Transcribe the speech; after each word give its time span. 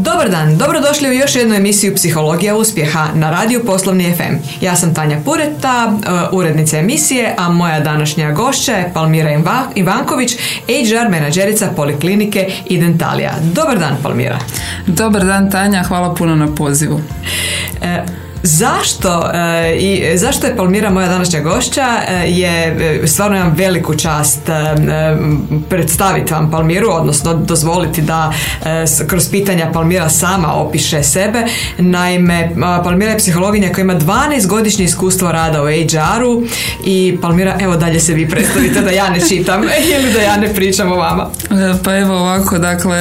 Dobar 0.00 0.30
dan, 0.30 0.56
dobrodošli 0.58 1.08
u 1.08 1.12
još 1.12 1.36
jednu 1.36 1.54
emisiju 1.54 1.94
Psihologija 1.94 2.56
uspjeha 2.56 3.08
na 3.14 3.30
radiju 3.30 3.64
Poslovni 3.66 4.14
FM. 4.16 4.64
Ja 4.64 4.76
sam 4.76 4.94
Tanja 4.94 5.20
Pureta, 5.24 5.86
uh, 5.86 6.38
urednica 6.38 6.78
emisije, 6.78 7.34
a 7.38 7.48
moja 7.48 7.80
današnja 7.80 8.32
gošća 8.32 8.72
je 8.72 8.90
Palmira 8.94 9.30
Ivanković, 9.74 10.36
HR 10.66 11.10
menadžerica 11.10 11.70
Poliklinike 11.76 12.50
Identalija. 12.64 13.34
Dobar 13.42 13.78
dan, 13.78 13.96
Palmira. 14.02 14.38
Dobar 14.86 15.24
dan, 15.24 15.50
Tanja, 15.50 15.82
hvala 15.82 16.14
puno 16.14 16.36
na 16.36 16.54
pozivu. 16.54 17.00
E, 17.82 18.02
Zašto 18.42 19.30
e, 19.34 19.76
i 19.76 20.18
zašto 20.18 20.46
je 20.46 20.56
Palmira 20.56 20.90
moja 20.90 21.08
današnja 21.08 21.40
gošća 21.40 21.86
e, 22.08 22.30
je 22.30 22.76
e, 23.02 23.06
stvarno 23.06 23.36
imam 23.36 23.54
veliku 23.56 23.94
čast 23.94 24.40
predstaviti 25.68 26.32
vam 26.32 26.50
Palmiru, 26.50 26.88
odnosno 26.90 27.34
dozvoliti 27.34 28.02
da 28.02 28.32
kroz 29.06 29.30
pitanja 29.30 29.70
Palmira 29.72 30.08
sama 30.08 30.54
opiše 30.54 31.02
sebe. 31.02 31.44
Naime, 31.78 32.50
Palmira 32.84 33.10
je 33.10 33.18
psihologinja 33.18 33.72
koja 33.72 33.82
ima 33.82 33.94
12 33.94 34.46
godišnje 34.46 34.84
iskustvo 34.84 35.32
rada 35.32 35.62
u 35.62 35.66
HR-u 35.66 36.42
i 36.84 37.18
Palmira, 37.22 37.56
evo 37.60 37.76
dalje 37.76 38.00
se 38.00 38.14
vi 38.14 38.28
predstavite 38.28 38.80
da 38.80 38.90
ja 38.90 39.10
ne 39.10 39.20
čitam 39.28 39.62
ili 39.94 40.12
da 40.12 40.20
ja 40.20 40.36
ne 40.36 40.54
pričam 40.54 40.92
o 40.92 40.96
vama. 40.96 41.30
Pa 41.84 41.96
evo 41.96 42.14
ovako, 42.14 42.58
dakle, 42.58 42.98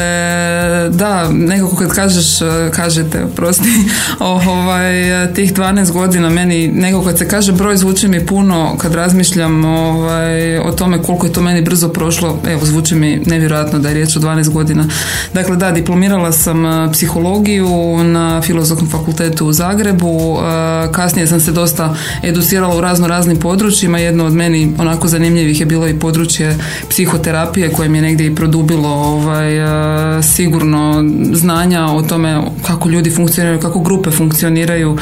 da, 0.89 1.29
nekako 1.31 1.75
kad 1.75 1.95
kažeš, 1.95 2.27
kažete, 2.75 3.25
prosti, 3.35 3.69
ovaj, 4.19 5.26
tih 5.33 5.53
12 5.53 5.91
godina 5.91 6.29
meni 6.29 6.67
nekako 6.67 7.03
kad 7.03 7.17
se 7.17 7.27
kaže 7.27 7.51
broj 7.51 7.77
zvuči 7.77 8.07
mi 8.07 8.25
puno 8.25 8.75
kad 8.77 8.95
razmišljam 8.95 9.65
ovaj, 9.65 10.59
o 10.59 10.71
tome 10.71 11.01
koliko 11.03 11.25
je 11.25 11.33
to 11.33 11.41
meni 11.41 11.61
brzo 11.61 11.89
prošlo, 11.89 12.39
evo 12.47 12.65
zvuči 12.65 12.95
mi 12.95 13.21
nevjerojatno 13.25 13.79
da 13.79 13.87
je 13.87 13.93
riječ 13.93 14.15
o 14.15 14.19
12 14.19 14.49
godina. 14.49 14.85
Dakle 15.33 15.55
da, 15.55 15.71
diplomirala 15.71 16.31
sam 16.31 16.65
eh, 16.65 16.91
psihologiju 16.91 18.03
na 18.03 18.41
filozofskom 18.41 18.89
fakultetu 18.89 19.47
u 19.47 19.53
Zagrebu, 19.53 20.37
eh, 20.37 20.91
kasnije 20.91 21.27
sam 21.27 21.39
se 21.39 21.51
dosta 21.51 21.95
educirala 22.23 22.77
u 22.77 22.81
razno 22.81 23.07
raznim 23.07 23.37
područjima, 23.39 23.99
jedno 23.99 24.25
od 24.25 24.33
meni 24.33 24.73
onako 24.77 25.07
zanimljivih 25.07 25.59
je 25.59 25.65
bilo 25.65 25.87
i 25.87 25.99
područje 25.99 26.57
psihoterapije 26.89 27.69
koje 27.69 27.89
mi 27.89 27.97
je 27.97 28.01
negdje 28.01 28.27
i 28.27 28.35
produbilo 28.35 28.89
ovaj, 28.89 29.57
eh, 29.57 30.23
sigurno 30.23 31.03
znanja 31.33 31.85
o 31.85 32.01
tome 32.01 32.41
kako 32.67 32.89
ljudi 32.89 33.11
funkcioniraju, 33.11 33.59
kako 33.59 33.79
grupe 33.79 34.11
funkcioniraju, 34.11 34.97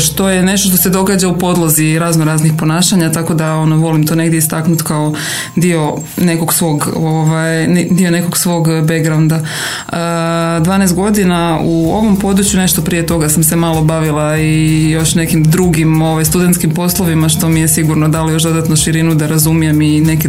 što 0.00 0.28
je 0.28 0.42
nešto 0.42 0.68
što 0.68 0.76
se 0.76 0.90
događa 0.90 1.28
u 1.28 1.38
podlozi 1.38 1.98
razno 1.98 2.24
raznih 2.24 2.52
ponašanja, 2.58 3.12
tako 3.12 3.34
da 3.34 3.54
ono 3.54 3.76
volim 3.76 4.06
to 4.06 4.14
negdje 4.14 4.38
istaknuti 4.38 4.84
kao 4.84 5.14
dio 5.56 5.94
nekog 6.16 6.54
svog 6.54 6.88
ovaj, 6.96 7.66
dio 7.90 8.10
nekog 8.10 8.38
svog 8.38 8.68
backgrounda. 8.86 9.40
12 9.92 10.94
godina 10.94 11.58
u 11.62 11.90
ovom 11.90 12.16
području 12.16 12.60
nešto 12.60 12.82
prije 12.82 13.06
toga 13.06 13.28
sam 13.28 13.44
se 13.44 13.56
malo 13.56 13.82
bavila 13.82 14.38
i 14.38 14.90
još 14.90 15.14
nekim 15.14 15.44
drugim 15.44 16.02
ovaj, 16.02 16.24
studentskim 16.24 16.70
poslovima 16.74 17.28
što 17.28 17.48
mi 17.48 17.60
je 17.60 17.68
sigurno 17.68 18.08
dalo 18.08 18.30
još 18.30 18.42
dodatnu 18.42 18.76
širinu 18.76 19.14
da 19.14 19.26
razumijem 19.26 19.82
i 19.82 20.00
neke 20.00 20.28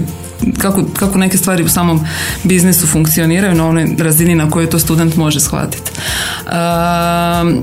kako, 0.58 0.86
kako 1.00 1.18
neke 1.18 1.38
stvari 1.38 1.64
u 1.64 1.70
samom 1.70 2.06
biznisu 2.44 2.88
funkcioniraju 2.88 3.56
na 3.56 3.68
onoj 3.68 3.96
razini 4.00 4.36
na 4.36 4.50
kojoj 4.50 4.70
to 4.70 4.80
student 4.80 5.16
može 5.16 5.40
shvatiti. 5.40 5.92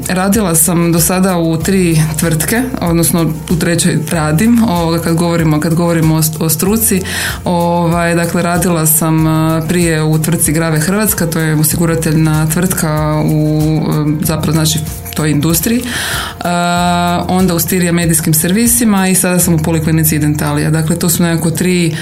radila 0.09 0.55
sam 0.55 0.93
do 0.93 1.01
sada 1.01 1.39
u 1.39 1.57
tri 1.57 1.99
tvrtke, 2.19 2.63
odnosno 2.81 3.33
u 3.51 3.57
trećoj 3.57 3.99
radim, 4.11 4.63
ovoga 4.69 4.99
kad 4.99 5.17
govorimo, 5.17 5.61
kad 5.61 5.75
govorimo 5.75 6.15
o, 6.15 6.45
o 6.45 6.49
struci. 6.49 7.03
Ovaj, 7.45 8.15
dakle, 8.15 8.43
radila 8.43 8.87
sam 8.87 9.25
prije 9.69 10.03
u 10.03 10.19
tvrtci 10.19 10.53
Grave 10.53 10.81
Hrvatska, 10.81 11.27
to 11.27 11.41
je 11.41 11.55
osigurateljna 11.55 12.47
tvrtka 12.51 13.23
u 13.25 13.61
zapravo 14.23 14.53
znači 14.53 14.79
toj 15.15 15.31
industriji, 15.31 15.83
onda 17.29 17.55
u 17.55 17.61
Stirija 17.61 17.93
medijskim 17.93 18.35
servisima 18.35 19.09
i 19.09 19.15
sada 19.15 19.39
sam 19.39 19.55
u 19.55 19.59
Poliklinici 19.59 20.19
Dentalija. 20.19 20.71
Dakle, 20.71 20.99
to 20.99 21.09
su 21.09 21.23
nekako 21.23 21.51
tri 21.51 21.97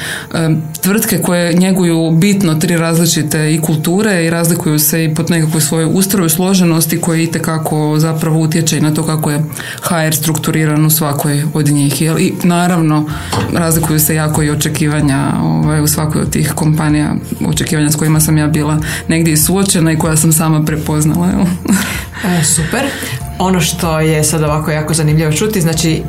tvrtke 0.81 1.19
koje 1.19 1.55
njeguju 1.55 2.11
bitno 2.11 2.55
tri 2.55 2.77
različite 2.77 3.55
i 3.55 3.61
kulture 3.61 4.25
i 4.25 4.31
razlikuju 4.31 4.79
se 4.79 5.05
i 5.05 5.15
pod 5.15 5.31
nekakvoj 5.31 5.61
svojoj 5.61 5.91
ustroju 5.93 6.29
složenosti 6.29 7.01
koji 7.01 7.23
itekako 7.23 7.95
zapravo 7.99 8.41
utječe 8.41 8.79
i 8.79 8.81
na 8.81 8.95
to 8.95 9.07
kako 9.07 9.31
je 9.31 9.45
HR 9.83 10.15
strukturiran 10.15 10.87
u 10.87 10.91
svakoj 10.91 11.45
od 11.55 11.69
njih. 11.69 12.03
I 12.03 12.33
naravno 12.43 13.07
razlikuju 13.53 14.01
se 14.01 14.15
jako 14.15 14.43
i 14.43 14.51
očekivanja 14.51 15.33
ovaj, 15.43 15.81
u 15.81 15.87
svakoj 15.87 16.23
od 16.23 16.31
tih 16.31 16.53
kompanija, 16.55 17.15
očekivanja 17.47 17.91
s 17.91 17.97
kojima 17.97 18.21
sam 18.21 18.39
ja 18.39 18.47
bila 18.47 18.79
negdje 19.09 19.37
suočena 19.37 19.93
i 19.93 19.99
koja 19.99 20.17
sam 20.17 20.33
sama 20.33 20.65
prepoznala. 20.65 21.29
E, 22.21 22.45
super. 22.45 23.22
Ono 23.43 23.61
što 23.61 24.01
je 24.01 24.25
sad 24.25 24.43
ovako 24.43 24.71
jako 24.71 24.95
zanimljivo 24.95 25.33
čuti, 25.33 25.61
znači 25.61 26.03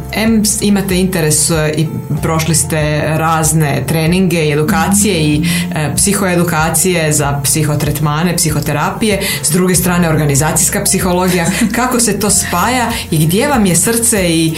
imate 0.62 1.00
interes 1.00 1.50
e, 1.50 1.74
i 1.78 1.88
prošli 2.22 2.56
ste 2.56 3.02
razne 3.06 3.84
treninge 3.88 4.46
i 4.46 4.52
edukacije 4.52 5.22
i 5.22 5.44
e, 5.76 5.94
psihoedukacije 5.96 7.14
za 7.14 7.42
psihotretmane, 7.44 8.36
psihoterapije, 8.36 9.22
s 9.44 9.52
druge 9.52 9.76
strane 9.76 10.10
organizacijska 10.10 10.84
psihologija, 10.84 11.46
kako 11.76 12.00
se 12.00 12.20
to 12.20 12.30
spaja 12.30 12.92
i 13.12 13.26
gdje 13.26 13.48
vam 13.48 13.66
je 13.66 13.76
srce 13.76 14.30
i 14.30 14.54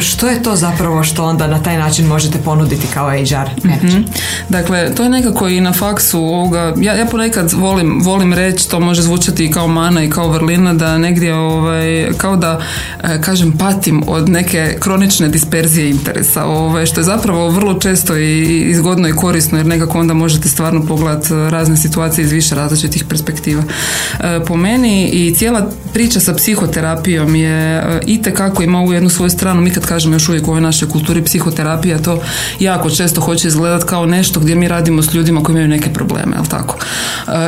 što 0.00 0.28
je 0.28 0.42
to 0.42 0.56
zapravo 0.56 1.02
što 1.04 1.24
onda 1.24 1.46
na 1.46 1.62
taj 1.62 1.78
način 1.78 2.06
možete 2.06 2.38
ponuditi 2.38 2.86
kao 2.94 3.10
HR 3.10 3.68
mm 3.68 4.04
Dakle, 4.48 4.94
to 4.94 5.02
je 5.02 5.08
nekako 5.08 5.48
i 5.48 5.60
na 5.60 5.72
faksu 5.72 6.18
ovoga, 6.18 6.74
ja, 6.80 6.94
ja 6.94 7.06
ponekad 7.06 7.52
volim, 7.52 8.00
volim 8.02 8.32
reći, 8.32 8.70
to 8.70 8.80
može 8.80 9.02
zvučati 9.02 9.44
i 9.44 9.50
kao 9.50 9.68
mana 9.68 10.04
i 10.04 10.10
kao 10.10 10.28
vrlina, 10.28 10.74
da 10.74 10.98
negdje 10.98 11.29
ovaj, 11.32 12.08
kao 12.16 12.36
da 12.36 12.60
e, 13.02 13.20
kažem 13.20 13.52
patim 13.58 14.02
od 14.06 14.28
neke 14.28 14.76
kronične 14.80 15.28
disperzije 15.28 15.90
interesa 15.90 16.44
ovaj, 16.44 16.86
što 16.86 17.00
je 17.00 17.04
zapravo 17.04 17.48
vrlo 17.48 17.74
često 17.74 18.16
i 18.16 18.74
zgodno 18.74 19.08
i 19.08 19.12
korisno 19.12 19.58
jer 19.58 19.66
nekako 19.66 19.98
onda 19.98 20.14
možete 20.14 20.48
stvarno 20.48 20.86
pogledati 20.86 21.28
razne 21.30 21.76
situacije 21.76 22.24
iz 22.24 22.32
više 22.32 22.54
različitih 22.54 23.04
perspektiva. 23.04 23.62
E, 24.20 24.40
po 24.46 24.56
meni 24.56 25.08
i 25.08 25.34
cijela 25.34 25.70
priča 25.92 26.20
sa 26.20 26.34
psihoterapijom 26.34 27.34
je 27.34 27.76
e, 27.76 28.00
itekako 28.06 28.62
ima 28.62 28.78
ovu 28.78 28.92
jednu 28.92 29.08
svoju 29.08 29.30
stranu, 29.30 29.60
mi 29.60 29.70
kad 29.70 29.86
kažemo 29.86 30.14
još 30.14 30.28
uvijek 30.28 30.48
u 30.48 30.50
ovoj 30.50 30.60
našoj 30.60 30.88
kulturi 30.88 31.24
psihoterapija 31.24 31.98
to 31.98 32.22
jako 32.60 32.90
često 32.90 33.20
hoće 33.20 33.48
izgledati 33.48 33.86
kao 33.86 34.06
nešto 34.06 34.40
gdje 34.40 34.54
mi 34.54 34.68
radimo 34.68 35.02
s 35.02 35.14
ljudima 35.14 35.42
koji 35.42 35.54
imaju 35.54 35.68
neke 35.68 35.92
probleme, 35.92 36.36
jel 36.36 36.44
tako? 36.46 36.78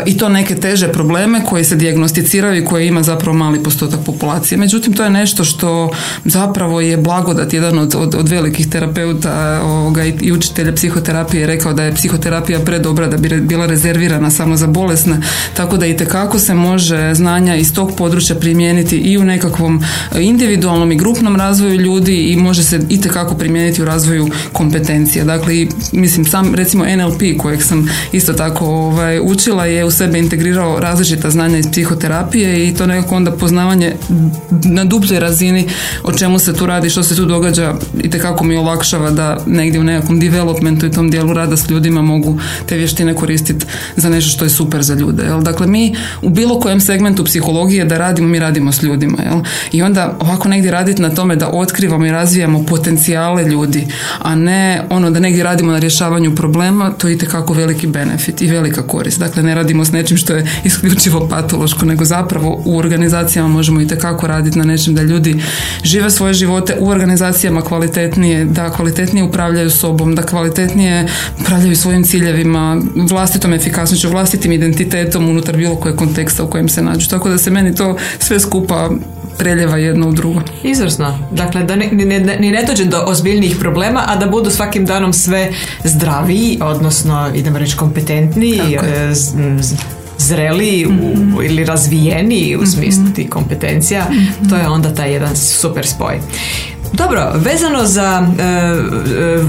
I 0.06 0.16
to 0.18 0.28
neke 0.28 0.54
teže 0.54 0.88
probleme 0.88 1.44
koji 1.44 1.64
se 1.64 1.76
dijagnosticiraju 1.76 2.62
i 2.62 2.64
koje 2.64 2.86
ima 2.86 3.02
zapravo 3.02 3.38
mali 3.38 3.62
postotak 3.72 4.06
populacije. 4.06 4.58
Međutim, 4.58 4.92
to 4.92 5.04
je 5.04 5.10
nešto 5.10 5.44
što 5.44 5.90
zapravo 6.24 6.80
je 6.80 6.96
blagodat. 6.96 7.52
Jedan 7.52 7.78
od, 7.78 7.94
od, 7.94 8.14
od 8.14 8.28
velikih 8.28 8.68
terapeuta 8.68 9.60
ovoga, 9.64 10.04
i 10.04 10.32
učitelja 10.32 10.72
psihoterapije 10.72 11.40
je 11.40 11.46
rekao 11.46 11.72
da 11.72 11.84
je 11.84 11.94
psihoterapija 11.94 12.60
predobra 12.60 13.06
da 13.06 13.16
bi 13.16 13.40
bila 13.40 13.66
rezervirana 13.66 14.30
samo 14.30 14.56
za 14.56 14.66
bolesne, 14.66 15.20
tako 15.54 15.76
da 15.76 15.86
i 15.86 15.96
tekako 15.96 16.38
se 16.38 16.54
može 16.54 17.14
znanja 17.14 17.56
iz 17.56 17.74
tog 17.74 17.92
područja 17.96 18.36
primijeniti 18.36 18.96
i 18.96 19.18
u 19.18 19.24
nekakvom 19.24 19.84
individualnom 20.20 20.92
i 20.92 20.96
grupnom 20.96 21.36
razvoju 21.36 21.80
ljudi 21.80 22.16
i 22.16 22.36
može 22.36 22.62
se 22.62 22.80
i 22.88 23.00
tekako 23.00 23.34
primijeniti 23.34 23.82
u 23.82 23.84
razvoju 23.84 24.28
kompetencija. 24.52 25.24
Dakle, 25.24 25.66
mislim, 25.92 26.26
sam 26.26 26.54
recimo 26.54 26.84
NLP 26.84 27.38
kojeg 27.38 27.62
sam 27.62 27.88
isto 28.12 28.32
tako 28.32 28.66
ovaj, 28.66 29.20
učila 29.20 29.66
je 29.66 29.84
u 29.84 29.90
sebe 29.90 30.18
integrirao 30.18 30.80
različita 30.80 31.30
znanja 31.30 31.58
iz 31.58 31.66
psihoterapije 31.72 32.68
i 32.68 32.74
to 32.74 32.86
nekako 32.86 33.16
onda 33.16 33.32
pozna 33.32 33.51
poznavanje 33.52 33.92
na 34.64 34.84
dubljoj 34.84 35.20
razini 35.20 35.68
o 36.02 36.12
čemu 36.12 36.38
se 36.38 36.54
tu 36.54 36.66
radi, 36.66 36.90
što 36.90 37.02
se 37.02 37.16
tu 37.16 37.24
događa 37.24 37.74
i 38.02 38.10
tekako 38.10 38.44
mi 38.44 38.56
olakšava 38.56 39.10
da 39.10 39.38
negdje 39.46 39.80
u 39.80 39.84
nekakvom 39.84 40.20
developmentu 40.20 40.86
i 40.86 40.90
tom 40.90 41.10
dijelu 41.10 41.32
rada 41.32 41.56
s 41.56 41.70
ljudima 41.70 42.02
mogu 42.02 42.38
te 42.66 42.76
vještine 42.76 43.14
koristiti 43.14 43.66
za 43.96 44.08
nešto 44.08 44.30
što 44.30 44.44
je 44.44 44.50
super 44.50 44.82
za 44.82 44.94
ljude. 44.94 45.22
Jel? 45.22 45.42
Dakle, 45.42 45.66
mi 45.66 45.94
u 46.22 46.30
bilo 46.30 46.60
kojem 46.60 46.80
segmentu 46.80 47.24
psihologije 47.24 47.84
da 47.84 47.98
radimo, 47.98 48.28
mi 48.28 48.38
radimo 48.38 48.72
s 48.72 48.82
ljudima. 48.82 49.18
Jel? 49.22 49.40
I 49.72 49.82
onda 49.82 50.16
ovako 50.20 50.48
negdje 50.48 50.70
raditi 50.70 51.02
na 51.02 51.10
tome 51.10 51.36
da 51.36 51.48
otkrivamo 51.48 52.06
i 52.06 52.10
razvijamo 52.10 52.64
potencijale 52.66 53.44
ljudi, 53.44 53.86
a 54.18 54.34
ne 54.34 54.82
ono 54.90 55.10
da 55.10 55.20
negdje 55.20 55.44
radimo 55.44 55.72
na 55.72 55.78
rješavanju 55.78 56.34
problema, 56.34 56.90
to 56.90 57.08
je 57.08 57.14
itekako 57.14 57.52
veliki 57.52 57.86
benefit 57.86 58.42
i 58.42 58.46
velika 58.46 58.82
korist. 58.82 59.18
Dakle, 59.18 59.42
ne 59.42 59.54
radimo 59.54 59.84
s 59.84 59.92
nečim 59.92 60.16
što 60.16 60.34
je 60.34 60.46
isključivo 60.64 61.28
patološko, 61.28 61.86
nego 61.86 62.04
zapravo 62.04 62.62
u 62.64 62.78
organizacijama 62.78 63.41
možemo 63.48 63.80
i 63.80 63.86
tekako 63.86 64.26
raditi 64.26 64.58
na 64.58 64.64
nečem 64.64 64.94
da 64.94 65.02
ljudi 65.02 65.42
žive 65.84 66.10
svoje 66.10 66.34
živote 66.34 66.76
u 66.80 66.88
organizacijama 66.88 67.62
kvalitetnije, 67.62 68.44
da 68.44 68.70
kvalitetnije 68.70 69.24
upravljaju 69.24 69.70
sobom, 69.70 70.14
da 70.14 70.22
kvalitetnije 70.22 71.06
upravljaju 71.40 71.76
svojim 71.76 72.04
ciljevima, 72.04 72.82
vlastitom 73.10 73.52
efikasnošću, 73.52 74.10
vlastitim 74.10 74.52
identitetom 74.52 75.28
unutar 75.28 75.56
bilo 75.56 75.76
kojeg 75.76 75.96
konteksta 75.96 76.44
u 76.44 76.50
kojem 76.50 76.68
se 76.68 76.82
nađu. 76.82 77.08
Tako 77.08 77.28
da 77.28 77.38
se 77.38 77.50
meni 77.50 77.74
to 77.74 77.96
sve 78.18 78.40
skupa 78.40 78.90
preljeva 79.38 79.76
jedno 79.76 80.08
u 80.08 80.12
drugo. 80.12 80.40
Izvrsno. 80.62 81.18
Dakle, 81.30 81.62
da 81.62 81.76
ni 81.76 81.90
ne, 81.92 82.20
ne, 82.20 82.36
ne 82.50 82.64
dođe 82.68 82.84
do 82.84 83.04
ozbiljnijih 83.06 83.56
problema, 83.60 84.04
a 84.06 84.16
da 84.16 84.26
budu 84.26 84.50
svakim 84.50 84.86
danom 84.86 85.12
sve 85.12 85.52
zdraviji, 85.84 86.58
odnosno, 86.62 87.30
idemo 87.34 87.58
reći, 87.58 87.76
kompetentniji, 87.76 88.78
zreliji 90.22 90.86
ili 91.44 91.64
razvijeniji 91.64 92.56
u 92.56 92.66
smislu 92.66 93.04
tih 93.14 93.30
kompetencija, 93.30 94.06
to 94.50 94.56
je 94.56 94.68
onda 94.68 94.94
taj 94.94 95.12
jedan 95.12 95.36
super 95.36 95.86
spoj. 95.86 96.20
Dobro, 96.92 97.32
vezano 97.34 97.86
za 97.86 98.26
e, 98.38 98.42
e, 98.42 99.42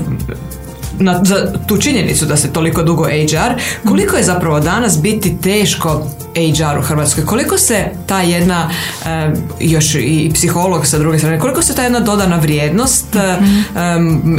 na, 0.99 1.23
za 1.23 1.53
tu 1.67 1.77
činjenicu 1.77 2.25
da 2.25 2.37
se 2.37 2.53
toliko 2.53 2.83
dugo 2.83 3.03
HR, 3.03 3.61
koliko 3.87 4.17
je 4.17 4.23
zapravo 4.23 4.59
danas 4.59 5.01
biti 5.01 5.37
teško 5.41 6.07
HR 6.35 6.79
u 6.79 6.81
Hrvatskoj? 6.81 7.25
Koliko 7.25 7.57
se 7.57 7.85
ta 8.05 8.21
jedna, 8.21 8.69
e, 9.05 9.31
još 9.59 9.95
i 9.95 10.31
psiholog 10.33 10.87
sa 10.87 10.99
druge 10.99 11.17
strane, 11.17 11.39
koliko 11.39 11.61
se 11.61 11.75
ta 11.75 11.83
jedna 11.83 11.99
dodana 11.99 12.37
vrijednost 12.37 13.15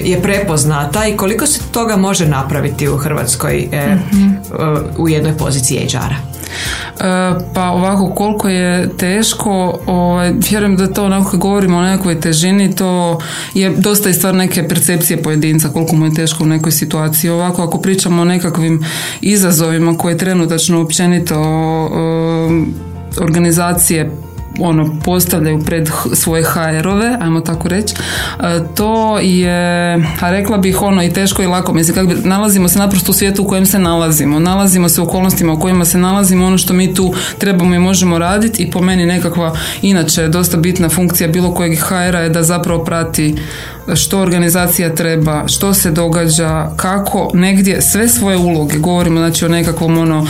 je 0.05 0.23
prepoznata 0.23 1.07
i 1.07 1.17
koliko 1.17 1.47
se 1.47 1.61
toga 1.73 1.97
može 1.97 2.27
napraviti 2.27 2.89
u 2.89 2.97
Hrvatskoj 2.97 3.69
u 4.99 5.09
jednoj 5.09 5.37
poziciji 5.39 5.89
HR-a? 5.89 6.34
E, 6.45 7.35
pa 7.55 7.71
ovako 7.71 8.15
koliko 8.15 8.49
je 8.49 8.97
teško, 8.97 9.79
ovaj, 9.87 10.33
vjerujem 10.51 10.77
da 10.77 10.93
to 10.93 11.05
onako 11.05 11.31
kad 11.31 11.41
govorimo 11.41 11.77
o 11.77 11.83
nekoj 11.83 12.21
težini, 12.21 12.77
to 12.77 13.19
je 13.55 13.71
dosta 13.71 14.11
i 14.11 14.15
stvar 14.15 14.35
neke 14.35 14.69
percepcije 14.69 15.23
pojedinca, 15.23 15.69
koliko 15.69 15.97
mu 15.97 16.05
je 16.05 16.15
teško 16.15 16.45
u 16.45 16.47
nekoj 16.47 16.73
situaciji. 16.73 17.31
Ovako 17.31 17.63
ako 17.63 17.81
pričamo 17.81 18.23
o 18.23 18.25
nekakvim 18.25 18.85
izazovima 19.21 19.99
koje 19.99 20.19
trenutačno 20.19 20.81
općenito 20.81 21.41
organizacije 23.21 24.11
ono 24.59 24.97
postavljaju 25.05 25.65
pred 25.65 25.89
svoje 26.13 26.45
HR-ove, 26.45 27.17
ajmo 27.21 27.41
tako 27.41 27.69
reći, 27.69 27.95
e, 27.95 28.61
to 28.75 29.19
je, 29.19 29.95
a 30.21 30.31
rekla 30.31 30.59
bih 30.59 30.83
ono 30.83 31.03
i 31.03 31.13
teško 31.13 31.43
i 31.43 31.47
lako, 31.47 31.73
mislim, 31.73 31.95
kako 31.95 32.07
bi, 32.07 32.29
nalazimo 32.29 32.69
se 32.69 32.79
naprosto 32.79 33.11
u 33.11 33.15
svijetu 33.15 33.43
u 33.43 33.47
kojem 33.47 33.67
se 33.67 33.79
nalazimo, 33.79 34.39
nalazimo 34.39 34.89
se 34.89 35.01
u 35.01 35.05
okolnostima 35.05 35.53
u 35.53 35.61
kojima 35.61 35.85
se 35.85 35.99
nalazimo, 35.99 36.47
ono 36.47 36.59
što 36.59 36.75
mi 36.75 36.95
tu 36.95 37.15
trebamo 37.39 37.75
i 37.75 37.79
možemo 37.79 38.19
raditi 38.19 38.63
i 38.63 38.71
po 38.71 38.81
meni 38.81 39.07
nekakva, 39.07 39.57
inače, 39.83 40.29
dosta 40.29 40.57
bitna 40.57 40.89
funkcija 40.89 41.29
bilo 41.29 41.55
kojeg 41.55 41.79
HR-a 41.79 42.21
je 42.21 42.29
da 42.29 42.43
zapravo 42.43 42.85
prati 42.85 43.35
što 43.95 44.21
organizacija 44.21 44.95
treba, 44.95 45.45
što 45.49 45.75
se 45.75 45.91
događa, 45.91 46.71
kako 46.77 47.31
negdje 47.35 47.83
sve 47.83 48.09
svoje 48.09 48.37
uloge, 48.37 48.79
govorimo 48.79 49.21
znači 49.21 49.45
o 49.45 49.49
nekakvom 49.49 49.99
ono 49.99 50.27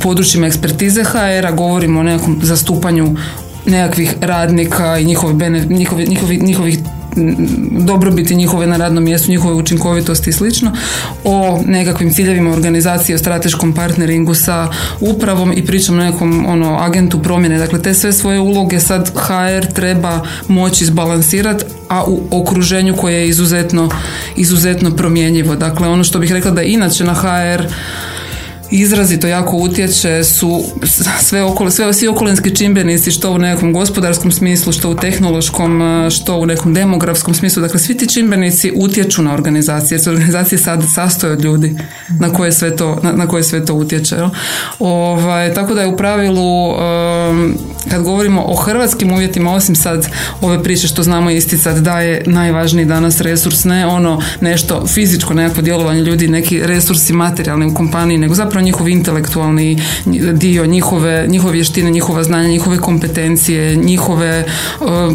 područjima 0.00 0.46
ekspertize 0.46 1.04
HR-a, 1.04 1.52
govorimo 1.52 2.00
o 2.00 2.02
nekakvom 2.02 2.38
zastupanju 2.42 3.16
nekakvih 3.66 4.14
radnika 4.20 4.98
i 4.98 5.04
njihove, 5.04 5.34
bene, 5.34 5.66
njihovi, 5.68 6.06
njihovi, 6.06 6.38
njihovih 6.38 6.78
dobrobiti 7.70 8.34
njihove 8.34 8.66
na 8.66 8.76
radnom 8.76 9.04
mjestu, 9.04 9.30
njihove 9.30 9.54
učinkovitosti 9.54 10.30
i 10.30 10.32
slično, 10.32 10.72
o 11.24 11.62
nekakvim 11.66 12.12
ciljevima 12.12 12.50
organizacije, 12.50 13.16
o 13.16 13.18
strateškom 13.18 13.72
partneringu 13.72 14.34
sa 14.34 14.68
upravom 15.00 15.52
i 15.56 15.66
pričam 15.66 15.98
o 15.98 16.02
nekom 16.02 16.46
ono, 16.48 16.78
agentu 16.78 17.22
promjene. 17.22 17.58
Dakle, 17.58 17.82
te 17.82 17.94
sve 17.94 18.12
svoje 18.12 18.40
uloge 18.40 18.80
sad 18.80 19.12
HR 19.14 19.72
treba 19.72 20.20
moći 20.48 20.84
izbalansirati, 20.84 21.64
a 21.88 22.04
u 22.04 22.20
okruženju 22.30 22.96
koje 22.96 23.14
je 23.14 23.28
izuzetno, 23.28 23.88
izuzetno 24.36 24.90
promjenjivo. 24.90 25.56
Dakle, 25.56 25.88
ono 25.88 26.04
što 26.04 26.18
bih 26.18 26.32
rekla 26.32 26.50
da 26.50 26.62
inače 26.62 27.04
na 27.04 27.14
HR 27.14 27.66
izrazito 28.78 29.26
jako 29.26 29.56
utječe 29.56 30.24
su 30.24 30.64
sve, 31.20 31.42
okolo, 31.42 31.70
sve 31.70 31.92
svi 31.92 32.08
okolinski 32.08 32.54
čimbenici 32.54 33.10
što 33.10 33.30
u 33.30 33.38
nekom 33.38 33.72
gospodarskom 33.72 34.32
smislu, 34.32 34.72
što 34.72 34.90
u 34.90 34.94
tehnološkom, 34.94 35.82
što 36.10 36.36
u 36.36 36.46
nekom 36.46 36.74
demografskom 36.74 37.34
smislu. 37.34 37.62
Dakle, 37.62 37.80
svi 37.80 37.96
ti 37.96 38.08
čimbenici 38.08 38.72
utječu 38.76 39.22
na 39.22 39.34
organizacije, 39.34 39.96
jer 39.96 40.02
se 40.02 40.10
organizacije 40.10 40.58
sad 40.58 40.82
sastoje 40.94 41.32
od 41.32 41.44
ljudi 41.44 41.76
na 42.20 42.32
koje 42.32 42.52
sve 42.52 42.76
to, 42.76 43.00
na, 43.02 43.26
koje 43.26 43.42
sve 43.42 43.64
to 43.64 43.74
utječe. 43.74 44.16
Ovaj, 44.78 45.54
tako 45.54 45.74
da 45.74 45.80
je 45.80 45.88
u 45.88 45.96
pravilu 45.96 46.74
kad 47.90 48.02
govorimo 48.02 48.44
o 48.46 48.54
hrvatskim 48.54 49.12
uvjetima, 49.12 49.54
osim 49.54 49.76
sad 49.76 50.08
ove 50.40 50.62
priče 50.62 50.88
što 50.88 51.02
znamo 51.02 51.30
isticati 51.30 51.80
da 51.80 52.00
je 52.00 52.22
najvažniji 52.26 52.84
danas 52.84 53.20
resurs, 53.20 53.64
ne 53.64 53.86
ono 53.86 54.22
nešto 54.40 54.86
fizičko, 54.86 55.34
nekakvo 55.34 55.62
djelovanje 55.62 56.00
ljudi, 56.00 56.28
neki 56.28 56.60
resursi 56.66 57.12
materijalni 57.12 57.66
u 57.66 57.74
kompaniji, 57.74 58.18
nego 58.18 58.34
zapravo 58.34 58.63
njihov 58.64 58.88
intelektualni 58.88 59.82
dio, 60.32 60.66
njihove, 60.66 61.26
njihove 61.28 61.52
vještine, 61.52 61.90
njihova 61.90 62.24
znanja, 62.24 62.48
njihove 62.48 62.78
kompetencije, 62.78 63.76
njihove 63.76 64.44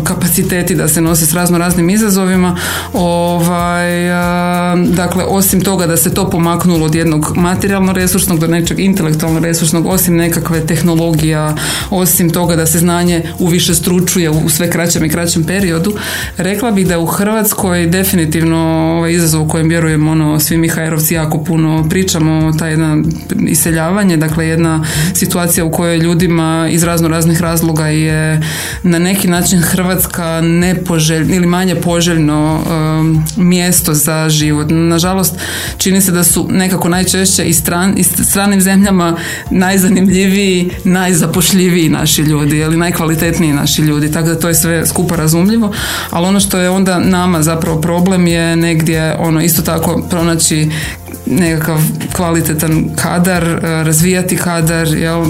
kapaciteti 0.03 0.75
da 0.75 0.87
se 0.87 1.01
nose 1.01 1.25
s 1.25 1.33
razno 1.33 1.57
raznim 1.57 1.89
izazovima. 1.89 2.57
Ovaj, 2.93 4.09
dakle, 4.75 5.23
osim 5.27 5.61
toga 5.61 5.87
da 5.87 5.97
se 5.97 6.13
to 6.13 6.29
pomaknulo 6.29 6.85
od 6.85 6.95
jednog 6.95 7.33
materijalno 7.35 7.93
resursnog 7.93 8.39
do 8.39 8.47
nečeg 8.47 8.79
intelektualno 8.79 9.39
resursnog, 9.39 9.85
osim 9.85 10.15
nekakve 10.15 10.65
tehnologija, 10.65 11.55
osim 11.89 12.29
toga 12.29 12.55
da 12.55 12.65
se 12.65 12.79
znanje 12.79 13.23
u 13.39 13.47
više 13.47 13.75
stručuje 13.75 14.29
u 14.29 14.49
sve 14.49 14.69
kraćem 14.69 15.05
i 15.05 15.09
kraćem 15.09 15.43
periodu, 15.43 15.93
rekla 16.37 16.71
bih 16.71 16.87
da 16.87 16.99
u 16.99 17.05
Hrvatskoj 17.05 17.87
definitivno 17.87 18.57
ovaj 18.97 19.13
izazov 19.13 19.41
u 19.41 19.47
kojem 19.47 19.69
vjerujem 19.69 20.07
ono, 20.07 20.39
svi 20.39 20.57
mi 20.57 20.69
jako 21.09 21.43
puno 21.43 21.85
pričamo, 21.89 22.53
ta 22.59 22.67
jedna 22.67 22.97
iseljavanje, 23.47 24.17
dakle 24.17 24.47
jedna 24.47 24.83
situacija 25.13 25.65
u 25.65 25.71
kojoj 25.71 25.97
ljudima 25.97 26.67
iz 26.71 26.83
razno 26.83 27.07
raznih 27.07 27.41
razloga 27.41 27.87
je 27.87 28.41
na 28.83 28.99
neki 28.99 29.27
način 29.27 29.59
Hrvatska 29.59 30.41
nepoželjno 30.41 31.35
ili 31.35 31.47
manje 31.47 31.75
poželjno 31.75 32.59
um, 32.59 33.25
mjesto 33.37 33.93
za 33.93 34.29
život. 34.29 34.67
Nažalost, 34.69 35.35
čini 35.77 36.01
se 36.01 36.11
da 36.11 36.23
su 36.23 36.47
nekako 36.51 36.89
najčešće 36.89 37.45
i, 37.45 37.53
stran, 37.53 37.97
i 37.97 38.03
stranim 38.03 38.61
zemljama 38.61 39.17
najzanimljiviji, 39.51 40.69
najzapošljiviji 40.83 41.89
naši 41.89 42.21
ljudi, 42.21 42.57
ili 42.57 42.77
najkvalitetniji 42.77 43.53
naši 43.53 43.81
ljudi, 43.81 44.11
tako 44.11 44.27
da 44.27 44.39
to 44.39 44.47
je 44.47 44.55
sve 44.55 44.85
skupa 44.87 45.15
razumljivo, 45.15 45.73
ali 46.09 46.27
ono 46.27 46.39
što 46.39 46.57
je 46.57 46.69
onda 46.69 46.99
nama 46.99 47.43
zapravo 47.43 47.81
problem 47.81 48.27
je 48.27 48.55
negdje 48.55 49.15
ono 49.19 49.41
isto 49.41 49.61
tako 49.61 50.03
pronaći 50.09 50.69
nekakav 51.25 51.79
kvalitetan 52.15 52.89
kadar, 52.95 53.43
e, 53.43 53.59
razvijati 53.83 54.37
kadar, 54.37 54.87
jel, 54.87 55.21
e, 55.21 55.27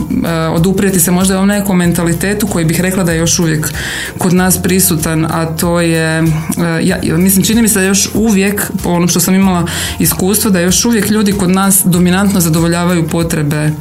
oduprijeti 0.47 0.99
se 0.99 1.11
možda 1.11 1.39
u 1.39 1.45
nekom 1.45 1.77
mentalitetu 1.77 2.47
koji 2.47 2.65
bih 2.65 2.81
rekla 2.81 3.03
da 3.03 3.11
je 3.11 3.17
još 3.17 3.39
uvijek 3.39 3.73
kod 4.17 4.33
nas 4.33 4.61
prisutan, 4.61 5.25
a 5.25 5.45
to 5.45 5.81
je, 5.81 6.19
e, 6.19 6.23
ja, 6.81 6.97
mislim, 7.17 7.45
čini 7.45 7.61
mi 7.61 7.67
se 7.67 7.79
da 7.79 7.85
još 7.85 8.09
uvijek, 8.13 8.71
po 8.83 8.89
onom 8.89 9.07
što 9.07 9.19
sam 9.19 9.35
imala 9.35 9.67
iskustvo, 9.99 10.51
da 10.51 10.59
još 10.59 10.85
uvijek 10.85 11.09
ljudi 11.09 11.31
kod 11.31 11.49
nas 11.49 11.81
dominantno 11.85 12.39
zadovoljavaju 12.39 13.07
potrebe 13.07 13.71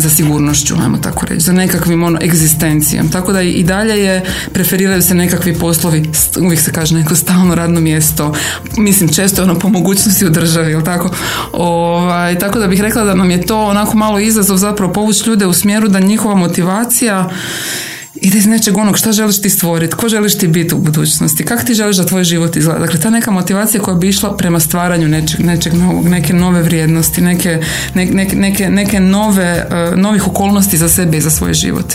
za 0.00 0.10
sigurnošću, 0.10 0.74
ajmo 0.82 0.98
tako 0.98 1.26
reći, 1.26 1.44
za 1.44 1.52
nekakvim 1.52 2.02
ono 2.02 2.18
egzistencijom. 2.22 3.10
Tako 3.10 3.32
da 3.32 3.42
i 3.42 3.62
dalje 3.62 4.04
je, 4.04 4.24
preferiraju 4.52 5.02
se 5.02 5.14
nekakvi 5.14 5.54
poslovi, 5.54 6.10
uvijek 6.40 6.60
se 6.60 6.72
kaže 6.72 6.94
neko 6.94 7.14
stalno 7.14 7.54
radno 7.54 7.80
mjesto, 7.80 8.34
mislim 8.76 9.08
često 9.08 9.42
ono 9.42 9.58
po 9.58 9.68
mogućnosti 9.68 10.26
u 10.26 10.30
državi, 10.30 10.70
jel 10.70 10.82
tako? 10.82 11.10
Ovaj, 11.52 12.38
tako 12.38 12.58
da 12.58 12.66
bih 12.66 12.80
rekla 12.80 13.04
da 13.04 13.14
nam 13.14 13.30
je 13.30 13.46
to 13.46 13.64
onako 13.64 13.96
malo 13.96 14.18
izazov 14.18 14.56
zapravo 14.56 14.92
povući 14.92 15.30
ljude 15.30 15.46
u 15.46 15.52
smjeru 15.52 15.88
da 15.88 16.00
njihova 16.00 16.34
motivacija 16.34 17.30
ide 18.14 18.38
iz 18.38 18.46
nečeg 18.46 18.76
onog 18.76 18.98
šta 18.98 19.12
želiš 19.12 19.42
ti 19.42 19.50
stvoriti, 19.50 19.94
ko 19.94 20.08
želiš 20.08 20.38
ti 20.38 20.48
biti 20.48 20.74
u 20.74 20.78
budućnosti, 20.78 21.44
kako 21.44 21.62
ti 21.62 21.74
želiš 21.74 21.96
da 21.96 22.06
tvoj 22.06 22.24
život 22.24 22.56
izgleda. 22.56 22.80
Dakle, 22.80 23.00
ta 23.00 23.10
neka 23.10 23.30
motivacija 23.30 23.82
koja 23.82 23.96
bi 23.96 24.08
išla 24.08 24.36
prema 24.36 24.60
stvaranju 24.60 25.08
nečeg, 25.08 25.40
nečeg 25.40 25.74
novog, 25.74 26.08
neke 26.08 26.32
nove 26.32 26.62
vrijednosti, 26.62 27.20
neke, 27.20 27.62
neke, 27.94 28.70
neke 28.70 29.00
nove, 29.00 29.66
uh, 29.90 29.98
novih 29.98 30.28
okolnosti 30.28 30.76
za 30.76 30.88
sebe 30.88 31.16
i 31.16 31.20
za 31.20 31.30
svoj 31.30 31.54
život. 31.54 31.94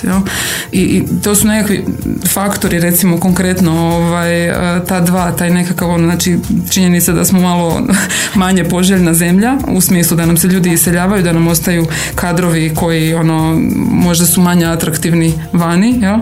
I, 0.71 0.81
I, 0.81 1.03
to 1.23 1.35
su 1.35 1.47
nekakvi 1.47 1.85
faktori, 2.27 2.79
recimo 2.79 3.19
konkretno 3.19 3.71
ovaj, 3.71 4.49
uh, 4.49 4.55
ta 4.87 4.99
dva, 4.99 5.31
taj 5.31 5.49
nekakav 5.49 5.89
ono, 5.89 6.03
znači 6.03 6.39
činjenica 6.71 7.11
da 7.11 7.25
smo 7.25 7.41
malo 7.41 7.81
manje 8.35 8.63
poželjna 8.63 9.13
zemlja, 9.13 9.57
u 9.67 9.81
smislu 9.81 10.17
da 10.17 10.25
nam 10.25 10.37
se 10.37 10.47
ljudi 10.47 10.71
iseljavaju, 10.71 11.23
da 11.23 11.33
nam 11.33 11.47
ostaju 11.47 11.85
kadrovi 12.15 12.71
koji 12.75 13.13
ono, 13.13 13.61
možda 13.91 14.25
su 14.25 14.41
manje 14.41 14.65
atraktivni 14.65 15.33
vani, 15.53 16.02
ja? 16.03 16.19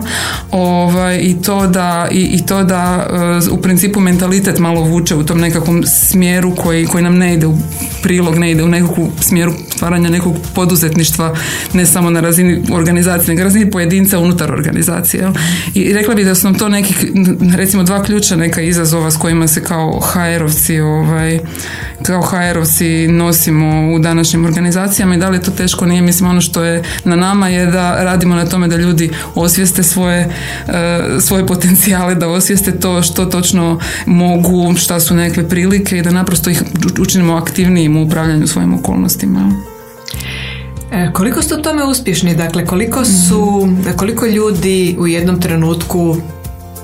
Ovaj, 0.50 1.18
i 1.22 1.42
to 1.42 1.66
da, 1.66 2.08
i, 2.10 2.20
i 2.20 2.46
to 2.46 2.64
da 2.64 3.06
e, 3.46 3.50
u 3.50 3.56
principu 3.56 4.00
mentalitet 4.00 4.58
malo 4.58 4.80
vuče 4.80 5.14
u 5.14 5.26
tom 5.26 5.40
nekakvom 5.40 5.82
smjeru 5.86 6.54
koji, 6.54 6.86
koji 6.86 7.04
nam 7.04 7.18
ne 7.18 7.34
ide 7.34 7.46
u 7.46 7.54
prilog, 8.02 8.38
ne 8.38 8.50
ide 8.50 8.62
u 8.62 8.68
nekakvu 8.68 9.10
smjeru 9.20 9.52
stvaranja 9.82 10.10
nekog 10.10 10.36
poduzetništva 10.54 11.36
ne 11.72 11.86
samo 11.86 12.10
na 12.10 12.20
razini 12.20 12.62
organizacije, 12.72 13.34
nego 13.34 13.44
razini 13.44 13.70
pojedinca 13.70 14.18
unutar 14.18 14.52
organizacije. 14.52 15.30
I 15.74 15.92
rekla 15.92 16.14
bih 16.14 16.26
da 16.26 16.34
su 16.34 16.46
nam 16.46 16.58
to 16.58 16.68
neki, 16.68 16.94
recimo 17.56 17.82
dva 17.82 18.02
ključa 18.02 18.36
neka 18.36 18.60
izazova 18.60 19.10
s 19.10 19.16
kojima 19.16 19.48
se 19.48 19.64
kao 19.64 20.00
HR-ovci 20.00 20.80
ovaj, 20.80 21.40
kao 22.02 22.22
HR-ovci 22.22 23.08
nosimo 23.08 23.94
u 23.94 23.98
današnjim 23.98 24.44
organizacijama 24.44 25.14
i 25.14 25.18
da 25.18 25.28
li 25.28 25.36
je 25.36 25.42
to 25.42 25.50
teško 25.50 25.86
nije, 25.86 26.02
mislim 26.02 26.30
ono 26.30 26.40
što 26.40 26.64
je 26.64 26.82
na 27.04 27.16
nama 27.16 27.48
je 27.48 27.66
da 27.66 28.04
radimo 28.04 28.34
na 28.34 28.46
tome 28.46 28.68
da 28.68 28.76
ljudi 28.76 29.10
osvijeste 29.34 29.82
svoje, 29.82 30.20
e, 30.68 31.20
svoje 31.20 31.46
potencijale, 31.46 32.14
da 32.14 32.28
osvijeste 32.28 32.78
to 32.80 33.02
što 33.02 33.24
točno 33.24 33.78
mogu, 34.06 34.74
šta 34.76 35.00
su 35.00 35.14
nekakve 35.14 35.48
prilike 35.48 35.98
i 35.98 36.02
da 36.02 36.10
naprosto 36.10 36.50
ih 36.50 36.62
učinimo 37.00 37.34
aktivnijim 37.34 37.96
u 37.96 38.04
upravljanju 38.04 38.46
svojim 38.46 38.74
okolnostima. 38.74 39.52
E, 40.92 41.10
koliko 41.12 41.42
ste 41.42 41.54
u 41.54 41.62
tome 41.62 41.84
uspješni? 41.84 42.36
Dakle, 42.36 42.66
koliko 42.66 43.04
su, 43.04 43.68
koliko 43.96 44.26
ljudi 44.26 44.96
u 44.98 45.06
jednom 45.06 45.40
trenutku 45.40 46.16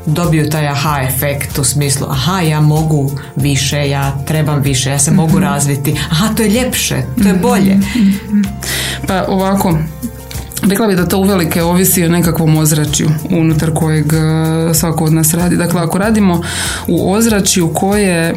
dobiju 0.09 0.50
taj 0.50 0.69
aha 0.69 1.00
efekt 1.03 1.59
u 1.59 1.65
smislu 1.65 2.07
aha 2.11 2.41
ja 2.41 2.61
mogu 2.61 3.11
više, 3.37 3.88
ja 3.88 4.19
trebam 4.27 4.61
više, 4.62 4.91
ja 4.91 4.99
se 4.99 5.11
mogu 5.11 5.33
mhm. 5.33 5.43
razviti, 5.43 5.97
aha 6.11 6.29
to 6.35 6.43
je 6.43 6.49
ljepše, 6.49 7.03
to 7.23 7.29
je 7.29 7.35
bolje. 7.35 7.77
Pa 9.07 9.25
ovako, 9.29 9.79
Rekla 10.68 10.87
bih 10.87 10.96
da 10.96 11.08
to 11.08 11.18
uvelike 11.18 11.62
ovisi 11.62 12.04
o 12.04 12.08
nekakvom 12.08 12.56
ozračju 12.56 13.08
unutar 13.30 13.70
kojeg 13.75 14.06
e, 14.12 14.75
svako 14.75 15.04
od 15.04 15.12
nas 15.12 15.34
radi. 15.34 15.56
Dakle, 15.56 15.80
ako 15.80 15.98
radimo 15.98 16.42
u 16.87 17.12
ozračju 17.12 17.70
koje 17.75 18.14
e, 18.18 18.34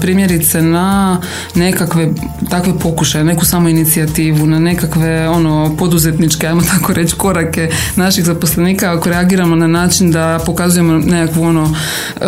primjerice 0.00 0.62
na 0.62 1.20
nekakve 1.54 2.08
takve 2.50 2.78
pokušaje, 2.78 3.24
neku 3.24 3.44
samo 3.44 3.68
inicijativu, 3.68 4.46
na 4.46 4.58
nekakve 4.58 5.28
ono 5.28 5.76
poduzetničke, 5.78 6.46
ajmo 6.46 6.62
tako 6.74 6.92
reći, 6.92 7.14
korake 7.14 7.70
naših 7.96 8.24
zaposlenika, 8.24 8.92
ako 8.92 9.08
reagiramo 9.08 9.56
na 9.56 9.66
način 9.66 10.10
da 10.10 10.40
pokazujemo 10.46 10.92
nekakvu 10.92 11.42
ono 11.42 11.74
e, 12.20 12.26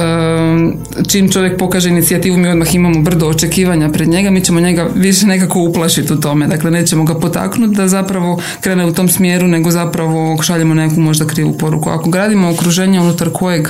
čim 1.09 1.33
čovjek 1.33 1.59
pokaže 1.59 1.89
inicijativu, 1.89 2.37
mi 2.37 2.49
odmah 2.49 2.75
imamo 2.75 3.01
brdo 3.03 3.27
očekivanja 3.27 3.89
pred 3.89 4.09
njega, 4.09 4.31
mi 4.31 4.45
ćemo 4.45 4.61
njega 4.61 4.89
više 4.95 5.27
nekako 5.27 5.61
uplašiti 5.61 6.13
u 6.13 6.21
tome. 6.21 6.47
Dakle, 6.47 6.71
nećemo 6.71 7.05
ga 7.05 7.15
potaknuti 7.15 7.77
da 7.77 7.89
zapravo 7.89 8.41
krene 8.61 8.87
u 8.87 8.93
tom 8.93 9.09
smjeru 9.09 9.40
nego 9.49 9.71
zapravo 9.71 10.43
šaljemo 10.43 10.75
neku 10.75 11.01
možda 11.01 11.27
krivu 11.27 11.53
poruku. 11.59 11.91
Ako 11.91 12.11
gradimo 12.11 12.51
okruženje 12.51 13.01
unutar 13.01 13.31
kojeg 13.33 13.69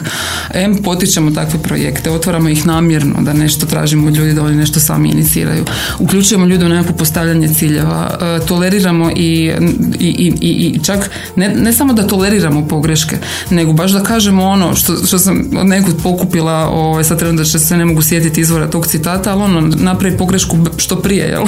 M 0.55 0.77
potičemo 0.77 1.31
takve 1.31 1.62
projekte, 1.62 2.11
otvaramo 2.11 2.49
ih 2.49 2.67
namjerno 2.67 3.15
da 3.23 3.33
nešto 3.33 3.67
tražimo 3.67 4.07
od 4.07 4.17
ljudi 4.17 4.33
da 4.33 4.43
oni 4.43 4.57
nešto 4.57 4.81
sami 4.81 5.09
iniciraju. 5.11 5.65
Uključujemo 5.99 6.47
ljude 6.47 6.67
u 6.67 6.69
nekako 6.69 6.93
postavljanje 6.93 7.49
ciljeva, 7.49 8.19
e, 8.21 8.47
toleriramo 8.47 9.11
i, 9.17 9.53
i, 9.99 10.33
i, 10.41 10.49
i 10.50 10.81
čak 10.85 11.11
ne, 11.37 11.49
ne, 11.49 11.73
samo 11.73 11.93
da 11.93 12.07
toleriramo 12.07 12.69
pogreške, 12.69 13.17
nego 13.50 13.73
baš 13.73 13.91
da 13.91 14.03
kažemo 14.03 14.45
ono 14.45 14.75
što, 14.75 15.07
što 15.07 15.19
sam 15.19 15.45
od 15.57 15.67
nekud 15.67 15.95
pokupila, 16.03 16.69
ovaj, 16.69 17.05
sad 17.05 17.19
trebam 17.19 17.37
da 17.37 17.45
se 17.45 17.77
ne 17.77 17.85
mogu 17.85 18.03
sjetiti 18.03 18.41
izvora 18.41 18.71
tog 18.71 18.87
citata, 18.87 19.33
ali 19.33 19.43
ono, 19.43 19.61
napravi 19.61 20.17
pogrešku 20.17 20.57
što 20.77 20.97
prije, 20.97 21.29
jel? 21.29 21.45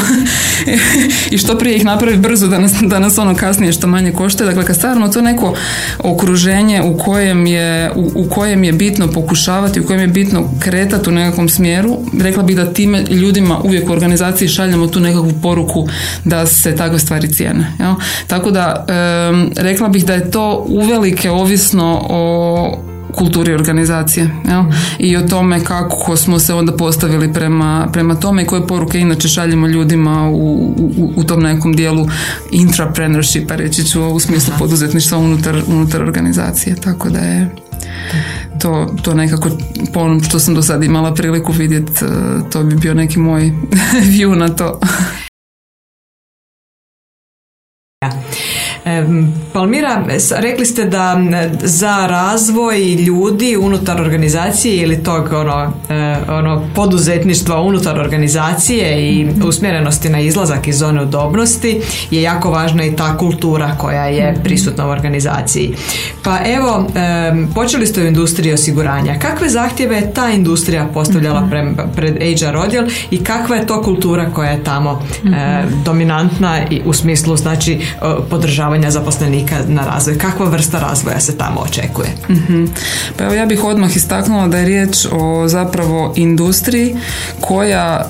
I 1.33 1.39
što 1.39 1.59
prije 1.59 1.77
ih 1.77 1.85
napravi 1.85 2.17
brzo 2.17 2.49
da 2.49 2.59
nas, 2.59 2.73
da 2.81 2.99
nas 2.99 3.19
ono 3.19 3.35
kasnije 3.35 3.73
što 3.73 3.87
manje 3.87 4.12
košta. 4.13 4.45
Dakle, 4.45 4.65
kad 4.65 4.77
stvarno 4.77 5.09
to 5.09 5.21
neko 5.21 5.55
okruženje 5.99 6.83
u 6.83 6.99
kojem 6.99 7.47
je, 7.47 7.91
u, 7.95 8.11
u, 8.15 8.29
kojem 8.29 8.65
je 8.65 8.73
bitno 8.73 9.09
pokušavati, 9.09 9.81
u 9.81 9.87
kojem 9.87 10.01
je 10.01 10.07
bitno 10.07 10.51
kretati 10.61 11.09
u 11.11 11.13
nekakvom 11.13 11.49
smjeru, 11.49 11.99
rekla 12.21 12.43
bih 12.43 12.57
da 12.57 12.73
time 12.73 13.03
ljudima 13.11 13.59
uvijek 13.59 13.89
u 13.89 13.93
organizaciji 13.93 14.49
šaljemo 14.49 14.87
tu 14.87 15.01
nekakvu 15.01 15.33
poruku 15.43 15.89
da 16.25 16.47
se 16.47 16.77
takve 16.77 16.99
stvari 16.99 17.33
cijene. 17.33 17.73
Jel? 17.79 17.95
Tako 18.27 18.51
da, 18.51 18.87
rekla 19.57 19.89
bih 19.89 20.05
da 20.05 20.15
je 20.15 20.31
to 20.31 20.65
uvelike 20.69 21.31
ovisno 21.31 22.07
o 22.11 22.92
kulturi 23.13 23.55
organizacije 23.55 24.31
jel? 24.49 24.63
i 24.99 25.17
o 25.17 25.23
tome 25.29 25.65
kako 25.65 26.17
smo 26.17 26.39
se 26.39 26.55
onda 26.55 26.73
postavili 26.73 27.33
prema, 27.33 27.89
prema 27.93 28.15
tome 28.15 28.43
i 28.43 28.47
koje 28.47 28.67
poruke 28.67 28.99
inače 28.99 29.29
šaljemo 29.29 29.67
ljudima 29.67 30.29
u, 30.29 30.75
u, 30.97 31.13
u 31.17 31.25
tom 31.25 31.43
nekom 31.43 31.73
dijelu 31.73 32.07
intrapreneurshipa 32.51 33.57
reći 33.57 33.85
ću 33.85 34.03
u 34.03 34.21
smislu 34.21 34.55
poduzetništva 34.59 35.19
unutar, 35.19 35.63
unutar 35.67 36.03
organizacije. 36.03 36.77
Tako 36.77 37.09
da 37.09 37.19
je 37.19 37.51
to, 38.59 38.95
to 39.03 39.15
nekako 39.15 39.51
po 39.93 40.01
onom 40.01 40.23
što 40.23 40.39
sam 40.39 40.55
do 40.55 40.63
sada 40.63 40.85
imala 40.85 41.15
priliku 41.15 41.53
vidjeti 41.53 42.05
eh, 42.05 42.09
to 42.53 42.63
bi 42.63 42.77
bio 42.77 42.95
neki 42.95 43.19
moj 43.19 43.53
view 44.13 44.35
na 44.35 44.49
to 44.49 44.81
Palmira, 49.53 50.05
rekli 50.37 50.67
ste 50.67 50.85
da 50.85 51.17
za 51.63 52.07
razvoj 52.07 52.95
ljudi 52.95 53.57
unutar 53.57 54.01
organizacije 54.01 54.77
ili 54.77 55.03
tog 55.03 55.33
ono, 55.33 55.73
e, 55.91 56.17
ono 56.29 56.63
poduzetništva 56.75 57.61
unutar 57.61 58.01
organizacije 58.01 59.13
i 59.13 59.29
usmjerenosti 59.45 60.09
na 60.09 60.21
izlazak 60.21 60.69
iz 60.69 60.79
zone 60.79 61.03
udobnosti 61.03 61.81
je 62.11 62.23
jako 62.23 62.51
važna 62.51 62.85
i 62.85 62.97
ta 62.97 63.19
kultura 63.19 63.77
koja 63.79 64.07
je 64.07 64.35
prisutna 64.45 64.87
u 64.87 64.91
organizaciji. 64.91 65.75
Pa 66.25 66.39
evo, 66.47 66.87
počeli 67.55 67.87
ste 67.87 68.03
u 68.03 68.07
industriji 68.07 68.53
osiguranja. 68.53 69.19
Kakve 69.19 69.49
zahtjeve 69.49 69.97
je 69.97 70.15
ta 70.15 70.31
industrija 70.31 70.89
postavljala 70.95 71.41
mhm. 71.41 71.75
pred 71.97 72.15
HR 72.15 72.57
odjel 72.57 72.87
i 73.11 73.25
kakva 73.25 73.57
je 73.57 73.67
to 73.67 73.83
kultura 73.83 74.31
koja 74.31 74.51
je 74.51 74.65
tamo 74.65 75.03
mhm. 75.25 75.35
dominantna 75.85 76.59
i 76.71 76.81
u 76.85 76.93
smislu 76.93 77.37
znači 77.37 77.81
podržavanja 78.31 78.72
zaposlenika 78.91 79.57
na 79.69 79.85
razvoj? 79.85 80.19
Kakva 80.19 80.47
vrsta 80.47 80.79
razvoja 80.79 81.21
se 81.21 81.39
tamo 81.39 81.61
očekuje? 81.61 82.09
mm 82.29 82.67
Pa 83.17 83.25
evo 83.25 83.35
ja 83.35 83.47
bih 83.47 83.65
odmah 83.65 83.97
istaknula 83.97 84.49
da 84.49 84.59
je 84.59 84.65
riječ 84.65 85.07
o 85.13 85.49
zapravo 85.49 86.13
industriji 86.17 86.97
koja 87.41 88.07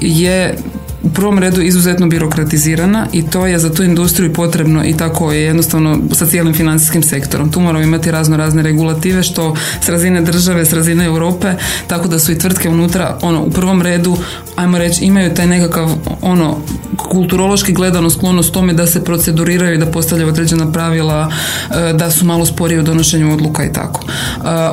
je 0.00 0.56
u 1.06 1.10
prvom 1.10 1.38
redu 1.38 1.62
izuzetno 1.62 2.06
birokratizirana 2.06 3.06
i 3.12 3.26
to 3.26 3.46
je 3.46 3.58
za 3.58 3.74
tu 3.74 3.82
industriju 3.82 4.32
potrebno 4.32 4.84
i 4.84 4.96
tako 4.96 5.32
je 5.32 5.42
jednostavno 5.42 5.98
sa 6.12 6.26
cijelim 6.26 6.54
financijskim 6.54 7.02
sektorom. 7.02 7.52
Tu 7.52 7.60
moramo 7.60 7.84
imati 7.84 8.10
razno 8.10 8.36
razne 8.36 8.62
regulative 8.62 9.22
što 9.22 9.56
s 9.80 9.88
razine 9.88 10.20
države, 10.20 10.64
s 10.64 10.72
razine 10.72 11.04
Europe, 11.04 11.52
tako 11.86 12.08
da 12.08 12.18
su 12.18 12.32
i 12.32 12.38
tvrtke 12.38 12.68
unutra 12.68 13.18
ono 13.22 13.42
u 13.42 13.50
prvom 13.50 13.82
redu, 13.82 14.16
ajmo 14.56 14.78
reći, 14.78 15.04
imaju 15.04 15.34
taj 15.34 15.46
nekakav 15.46 15.90
ono 16.22 16.56
kulturološki 16.96 17.72
gledano 17.72 18.10
sklonost 18.10 18.52
tome 18.52 18.72
da 18.72 18.86
se 18.86 19.04
proceduriraju 19.04 19.74
i 19.74 19.78
da 19.78 19.86
postavljaju 19.86 20.28
određena 20.28 20.72
pravila, 20.72 21.30
e, 21.70 21.92
da 21.92 22.10
su 22.10 22.26
malo 22.26 22.46
sporiji 22.46 22.78
u 22.78 22.82
donošenju 22.82 23.32
odluka 23.32 23.64
i 23.64 23.72
tako. 23.72 24.04
E, 24.04 24.10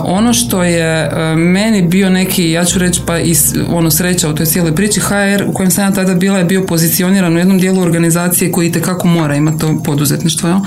ono 0.04 0.34
što 0.34 0.64
je 0.64 1.10
e, 1.12 1.36
meni 1.36 1.82
bio 1.82 2.10
neki, 2.10 2.52
ja 2.52 2.66
ću 2.66 2.80
reći 2.80 3.02
pa 3.06 3.20
i 3.20 3.36
ono 3.70 3.92
sreća 3.92 4.30
u 4.30 4.36
toj 4.36 4.46
cijeloj 4.46 4.76
priči, 4.76 5.00
HR 5.00 5.44
u 5.48 5.54
kojem 5.54 5.72
sam 5.72 5.84
ja 5.84 5.92
tada 5.92 6.14
bila 6.24 6.38
je 6.38 6.46
bio 6.46 6.66
pozicioniran 6.66 7.36
u 7.36 7.38
jednom 7.38 7.60
dijelu 7.60 7.82
organizacije 7.82 8.52
koji 8.52 8.68
itekako 8.68 9.08
mora 9.08 9.36
imati 9.36 9.60
to 9.60 9.82
poduzetništvo. 9.84 10.50
Jel? 10.50 10.60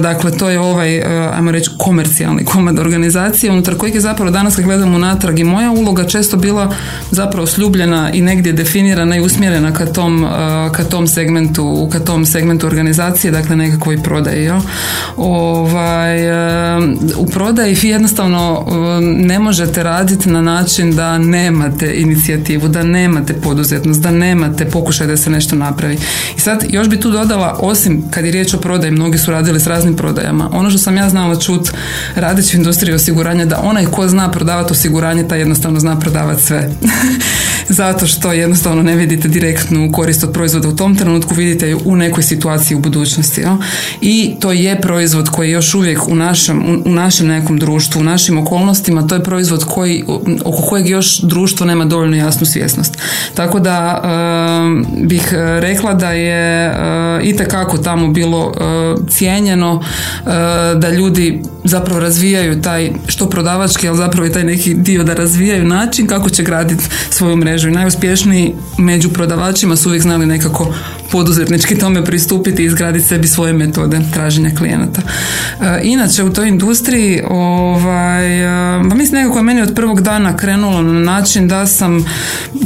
Dakle, 0.00 0.30
to 0.30 0.50
je 0.50 0.60
ovaj, 0.60 1.02
ajmo 1.34 1.50
reći, 1.50 1.70
komercijalni 1.78 2.44
komad 2.44 2.78
organizacije 2.78 3.52
unutar 3.52 3.74
kojeg 3.76 3.94
je 3.94 4.00
zapravo 4.00 4.30
danas 4.30 4.56
kad 4.56 4.64
gledamo 4.64 4.96
unatrag 4.96 5.38
i 5.38 5.44
moja 5.44 5.70
uloga 5.70 6.04
često 6.04 6.36
bila 6.36 6.74
zapravo 7.10 7.46
sljubljena 7.46 8.10
i 8.12 8.20
negdje 8.22 8.52
definirana 8.52 9.16
i 9.16 9.20
usmjerena 9.20 9.72
ka 9.72 9.86
tom 9.86 10.26
ka 10.72 10.84
tom 10.84 11.06
segmentu, 11.06 11.88
ka 11.92 12.00
tom 12.00 12.26
segmentu 12.26 12.66
organizacije, 12.66 13.30
dakle 13.30 13.56
nekakvoj 13.56 14.02
prodaji. 14.02 14.44
Jo? 14.44 14.60
Ovaj, 15.16 16.30
u 17.16 17.26
prodaji 17.26 17.76
jednostavno 17.82 18.66
ne 19.00 19.38
možete 19.38 19.82
raditi 19.82 20.28
na 20.28 20.42
način 20.42 20.96
da 20.96 21.18
nemate 21.18 21.94
inicijativu, 21.96 22.68
da 22.68 22.82
nemate 22.82 23.34
poduzetnost, 23.34 24.00
da 24.02 24.10
nemate 24.10 24.67
pokušaj 24.70 25.06
da 25.06 25.16
se 25.16 25.30
nešto 25.30 25.56
napravi. 25.56 25.98
I 26.36 26.40
sad 26.40 26.64
još 26.68 26.88
bi 26.88 27.00
tu 27.00 27.10
dodala, 27.10 27.56
osim 27.60 28.04
kad 28.10 28.24
je 28.24 28.30
riječ 28.30 28.54
o 28.54 28.58
prodaji, 28.58 28.92
mnogi 28.92 29.18
su 29.18 29.30
radili 29.30 29.60
s 29.60 29.66
raznim 29.66 29.96
prodajama. 29.96 30.50
Ono 30.52 30.70
što 30.70 30.78
sam 30.78 30.96
ja 30.96 31.08
znala 31.08 31.40
čut 31.40 31.70
radeći 32.14 32.56
u 32.56 32.58
industriji 32.58 32.94
osiguranja, 32.94 33.44
da 33.44 33.60
onaj 33.62 33.86
ko 33.86 34.08
zna 34.08 34.30
prodavati 34.30 34.72
osiguranje, 34.72 35.28
taj 35.28 35.38
jednostavno 35.38 35.80
zna 35.80 35.98
prodavati 35.98 36.42
sve. 36.42 36.70
Zato 37.68 38.06
što 38.06 38.32
jednostavno 38.32 38.82
ne 38.82 38.96
vidite 38.96 39.28
direktnu 39.28 39.92
korist 39.92 40.24
od 40.24 40.32
proizvoda 40.32 40.68
u 40.68 40.76
tom 40.76 40.96
trenutku 40.96 41.34
vidite 41.34 41.76
u 41.84 41.96
nekoj 41.96 42.22
situaciji 42.22 42.76
u 42.76 42.80
budućnosti. 42.80 43.40
Ja? 43.40 43.58
I 44.00 44.36
to 44.40 44.52
je 44.52 44.80
proizvod 44.80 45.28
koji 45.28 45.48
je 45.48 45.52
još 45.52 45.74
uvijek 45.74 46.08
u 46.08 46.14
našem, 46.14 46.82
u 46.84 46.90
našem 46.90 47.26
nekom 47.26 47.58
društvu, 47.58 48.00
u 48.00 48.04
našim 48.04 48.38
okolnostima, 48.38 49.06
to 49.06 49.14
je 49.14 49.24
proizvod 49.24 49.64
koji, 49.64 50.04
oko 50.44 50.62
kojeg 50.62 50.88
još 50.88 51.20
društvo 51.20 51.66
nema 51.66 51.84
dovoljno 51.84 52.16
jasnu 52.16 52.46
svjesnost. 52.46 52.98
Tako 53.34 53.60
da 53.60 54.02
bih 54.96 55.28
rekla 55.60 55.94
da 55.94 56.10
je 56.10 56.70
uh, 56.70 57.26
itekako 57.26 57.78
tamo 57.78 58.08
bilo 58.08 58.46
uh, 58.46 59.08
cijenjeno 59.08 59.82
da 60.76 60.90
ljudi 60.90 61.42
zapravo 61.64 62.00
razvijaju 62.00 62.62
taj 62.62 62.90
što 63.06 63.30
prodavački, 63.30 63.88
ali 63.88 63.96
zapravo 63.96 64.26
i 64.26 64.32
taj 64.32 64.44
neki 64.44 64.74
dio 64.74 65.04
da 65.04 65.14
razvijaju 65.14 65.64
način 65.64 66.06
kako 66.06 66.30
će 66.30 66.42
graditi 66.42 66.84
svoju 67.10 67.36
mrežu. 67.36 67.57
I 67.64 67.70
najuspješniji 67.70 68.54
među 68.78 69.08
prodavačima 69.08 69.76
su 69.76 69.88
uvijek 69.88 70.02
znali 70.02 70.26
nekako 70.26 70.74
poduzetnički 71.10 71.78
tome 71.78 72.04
pristupiti 72.04 72.62
i 72.62 72.66
izgraditi 72.66 73.06
sebi 73.06 73.26
svoje 73.26 73.52
metode 73.52 74.00
traženja 74.12 74.50
klijenata. 74.58 75.02
E, 75.60 75.80
inače 75.82 76.24
u 76.24 76.32
toj 76.32 76.48
industriji 76.48 77.22
ovaj, 77.28 78.40
e, 78.78 78.88
pa 78.88 78.94
mislim 78.94 79.20
nekako 79.20 79.38
je 79.38 79.42
meni 79.42 79.62
od 79.62 79.74
prvog 79.74 80.00
dana 80.00 80.36
krenulo 80.36 80.82
na 80.82 81.00
način 81.00 81.48
da 81.48 81.66
sam 81.66 82.04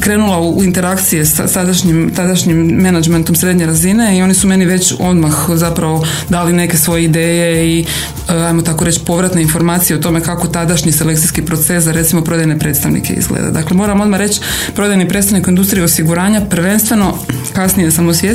krenula 0.01 0.41
u 0.41 0.63
interakcije 0.63 1.27
sa 1.27 1.49
sadašnjim, 1.49 2.13
tadašnjim 2.17 2.57
menadžmentom 2.57 3.37
srednje 3.37 3.67
razine 3.67 4.19
i 4.19 4.23
oni 4.23 4.35
su 4.35 4.49
meni 4.49 4.65
već 4.65 4.95
odmah 4.99 5.35
zapravo 5.55 6.07
dali 6.29 6.53
neke 6.53 6.77
svoje 6.77 7.05
ideje 7.05 7.69
i 7.69 7.81
e, 8.29 8.35
ajmo 8.35 8.63
tako 8.63 8.85
reći 8.85 9.01
povratne 9.07 9.43
informacije 9.43 9.97
o 9.97 10.01
tome 10.01 10.21
kako 10.21 10.47
tadašnji 10.47 10.93
selekcijski 10.93 11.43
proces 11.43 11.85
za 11.85 11.93
recimo 11.93 12.23
prodajne 12.23 12.59
predstavnike 12.59 13.13
izgleda. 13.13 13.51
Dakle, 13.51 13.77
moram 13.77 14.01
odmah 14.01 14.21
reći 14.21 14.41
prodajni 14.75 15.09
predstavnik 15.09 15.47
u 15.47 15.51
industriji 15.51 15.85
osiguranja 15.85 16.41
prvenstveno 16.41 17.19
kasnije 17.53 17.91
sam 17.91 18.09
osvijestila 18.09 18.32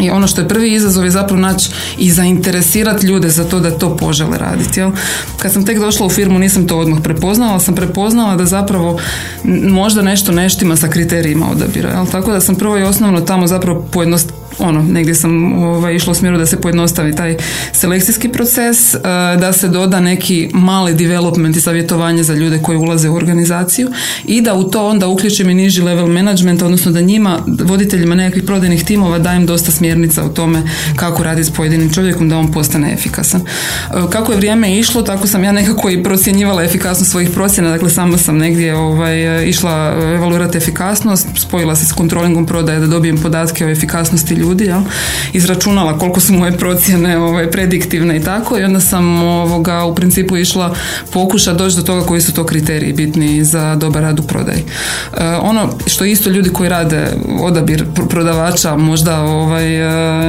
I 0.00 0.10
ono 0.10 0.26
što 0.26 0.40
je 0.40 0.48
prvi 0.48 0.72
izazov 0.72 1.04
je 1.04 1.10
zapravo 1.10 1.40
naći 1.40 1.70
i 1.98 2.10
zainteresirati 2.10 3.06
ljude 3.06 3.28
za 3.28 3.44
to 3.44 3.60
da 3.60 3.78
to 3.78 3.96
požele 3.96 4.38
raditi. 4.38 4.80
Jel? 4.80 4.90
Kad 5.38 5.52
sam 5.52 5.66
tek 5.66 5.78
došla 5.78 6.06
u 6.06 6.10
firmu 6.10 6.38
nisam 6.38 6.66
to 6.66 6.78
odmah 6.78 7.00
prepoznala, 7.02 7.60
sam 7.60 7.74
prepoznala 7.74 8.36
da 8.36 8.46
zapravo 8.46 8.98
možda 9.68 10.02
nešto 10.02 10.32
neštima 10.32 10.76
sa 10.76 10.88
kriterijima 10.88 11.50
odabira. 11.50 11.90
Jel? 11.90 12.06
Tako 12.06 12.32
da 12.32 12.40
sam 12.40 12.54
prvo 12.54 12.78
i 12.78 12.82
osnovno 12.82 13.20
tamo 13.20 13.46
zapravo 13.46 13.86
pojednost, 13.92 14.32
ono, 14.60 14.82
negdje 14.82 15.14
sam 15.14 15.52
ovaj, 15.62 15.94
išla 15.94 16.10
u 16.10 16.14
smjeru 16.14 16.38
da 16.38 16.46
se 16.46 16.60
pojednostavi 16.60 17.16
taj 17.16 17.36
selekcijski 17.72 18.28
proces, 18.28 18.94
eh, 18.94 19.00
da 19.40 19.52
se 19.52 19.68
doda 19.68 20.00
neki 20.00 20.50
mali 20.52 20.94
development 20.94 21.56
i 21.56 21.60
savjetovanje 21.60 22.22
za 22.22 22.34
ljude 22.34 22.58
koji 22.62 22.78
ulaze 22.78 23.08
u 23.08 23.14
organizaciju 23.14 23.88
i 24.24 24.40
da 24.40 24.54
u 24.54 24.64
to 24.64 24.88
onda 24.88 25.06
uključim 25.08 25.50
i 25.50 25.54
niži 25.54 25.82
level 25.82 26.06
management, 26.06 26.62
odnosno 26.62 26.92
da 26.92 27.00
njima, 27.00 27.38
voditeljima 27.64 28.14
nekakvih 28.14 28.44
prodajnih 28.44 28.84
timova 28.84 29.18
dajem 29.18 29.46
dosta 29.46 29.72
smjernica 29.72 30.24
o 30.24 30.28
tome 30.28 30.62
kako 30.96 31.22
raditi 31.22 31.48
s 31.48 31.54
pojedinim 31.54 31.92
čovjekom 31.92 32.28
da 32.28 32.38
on 32.38 32.52
postane 32.52 32.92
efikasan. 32.92 33.40
Eh, 33.40 33.94
kako 34.10 34.32
je 34.32 34.38
vrijeme 34.38 34.78
išlo, 34.78 35.02
tako 35.02 35.26
sam 35.26 35.44
ja 35.44 35.52
nekako 35.52 35.90
i 35.90 36.02
procjenjivala 36.02 36.64
efikasnost 36.64 37.10
svojih 37.10 37.30
procjena, 37.30 37.70
dakle 37.70 37.90
sama 37.90 38.18
sam 38.18 38.38
negdje 38.38 38.74
ovaj, 38.74 39.48
išla 39.48 39.94
evaluirati 40.14 40.58
efikasnost, 40.58 41.26
spojila 41.36 41.76
se 41.76 41.86
s 41.86 41.92
kontrolingom 41.92 42.46
prodaje 42.46 42.80
da 42.80 42.86
dobijem 42.86 43.18
podatke 43.18 43.66
o 43.66 43.70
efikasnosti 43.70 44.34
ljudi, 44.34 44.49
jel? 44.58 44.80
izračunala 45.32 45.98
koliko 45.98 46.20
su 46.20 46.32
moje 46.32 46.58
procjene 46.58 47.18
ovaj, 47.18 47.50
prediktivne 47.50 48.16
i 48.16 48.22
tako 48.24 48.58
i 48.58 48.62
onda 48.62 48.80
sam 48.80 49.22
ovoga, 49.22 49.84
u 49.84 49.94
principu 49.94 50.36
išla 50.36 50.74
pokušati 51.12 51.58
doći 51.58 51.76
do 51.76 51.82
toga 51.82 52.06
koji 52.06 52.20
su 52.20 52.32
to 52.32 52.46
kriteriji 52.46 52.92
bitni 52.92 53.44
za 53.44 53.74
dobar 53.74 54.02
rad 54.02 54.20
u 54.20 54.22
prodaji. 54.22 54.58
E, 54.58 55.24
ono 55.24 55.68
što 55.86 56.04
isto 56.04 56.30
ljudi 56.30 56.50
koji 56.50 56.68
rade 56.68 57.06
odabir 57.40 57.84
prodavača, 58.10 58.76
možda 58.76 59.20
ovaj, 59.20 59.76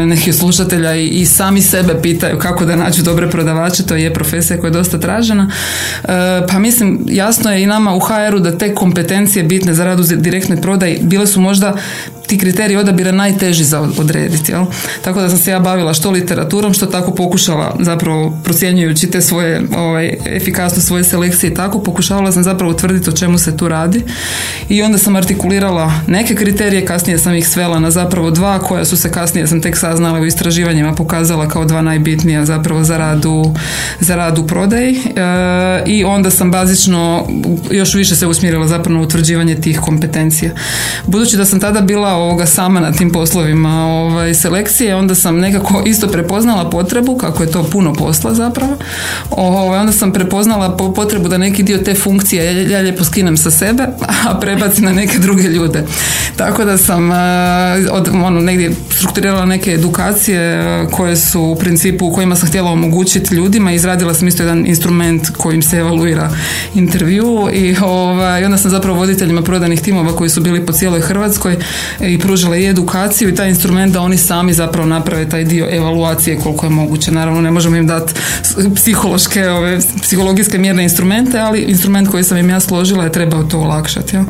e, 0.01 0.05
neki 0.05 0.33
slušatelja 0.33 0.95
i, 0.95 1.07
i 1.07 1.25
sami 1.25 1.61
sebe 1.61 2.01
pitaju 2.01 2.39
kako 2.39 2.65
da 2.65 2.75
nađu 2.75 3.03
dobre 3.03 3.29
prodavače, 3.29 3.83
to 3.83 3.95
je 3.95 4.13
profesija 4.13 4.59
koja 4.59 4.67
je 4.67 4.73
dosta 4.73 4.99
tražena. 4.99 5.51
E, 6.03 6.07
pa 6.49 6.59
mislim, 6.59 6.99
jasno 7.07 7.51
je 7.51 7.63
i 7.63 7.65
nama 7.65 7.95
u 7.95 7.99
HR-u 7.99 8.39
da 8.39 8.57
te 8.57 8.75
kompetencije 8.75 9.43
bitne 9.43 9.73
za 9.73 9.85
rad 9.85 9.99
u 9.99 10.03
direktnoj 10.03 10.61
prodaji 10.61 10.99
bile 11.01 11.27
su 11.27 11.41
možda 11.41 11.75
ti 12.31 12.37
kriteriji 12.37 12.77
odabira 12.77 13.11
najteži 13.11 13.63
za 13.63 13.81
odrediti. 13.81 14.51
Jel? 14.51 14.65
Tako 15.01 15.21
da 15.21 15.29
sam 15.29 15.37
se 15.37 15.51
ja 15.51 15.59
bavila 15.59 15.93
što 15.93 16.11
literaturom, 16.11 16.73
što 16.73 16.85
tako 16.85 17.15
pokušala 17.15 17.75
zapravo 17.79 18.39
procjenjujući 18.43 19.11
te 19.11 19.21
svoje 19.21 19.61
ovaj, 19.77 20.17
efikasnost 20.25 20.87
svoje 20.87 21.03
selekcije 21.03 21.51
i 21.51 21.53
tako 21.53 21.83
pokušavala 21.83 22.31
sam 22.31 22.43
zapravo 22.43 22.71
utvrditi 22.71 23.09
o 23.09 23.13
čemu 23.13 23.37
se 23.37 23.57
tu 23.57 23.67
radi 23.67 24.03
i 24.69 24.81
onda 24.81 24.97
sam 24.97 25.15
artikulirala 25.15 25.91
neke 26.07 26.35
kriterije, 26.35 26.85
kasnije 26.85 27.17
sam 27.17 27.35
ih 27.35 27.47
svela 27.47 27.79
na 27.79 27.91
zapravo 27.91 28.31
dva 28.31 28.59
koja 28.59 28.85
su 28.85 28.97
se 28.97 29.11
kasnije 29.11 29.47
sam 29.47 29.61
tek 29.61 29.77
saznala 29.77 30.19
u 30.19 30.25
istraživanjima 30.25 30.95
pokazala 30.95 31.47
kao 31.47 31.65
dva 31.65 31.81
najbitnija 31.81 32.45
zapravo 32.45 32.83
za 32.83 32.97
rad 32.97 33.25
u, 33.25 33.53
za 33.99 34.15
rad 34.15 34.39
u 34.39 34.47
e, 34.71 34.93
i 35.85 36.03
onda 36.03 36.29
sam 36.29 36.51
bazično 36.51 37.27
još 37.71 37.93
više 37.93 38.15
se 38.15 38.27
usmjerila 38.27 38.67
zapravo 38.67 38.97
na 38.97 39.03
utvrđivanje 39.03 39.55
tih 39.55 39.79
kompetencija. 39.79 40.51
Budući 41.05 41.37
da 41.37 41.45
sam 41.45 41.59
tada 41.59 41.81
bila 41.81 42.20
ovoga 42.21 42.45
sama 42.45 42.79
na 42.79 42.91
tim 42.91 43.11
poslovima 43.11 43.85
ovaj, 43.85 44.33
selekcije, 44.33 44.95
onda 44.95 45.15
sam 45.15 45.39
nekako 45.39 45.83
isto 45.85 46.07
prepoznala 46.07 46.69
potrebu, 46.69 47.17
kako 47.17 47.43
je 47.43 47.51
to 47.51 47.63
puno 47.63 47.93
posla 47.93 48.33
zapravo, 48.33 48.77
ovaj, 49.29 49.79
onda 49.79 49.91
sam 49.91 50.13
prepoznala 50.13 50.77
potrebu 50.95 51.27
da 51.27 51.37
neki 51.37 51.63
dio 51.63 51.77
te 51.77 51.95
funkcije 51.95 52.69
ja, 52.69 52.79
lijepo 52.79 53.03
skinem 53.03 53.37
sa 53.37 53.51
sebe, 53.51 53.87
a 54.29 54.39
prebacim 54.39 54.85
na 54.85 54.91
neke 54.91 55.19
druge 55.19 55.43
ljude. 55.43 55.85
Tako 56.35 56.65
da 56.65 56.77
sam 56.77 57.11
eh, 57.11 57.15
od, 57.91 58.09
ono, 58.13 58.39
negdje 58.39 58.71
strukturirala 58.89 59.45
neke 59.45 59.71
edukacije 59.71 60.39
eh, 60.39 60.87
koje 60.91 61.17
su 61.17 61.41
u 61.41 61.55
principu 61.55 62.05
u 62.07 62.13
kojima 62.13 62.35
sam 62.35 62.49
htjela 62.49 62.71
omogućiti 62.71 63.35
ljudima 63.35 63.71
i 63.71 63.75
izradila 63.75 64.13
sam 64.13 64.27
isto 64.27 64.43
jedan 64.43 64.67
instrument 64.67 65.29
kojim 65.37 65.61
se 65.61 65.77
evaluira 65.77 66.29
intervju 66.75 67.49
i, 67.53 67.75
ovaj, 67.81 68.45
onda 68.45 68.57
sam 68.57 68.71
zapravo 68.71 68.97
voditeljima 68.97 69.41
prodanih 69.41 69.81
timova 69.81 70.15
koji 70.15 70.29
su 70.29 70.41
bili 70.41 70.65
po 70.65 70.73
cijeloj 70.73 71.01
Hrvatskoj 71.01 71.57
i 72.13 72.19
pružila 72.19 72.57
i 72.57 72.65
edukaciju 72.65 73.29
i 73.29 73.35
taj 73.35 73.49
instrument 73.49 73.93
da 73.93 74.01
oni 74.01 74.17
sami 74.17 74.53
zapravo 74.53 74.87
naprave 74.87 75.29
taj 75.29 75.43
dio 75.43 75.67
evaluacije 75.71 76.39
koliko 76.39 76.65
je 76.65 76.69
moguće. 76.69 77.11
Naravno 77.11 77.41
ne 77.41 77.51
možemo 77.51 77.75
im 77.75 77.87
dati 77.87 78.13
psihološke, 78.75 79.49
ove, 79.49 79.79
psihologijske 80.01 80.57
mjerne 80.57 80.83
instrumente, 80.83 81.39
ali 81.39 81.61
instrument 81.61 82.09
koji 82.09 82.23
sam 82.23 82.37
im 82.37 82.49
ja 82.49 82.59
složila 82.59 83.03
je 83.03 83.11
trebao 83.11 83.43
to 83.43 83.59
olakšati. 83.59 84.15
Ja. 84.15 84.23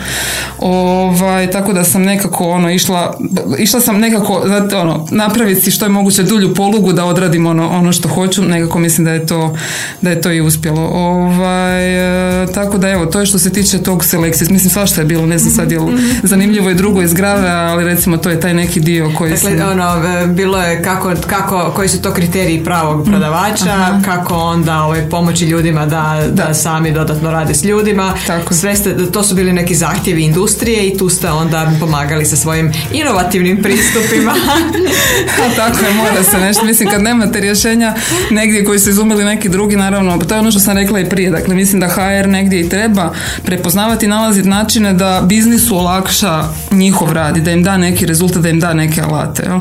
Ovaj, 0.60 1.52
tako 1.52 1.74
da 1.74 1.84
sam 1.84 2.02
nekako 2.02 2.50
ono, 2.50 2.72
išla, 2.72 3.20
išla 3.58 3.82
sam 3.82 4.00
nekako 4.00 4.44
ono, 4.82 5.08
napraviti 5.12 5.72
što 5.72 5.86
je 5.86 5.90
moguće 5.90 6.24
dulju 6.24 6.54
polugu 6.54 6.94
da 6.94 7.06
odradim 7.06 7.46
ono, 7.46 7.70
ono 7.70 7.92
što 7.94 8.10
hoću, 8.10 8.44
nekako 8.44 8.80
mislim 8.80 9.06
da 9.06 9.12
je 9.12 9.26
to, 9.26 9.56
da 10.02 10.10
je 10.10 10.22
to 10.22 10.32
i 10.32 10.42
uspjelo. 10.42 10.82
Ovaj, 10.82 12.44
e, 12.44 12.48
tako 12.54 12.78
da 12.78 12.90
evo, 12.90 13.06
to 13.06 13.20
je 13.20 13.26
što 13.26 13.40
se 13.40 13.54
tiče 13.54 13.78
tog 13.78 14.06
selekcije. 14.06 14.48
Mislim 14.52 14.70
svašta 14.70 15.02
je 15.02 15.06
bilo, 15.06 15.26
ne 15.26 15.38
znam 15.38 15.54
sad 15.54 15.72
je 15.72 15.80
mhm. 15.80 15.98
zanimljivo 16.24 16.70
i 16.70 16.76
drugo 16.76 17.02
iz 17.02 17.14
grave, 17.14 17.50
ali 17.62 17.86
recimo 17.86 18.18
to 18.18 18.30
je 18.30 18.40
taj 18.40 18.54
neki 18.54 18.80
dio 18.80 19.12
koji 19.18 19.32
dakle, 19.32 19.66
ono, 19.66 20.08
e, 20.08 20.28
bilo 20.28 20.62
je 20.62 20.84
kako, 20.84 21.14
kako, 21.28 21.72
koji 21.76 21.90
su 21.90 22.02
to 22.02 22.14
kriteriji 22.14 22.64
pravog 22.64 23.02
mm. 23.02 23.12
prodavača, 23.12 24.00
kako 24.06 24.36
onda 24.36 24.84
ovaj, 24.84 25.10
pomoći 25.10 25.46
ljudima 25.46 25.86
da, 25.86 26.24
da. 26.32 26.54
sami 26.54 26.92
dodatno 26.92 27.32
rade 27.32 27.54
s 27.54 27.64
ljudima. 27.64 28.14
Tako. 28.28 28.54
Sve 28.54 28.76
ste, 28.76 29.12
to 29.12 29.24
su 29.24 29.36
bili 29.36 29.54
neki 29.54 29.76
zahtjevi 29.76 30.24
industrije 30.24 30.88
i 30.88 30.98
tu 30.98 31.10
ste 31.10 31.30
onda 31.30 31.72
pomagali 31.80 32.26
sa 32.26 32.36
svojim 32.36 32.72
inovativnim 32.94 33.64
pristupima. 33.64 34.32
A 35.46 35.56
tako 35.56 35.86
je, 35.86 35.94
mora 35.94 36.24
se 36.24 36.38
nešto. 36.38 36.66
Mislim, 36.66 36.90
kad 36.90 37.02
nemate 37.02 37.40
rješenja 37.40 37.94
negdje 38.30 38.66
koji 38.66 38.80
su 38.80 38.90
izumili 38.90 39.24
neki 39.24 39.50
drugi, 39.50 39.76
naravno, 39.76 40.18
to 40.18 40.34
je 40.36 40.40
ono 40.40 40.52
što 40.52 40.60
sam 40.60 40.78
rekla 40.78 41.00
i 41.00 41.10
prije. 41.10 41.32
Dakle, 41.32 41.56
mislim 41.56 41.80
da 41.80 41.88
HR 41.88 42.28
negdje 42.28 42.60
i 42.60 42.70
treba 42.70 43.14
prepoznavati 43.46 44.06
i 44.06 44.10
nalaziti 44.10 44.50
načine 44.50 44.94
da 44.94 45.22
biznisu 45.26 45.78
olakša 45.78 46.44
njihov 46.72 47.14
rad 47.14 47.38
i 47.38 47.42
da 47.52 47.58
im 47.58 47.64
da 47.64 47.78
neki 47.78 48.06
rezultat, 48.06 48.42
da 48.42 48.50
im 48.50 48.60
da 48.60 48.74
neke 48.74 49.02
alate. 49.02 49.44
Jel? 49.44 49.60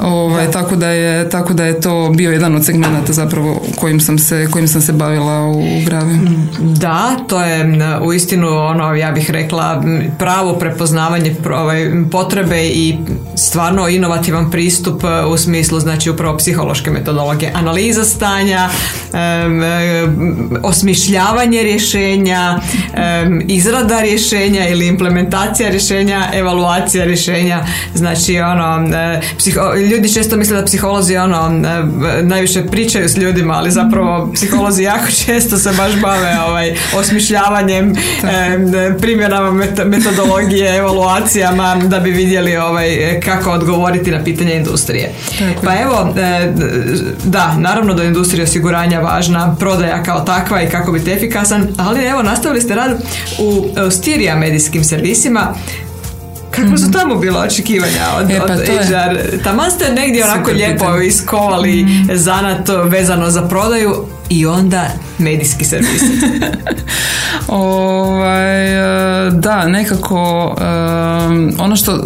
Ovaj, 0.00 0.50
tako, 0.50 0.76
da 0.76 0.88
je, 0.88 1.30
tako 1.30 1.52
da 1.52 1.64
je 1.64 1.80
to 1.80 2.10
bio 2.16 2.30
jedan 2.32 2.54
od 2.54 2.64
segmenata 2.64 3.12
zapravo 3.12 3.62
kojim 3.76 4.00
sam 4.00 4.18
se, 4.18 4.46
kojim 4.50 4.68
sam 4.68 4.82
se 4.82 4.92
bavila 4.92 5.46
u 5.48 5.62
Gravi. 5.86 6.18
Da, 6.60 7.16
to 7.28 7.40
je 7.40 7.78
u 8.02 8.12
istinu 8.12 8.48
ono, 8.48 8.94
ja 8.94 9.12
bih 9.12 9.30
rekla, 9.30 9.82
pravo 10.18 10.52
prepoznavanje 10.52 11.36
ovaj, 11.54 11.90
potrebe 12.10 12.64
i 12.64 12.96
stvarno 13.36 13.88
inovativan 13.88 14.50
pristup 14.50 15.04
e, 15.04 15.26
u 15.26 15.36
smislu 15.36 15.80
znači 15.80 16.10
upravo 16.10 16.36
psihološke 16.36 16.90
metodologije. 16.90 17.52
Analiza 17.54 18.04
stanja, 18.04 18.68
osmišljavanje 20.62 21.62
rješenja, 21.62 22.58
izrada 23.48 24.00
rješenja 24.00 24.68
ili 24.68 24.86
implementacija 24.86 25.70
rješenja, 25.70 26.28
evaluacija 26.34 27.04
rješenja. 27.04 27.23
Znači 27.94 28.40
ono, 28.40 28.96
e, 28.96 29.20
psiho, 29.38 29.74
ljudi 29.74 30.14
često 30.14 30.36
misle 30.36 30.56
da 30.56 30.64
psiholozi 30.64 31.16
ono, 31.16 31.68
e, 31.68 32.22
najviše 32.22 32.66
pričaju 32.66 33.08
s 33.08 33.16
ljudima, 33.16 33.54
ali 33.54 33.70
zapravo 33.70 34.32
psiholozi 34.34 34.82
jako 34.92 35.06
često 35.26 35.58
se 35.58 35.70
baš 35.76 35.92
bave 36.02 36.38
ovaj, 36.48 36.74
osmišljavanjem, 36.96 37.94
primjenama 39.00 39.64
metodologije, 39.84 40.76
evaluacijama 40.76 41.76
da 41.76 42.00
bi 42.00 42.10
vidjeli 42.10 42.56
ovaj, 42.56 43.20
kako 43.24 43.50
odgovoriti 43.50 44.10
na 44.10 44.24
pitanje 44.24 44.54
industrije. 44.54 45.12
Pa 45.64 45.72
evo, 45.82 46.14
e, 46.18 46.52
da, 47.24 47.54
naravno 47.58 47.94
da 47.94 48.02
je 48.02 48.08
industrija 48.08 48.44
osiguranja 48.44 49.00
važna, 49.00 49.56
prodaja 49.58 50.02
kao 50.02 50.20
takva 50.20 50.62
i 50.62 50.70
kako 50.70 50.92
biti 50.92 51.10
efikasan, 51.10 51.68
ali 51.76 52.04
evo, 52.04 52.22
nastavili 52.22 52.60
ste 52.60 52.74
rad 52.74 53.02
u 53.38 53.68
Stirija 53.90 54.36
medijskim 54.36 54.84
servisima 54.84 55.54
kako 56.54 56.76
su 56.78 56.84
mhm. 56.84 56.92
tamo 56.92 57.14
bila 57.14 57.40
očekivanja 57.40 58.06
od, 58.18 58.30
e, 58.30 58.38
pa 58.38 58.52
od 58.52 58.60
HR? 58.60 59.42
Taman 59.44 59.70
ste 59.70 59.92
negdje 59.92 60.24
onako 60.24 60.50
lijepo 60.50 61.00
iskovali 61.00 61.84
mm. 61.84 62.08
zanat 62.12 62.68
vezano 62.84 63.30
za 63.30 63.42
prodaju 63.42 64.06
i 64.28 64.46
onda 64.46 64.88
medijski 65.18 65.64
servis. 65.64 66.02
ovaj, 67.48 68.68
e, 69.26 69.30
da, 69.30 69.68
nekako 69.68 70.54
e, 70.60 70.64
ono 71.58 71.76
što, 71.76 72.04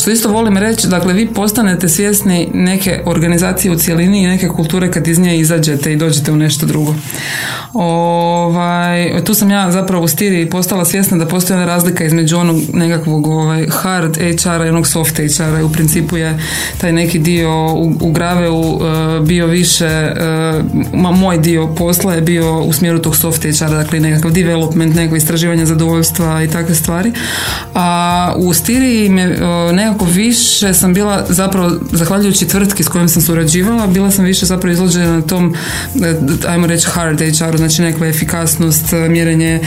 što 0.00 0.10
isto 0.10 0.28
volim 0.28 0.56
reći, 0.56 0.88
dakle 0.88 1.12
vi 1.12 1.26
postanete 1.26 1.88
svjesni 1.88 2.48
neke 2.54 3.02
organizacije 3.06 3.72
u 3.72 3.76
cjelini 3.76 4.22
i 4.22 4.26
neke 4.26 4.48
kulture 4.48 4.90
kad 4.90 5.08
iz 5.08 5.18
nje 5.18 5.38
izađete 5.38 5.92
i 5.92 5.96
dođete 5.96 6.32
u 6.32 6.36
nešto 6.36 6.66
drugo. 6.66 6.94
Ovaj, 7.72 9.24
tu 9.24 9.34
sam 9.34 9.50
ja 9.50 9.70
zapravo 9.70 10.04
u 10.04 10.08
stiri 10.08 10.50
postala 10.50 10.84
svjesna 10.84 11.16
da 11.16 11.26
postoji 11.26 11.56
ona 11.56 11.66
razlika 11.66 12.04
između 12.04 12.38
onog 12.38 12.56
nekakvog 12.72 13.26
ovaj, 13.26 13.66
hard 13.68 14.16
HR-a 14.16 14.66
i 14.66 14.68
onog 14.68 14.86
soft 14.86 15.16
HR-a 15.16 15.64
u 15.64 15.72
principu 15.72 16.16
je 16.16 16.38
taj 16.78 16.92
neki 16.92 17.18
dio 17.18 17.74
u, 17.74 17.92
u 18.00 18.12
Graveu 18.12 18.60
uh, 18.60 19.26
bio 19.26 19.46
više 19.46 20.12
uh, 20.92 21.16
moj 21.16 21.35
moj 21.36 21.42
dio 21.42 21.66
posla 21.66 22.14
je 22.14 22.20
bio 22.20 22.60
u 22.62 22.72
smjeru 22.72 22.98
tog 22.98 23.16
soft 23.16 23.42
HR, 23.42 23.70
dakle 23.70 24.00
nekakav 24.00 24.30
development, 24.30 24.94
nekakvo 24.94 25.16
istraživanje 25.16 25.66
zadovoljstva 25.66 26.42
i 26.42 26.48
takve 26.48 26.74
stvari. 26.74 27.12
A 27.74 28.32
u 28.36 28.54
Stiriji 28.54 29.08
me 29.08 29.26
nekako 29.72 30.04
više 30.04 30.74
sam 30.74 30.94
bila 30.94 31.24
zapravo, 31.28 31.70
zahvaljujući 31.92 32.48
tvrtki 32.48 32.84
s 32.84 32.88
kojom 32.88 33.08
sam 33.08 33.22
surađivala, 33.22 33.86
bila 33.86 34.10
sam 34.10 34.24
više 34.24 34.46
zapravo 34.46 34.72
izložena 34.72 35.16
na 35.16 35.22
tom, 35.22 35.54
e, 36.04 36.14
ajmo 36.48 36.66
reći 36.66 36.86
hard 36.86 37.20
HR, 37.20 37.56
znači 37.56 37.82
nekakva 37.82 38.06
efikasnost, 38.06 38.92
mjerenje 39.08 39.60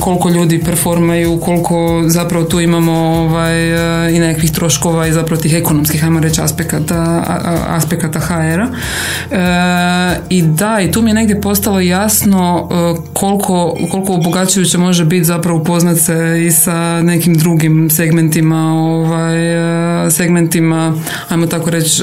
koliko 0.00 0.28
ljudi 0.28 0.64
performaju, 0.64 1.40
koliko 1.40 2.02
zapravo 2.06 2.44
tu 2.44 2.60
imamo 2.60 2.92
ovaj, 2.92 3.68
i 4.16 4.18
nekakvih 4.18 4.52
troškova 4.52 5.06
i 5.06 5.12
zapravo 5.12 5.42
tih 5.42 5.54
ekonomskih, 5.54 6.04
ajmo 6.04 6.20
reći, 6.20 6.40
aspekata, 6.40 7.24
aspekata 7.68 8.20
HR-a. 8.20 8.68
E, 9.30 10.20
I 10.28 10.42
da, 10.42 10.80
i 10.80 10.92
tu 10.92 11.02
mi 11.02 11.13
negdje 11.14 11.40
postalo 11.40 11.80
jasno 11.80 12.68
e, 12.70 12.74
koliko, 13.14 13.76
koliko 13.90 14.14
obogaćujuće 14.14 14.78
može 14.78 15.04
biti 15.04 15.24
zapravo 15.24 15.58
upoznat 15.58 15.98
se 15.98 16.44
i 16.46 16.50
sa 16.50 17.02
nekim 17.02 17.34
drugim 17.34 17.90
segmentima, 17.90 18.72
ovaj, 18.72 20.06
e, 20.06 20.10
segmentima, 20.10 20.94
ajmo 21.28 21.46
tako 21.46 21.70
reći, 21.70 22.02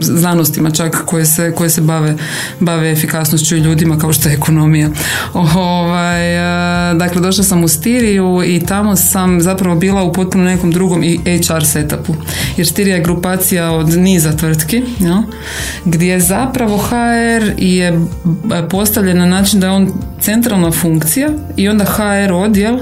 znanostima 0.00 0.70
čak 0.70 1.04
koje 1.06 1.26
se, 1.26 1.52
koje 1.54 1.70
se 1.70 1.80
bave, 1.80 2.14
bave 2.60 2.90
efikasnošću 2.90 3.56
i 3.56 3.60
ljudima 3.60 3.98
kao 3.98 4.12
što 4.12 4.28
je 4.28 4.34
ekonomija. 4.34 4.88
Ovaj, 5.34 6.36
dakle, 6.94 7.20
došla 7.20 7.44
sam 7.44 7.64
u 7.64 7.68
Stiriju 7.68 8.42
i 8.46 8.60
tamo 8.60 8.96
sam 8.96 9.40
zapravo 9.40 9.76
bila 9.76 10.02
u 10.02 10.12
potpuno 10.12 10.44
nekom 10.44 10.70
drugom 10.70 11.02
i 11.04 11.20
HR 11.48 11.64
setupu. 11.64 12.14
Jer 12.56 12.66
Stirija 12.66 12.96
je 12.96 13.02
grupacija 13.02 13.70
od 13.70 13.88
niza 13.88 14.36
tvrtki, 14.36 14.82
ja, 15.00 15.22
gdje 15.84 16.20
zapravo 16.20 16.78
HR 16.78 17.52
je 17.58 18.00
postavljen 18.70 19.18
na 19.18 19.26
način 19.26 19.60
da 19.60 19.66
je 19.66 19.72
on 19.72 19.92
centralna 20.52 20.72
funkcija 20.72 21.28
i 21.56 21.68
onda 21.68 21.84
HR 21.84 22.32
odjel 22.32 22.78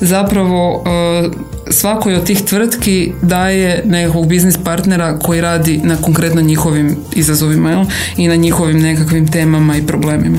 zapravo 0.00 0.84
e, 0.86 1.28
svakoj 1.70 2.14
od 2.14 2.24
tih 2.24 2.42
tvrtki 2.44 3.12
daje 3.22 3.82
nekakvog 3.84 4.28
biznis 4.28 4.56
partnera 4.64 5.18
koji 5.18 5.40
radi 5.40 5.80
na 5.84 5.96
konkretno 5.96 6.40
njihovim 6.40 6.96
izazovima 7.12 7.86
i 8.16 8.28
na 8.28 8.36
njihovim 8.36 8.78
nekakvim 8.78 9.32
temama 9.32 9.76
i 9.76 9.86
problemima. 9.86 10.38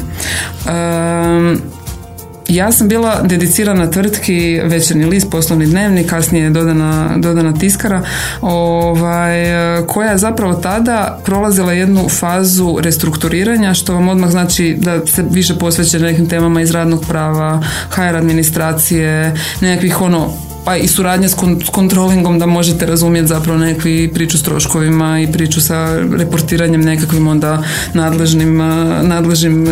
Ja 2.50 2.72
sam 2.72 2.88
bila 2.88 3.22
dedicirana 3.22 3.92
tvrtki 3.92 4.62
Večerni 4.64 5.06
list, 5.06 5.32
poslovni 5.32 5.66
dnevnik, 5.66 6.10
kasnije 6.10 6.44
je 6.44 6.50
dodana, 6.50 7.10
dodana 7.18 7.54
tiskara, 7.54 8.02
ovaj, 8.42 9.46
koja 9.88 10.12
je 10.12 10.18
zapravo 10.18 10.54
tada 10.54 11.20
prolazila 11.26 11.74
jednu 11.74 12.10
fazu 12.10 12.78
restrukturiranja, 12.82 13.74
što 13.74 13.94
vam 13.94 14.10
odmah 14.10 14.30
znači 14.30 14.76
da 14.80 15.08
se 15.08 15.26
više 15.32 15.56
posveće 15.56 16.00
nekim 16.00 16.30
temama 16.30 16.62
iz 16.62 16.72
radnog 16.72 17.06
prava, 17.08 17.64
HR 17.90 18.16
administracije, 18.16 19.36
nekakvih 19.62 20.02
ono 20.02 20.49
pa 20.70 20.76
i 20.76 20.88
suradnja 20.88 21.30
s 21.30 21.36
kontrolingom 21.72 22.40
da 22.40 22.46
možete 22.46 22.86
razumjeti 22.86 23.28
zapravo 23.28 23.60
nekakvi 23.60 24.12
priču 24.14 24.38
s 24.38 24.44
troškovima 24.44 25.20
i 25.20 25.32
priču 25.32 25.62
sa 25.62 26.00
reportiranjem 26.18 26.82
nekakvim 26.82 27.28
onda 27.28 27.64
nadležnim, 27.94 28.58
nadležnim 29.04 29.68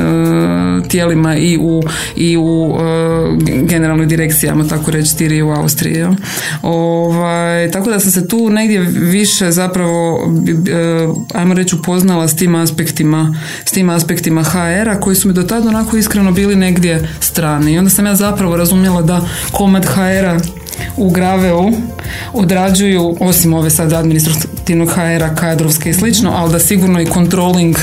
tijelima 0.88 1.36
i 1.38 1.58
u, 1.62 1.84
i 2.16 2.38
u 2.38 2.76
generalnoj 3.64 4.06
direkcijama, 4.06 4.68
tako 4.68 4.92
reći, 4.92 5.18
Tiri 5.18 5.42
u 5.42 5.50
Austriji. 5.50 6.06
Ovaj, 6.62 7.72
tako 7.72 7.90
da 7.90 8.00
sam 8.00 8.12
se 8.12 8.28
tu 8.28 8.50
negdje 8.50 8.80
više 8.90 9.52
zapravo 9.52 10.20
ajmo 11.34 11.54
reći 11.54 11.76
upoznala 11.76 12.28
s 12.28 12.36
tim 12.36 12.56
aspektima 12.56 13.36
s 13.66 13.72
tim 13.72 13.90
aspektima 13.90 14.44
HR-a 14.44 15.00
koji 15.00 15.16
su 15.16 15.28
mi 15.28 15.34
do 15.34 15.44
tada 15.44 15.70
onako 15.70 15.98
iskreno 15.98 16.32
bili 16.32 16.56
negdje 16.56 17.10
strani. 17.20 17.74
I 17.74 17.78
onda 17.78 17.90
sam 17.90 18.06
ja 18.06 18.16
zapravo 18.16 18.58
razumjela 18.58 19.02
da 19.02 19.28
komad 19.52 19.86
HR-a 19.86 20.40
u 20.98 21.10
Graveu 21.10 21.72
odrađuju, 22.34 23.18
osim 23.20 23.54
ove 23.54 23.70
sad 23.70 23.94
administrativnog 23.94 24.90
HR-a, 24.90 25.36
kadrovske 25.36 25.90
i 25.90 25.94
slično, 25.94 26.32
ali 26.36 26.52
da 26.52 26.60
sigurno 26.60 27.02
i 27.02 27.06
controlling 27.06 27.76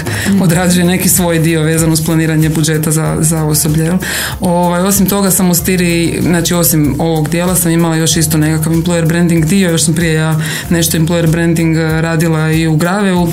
odrađuje 0.43 0.87
neki 0.87 1.09
svoj 1.09 1.39
dio 1.39 1.63
vezan 1.63 1.93
uz 1.93 2.05
planiranje 2.05 2.49
budžeta 2.49 2.91
za, 2.91 3.17
za 3.21 3.45
osoblje. 3.45 3.93
Ovaj, 4.41 4.83
osim 4.83 5.07
toga 5.07 5.31
sam 5.31 5.51
u 5.51 5.55
stiri, 5.55 6.19
znači 6.23 6.55
osim 6.55 6.95
ovog 6.99 7.29
dijela 7.29 7.55
sam 7.55 7.73
imala 7.73 7.97
još 7.97 8.17
isto 8.17 8.39
nekakav 8.39 8.73
employer 8.73 9.09
branding 9.09 9.45
dio, 9.45 9.71
još 9.71 9.85
sam 9.85 9.95
prije 9.95 10.15
ja 10.15 10.41
nešto 10.71 10.99
employer 10.99 11.31
branding 11.31 11.77
radila 11.77 12.51
i 12.53 12.67
u 12.67 12.77
Graveu 12.77 13.29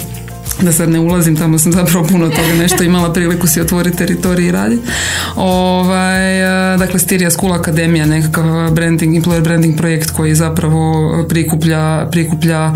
da 0.65 0.71
sad 0.71 0.89
ne 0.89 1.00
ulazim, 1.00 1.36
tamo 1.36 1.60
sam 1.60 1.71
zapravo 1.71 2.08
puno 2.08 2.30
toga 2.30 2.54
nešto 2.60 2.84
imala 2.84 3.13
priliku 3.13 3.47
si 3.47 3.62
otvoriti 3.62 3.97
teritorij 3.97 4.47
i 4.47 4.52
raditi. 4.52 4.88
Ovaj, 5.36 6.41
dakle, 6.78 7.00
Styria 7.00 7.30
School 7.30 7.54
Akademija, 7.54 8.06
nekakav 8.06 8.71
branding, 8.71 9.15
employer 9.15 9.43
branding 9.43 9.78
projekt 9.78 10.12
koji 10.12 10.36
zapravo 10.36 11.12
prikuplja, 11.30 12.08
prikuplja 12.12 12.74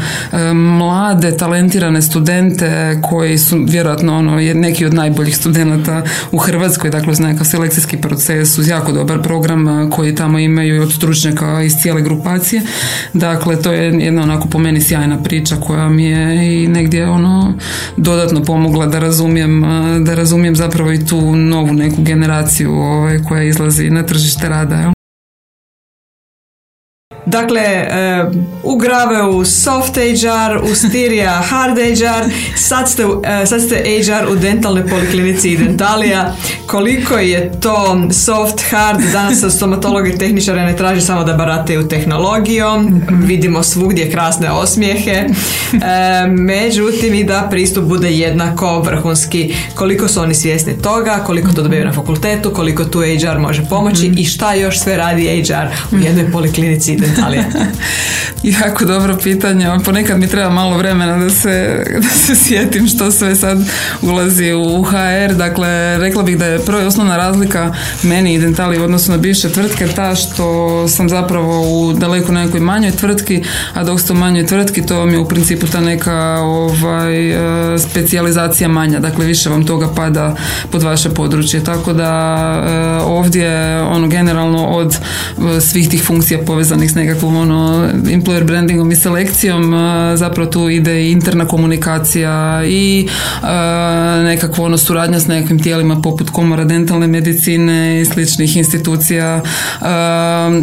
mlade, 0.54 1.38
talentirane 1.38 2.02
studente 2.02 3.00
koji 3.02 3.38
su 3.38 3.66
vjerojatno 3.70 4.18
ono, 4.18 4.36
neki 4.36 4.86
od 4.86 4.94
najboljih 4.94 5.38
studenata 5.38 6.04
u 6.32 6.38
Hrvatskoj, 6.38 6.90
dakle 6.90 7.12
uz 7.12 7.20
nekakav 7.20 7.46
selekcijski 7.46 7.98
proces, 7.98 8.58
uz 8.58 8.68
jako 8.68 8.92
dobar 8.92 9.22
program 9.22 9.90
koji 9.92 10.16
tamo 10.16 10.40
imaju 10.40 10.82
od 10.82 10.94
stručnjaka 10.94 11.62
iz 11.62 11.74
cijele 11.82 12.02
grupacije. 12.02 12.62
Dakle, 13.14 13.62
to 13.62 13.72
je 13.72 14.06
jedna 14.06 14.22
onako 14.22 14.48
po 14.48 14.60
meni 14.60 14.82
sjajna 14.82 15.24
priča 15.24 15.56
koja 15.56 15.90
mi 15.90 16.06
je 16.06 16.64
i 16.64 16.68
negdje 16.68 17.10
ono 17.10 17.54
dodatno 17.98 18.44
pomogla 18.44 18.86
da 18.86 19.00
razumijem, 19.00 19.64
da 20.06 20.16
razumijem 20.16 20.56
zapravo 20.56 20.92
i 20.92 21.06
tu 21.06 21.36
novu 21.36 21.74
neku 21.74 22.02
generaciju 22.02 22.74
ovaj, 22.74 23.24
koja 23.24 23.44
izlazi 23.44 23.90
na 23.90 24.04
tržište 24.04 24.50
rada. 24.50 24.95
Dakle, 27.26 27.62
e, 27.62 28.26
u 28.64 28.80
u 29.32 29.46
soft 29.46 29.96
HR, 29.96 30.58
u 30.64 30.68
Styria 30.68 31.42
hard 31.50 31.78
HR, 31.78 32.32
sad 32.56 32.90
ste, 32.90 33.04
e, 33.24 33.46
sad 33.46 33.62
ste 33.62 33.76
HR 33.76 34.32
u 34.32 34.36
dentalnoj 34.36 34.88
poliklinici 34.88 35.50
i 35.50 35.58
dentalija. 35.58 36.36
Koliko 36.68 37.18
je 37.18 37.52
to 37.60 38.08
soft, 38.12 38.62
hard, 38.70 39.00
danas 39.14 39.40
se 39.40 39.50
stomatologi 39.50 40.10
i 40.10 40.18
tehničare 40.18 40.62
ne 40.62 40.76
traži 40.76 41.02
samo 41.02 41.24
da 41.24 41.34
barataju 41.34 41.88
tehnologijom, 41.88 43.02
vidimo 43.10 43.64
svugdje 43.64 44.12
krasne 44.12 44.52
osmijehe, 44.52 45.12
e, 45.12 45.28
međutim 46.28 47.14
i 47.14 47.24
da 47.24 47.48
pristup 47.52 47.84
bude 47.84 48.12
jednako 48.12 48.80
vrhunski. 48.80 49.56
Koliko 49.76 50.08
su 50.08 50.22
oni 50.22 50.34
svjesni 50.34 50.82
toga, 50.82 51.20
koliko 51.26 51.52
to 51.52 51.62
dobiju 51.62 51.86
na 51.86 51.94
fakultetu, 51.94 52.52
koliko 52.54 52.86
tu 52.86 53.00
HR 53.00 53.40
može 53.40 53.66
pomoći 53.70 54.14
i 54.18 54.26
šta 54.26 54.54
još 54.54 54.80
sve 54.80 54.98
radi 54.98 55.44
HR 55.44 55.96
u 55.96 56.00
jednoj 56.00 56.32
poliklinici 56.32 56.94
i 56.94 56.98
dentalija. 57.02 57.15
jako 58.62 58.86
dobro 58.86 59.18
pitanje. 59.24 59.68
Ponekad 59.86 60.20
mi 60.20 60.28
treba 60.28 60.50
malo 60.50 60.78
vremena 60.78 61.18
da 61.18 61.30
se, 61.30 61.84
da 61.98 62.10
se 62.10 62.36
sjetim 62.36 62.88
što 62.88 63.12
sve 63.12 63.36
sad 63.36 63.58
ulazi 64.02 64.54
u 64.54 64.84
HR. 64.84 65.34
Dakle, 65.34 65.98
rekla 65.98 66.24
bih 66.24 66.38
da 66.38 66.46
je 66.46 66.60
prvo 66.60 66.82
i 66.82 66.86
osnovna 66.86 67.18
razlika 67.18 67.74
meni 68.04 68.34
i 68.34 68.40
Dentali 68.40 68.80
u 68.80 68.84
odnosu 68.84 69.12
na 69.12 69.18
bivše 69.18 69.50
tvrtke 69.50 69.88
ta 69.88 70.16
što 70.16 70.88
sam 70.88 71.10
zapravo 71.10 71.62
u 71.62 71.94
daleko 71.94 72.32
nekoj 72.32 72.60
manjoj 72.60 72.92
tvrtki, 72.92 73.44
a 73.74 73.84
dok 73.84 74.00
ste 74.00 74.14
u 74.14 74.16
manjoj 74.16 74.46
tvrtki 74.46 74.86
to 74.86 75.06
mi 75.06 75.14
je 75.14 75.20
u 75.20 75.28
principu 75.28 75.68
ta 75.68 75.80
neka 75.82 76.38
ovaj, 76.42 77.32
e, 77.76 77.80
specijalizacija 77.80 78.70
manja. 78.70 79.00
Dakle, 79.00 79.26
više 79.26 79.50
vam 79.50 79.66
toga 79.66 79.94
pada 79.96 80.36
pod 80.72 80.84
vaše 80.84 81.10
područje. 81.10 81.64
Tako 81.64 81.94
da 81.94 82.12
e, 82.68 83.04
ovdje 83.04 83.82
ono 83.82 84.08
generalno 84.08 84.66
od 84.66 84.96
e, 85.58 85.62
svih 85.62 85.90
tih 85.90 86.04
funkcija 86.04 86.40
povezanih 86.46 86.92
s 86.92 86.96
nekakvom 87.06 87.36
ono, 87.36 87.90
employer 88.12 88.44
brandingom 88.44 88.92
i 88.92 88.96
selekcijom 88.96 89.74
zapravo 90.16 90.50
tu 90.52 90.70
ide 90.70 91.04
i 91.04 91.12
interna 91.12 91.48
komunikacija 91.48 92.64
i 92.66 93.08
nekakvo 94.24 94.66
ono 94.66 94.78
suradnja 94.78 95.20
s 95.20 95.28
nekakvim 95.28 95.60
tijelima 95.64 96.02
poput 96.02 96.30
komora 96.30 96.64
dentalne 96.64 97.08
medicine 97.08 98.02
i 98.02 98.06
sličnih 98.06 98.58
institucija. 98.58 99.42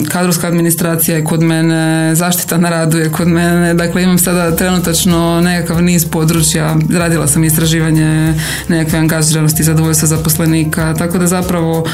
Kadrovska 0.08 0.46
administracija 0.46 1.16
je 1.16 1.24
kod 1.24 1.42
mene 1.42 2.14
zaštita 2.14 2.58
na 2.58 2.70
radu 2.70 2.98
je 2.98 3.10
kod 3.10 3.28
mene. 3.28 3.74
Dakle 3.74 4.02
imam 4.02 4.18
sada 4.18 4.56
trenutačno 4.56 5.40
nekakav 5.40 5.82
niz 5.82 6.10
područja. 6.10 6.76
Radila 6.90 7.26
sam 7.26 7.44
istraživanje 7.44 8.34
nekakve 8.68 8.98
angažiranosti 8.98 9.62
zadovoljstva 9.62 10.08
zaposlenika. 10.08 10.94
Tako 10.98 11.18
da 11.18 11.26
zapravo 11.26 11.86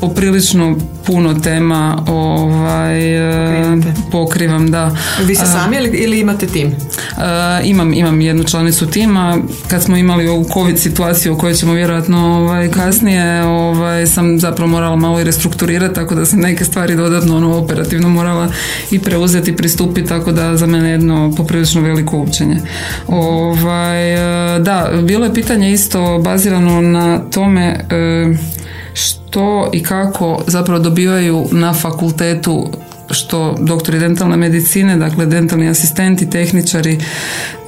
poprilično 0.00 0.76
puno 1.06 1.34
tema 1.34 2.04
ovaj, 2.08 3.16
e, 3.16 3.76
pokrivam, 4.12 4.70
da. 4.70 4.96
Vi 5.24 5.34
ste 5.34 5.46
sami 5.46 5.76
ili, 5.76 5.88
ili 5.98 6.20
imate 6.20 6.46
tim? 6.46 6.66
Uh, 6.68 7.22
imam, 7.64 7.94
imam 7.94 8.20
jednu 8.20 8.44
članicu 8.44 8.86
tima. 8.86 9.38
Kad 9.68 9.82
smo 9.82 9.96
imali 9.96 10.28
ovu 10.28 10.44
COVID 10.52 10.78
situaciju 10.78 11.32
o 11.32 11.36
kojoj 11.36 11.54
ćemo 11.54 11.72
vjerojatno 11.72 12.36
ovaj, 12.36 12.70
kasnije, 12.70 13.44
ovaj, 13.44 14.06
sam 14.06 14.38
zapravo 14.38 14.70
morala 14.70 14.96
malo 14.96 15.20
i 15.20 15.24
restrukturirati, 15.24 15.94
tako 15.94 16.14
da 16.14 16.26
sam 16.26 16.40
neke 16.40 16.64
stvari 16.64 16.96
dodatno 16.96 17.36
ono, 17.36 17.58
operativno 17.58 18.08
morala 18.08 18.48
i 18.90 18.98
preuzeti, 18.98 19.56
pristupiti, 19.56 20.08
tako 20.08 20.32
da 20.32 20.56
za 20.56 20.66
mene 20.66 20.90
jedno 20.90 21.32
poprilično 21.36 21.80
veliko 21.80 22.18
učenje. 22.18 22.56
Ovaj, 23.06 24.14
e, 24.14 24.58
da, 24.58 24.90
bilo 25.02 25.24
je 25.24 25.34
pitanje 25.34 25.72
isto 25.72 26.20
bazirano 26.24 26.80
na 26.80 27.18
tome 27.18 27.84
što 28.94 29.70
i 29.72 29.82
kako 29.82 30.42
zapravo 30.46 30.80
dobivaju 30.80 31.46
na 31.52 31.74
fakultetu 31.74 32.68
što 33.10 33.56
doktori 33.60 33.98
dentalne 33.98 34.36
medicine, 34.36 34.96
dakle 34.96 35.26
dentalni 35.26 35.68
asistenti, 35.68 36.30
tehničari. 36.30 36.98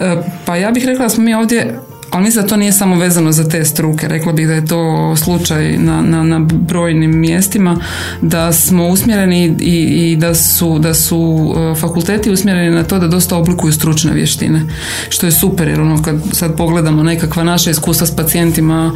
E, 0.01 0.17
pa 0.45 0.57
ja 0.57 0.71
bih 0.71 0.85
rekla 0.85 1.03
da 1.03 1.09
smo 1.09 1.25
mi 1.25 1.35
ovdje 1.35 1.79
ali 2.13 2.25
mislim 2.25 2.43
da 2.43 2.49
to 2.49 2.57
nije 2.57 2.73
samo 2.73 2.97
vezano 2.97 3.33
za 3.33 3.49
te 3.49 3.65
struke. 3.65 4.09
Rekla 4.09 4.33
bih 4.33 4.47
da 4.47 4.55
je 4.55 4.67
to 4.67 5.15
slučaj 5.17 5.79
na, 5.79 6.03
na, 6.03 6.23
na 6.23 6.39
brojnim 6.39 7.21
mjestima, 7.21 7.77
da 8.23 8.53
smo 8.53 8.89
usmjereni 8.89 9.57
i, 9.61 10.11
i 10.13 10.17
da, 10.17 10.35
su, 10.35 10.79
da 10.79 10.95
su 10.95 11.53
e, 11.57 11.81
fakulteti 11.81 12.31
usmjereni 12.31 12.75
na 12.75 12.85
to 12.85 12.99
da 12.99 13.09
dosta 13.09 13.37
oblikuju 13.37 13.73
stručne 13.73 14.13
vještine. 14.13 14.63
Što 15.09 15.27
je 15.27 15.33
super 15.33 15.69
jer 15.69 15.81
ono 15.81 16.03
kad 16.03 16.17
sad 16.33 16.57
pogledamo 16.57 17.03
nekakva 17.03 17.45
naša 17.45 17.71
iskustva 17.71 18.07
s 18.07 18.17
pacijentima 18.17 18.93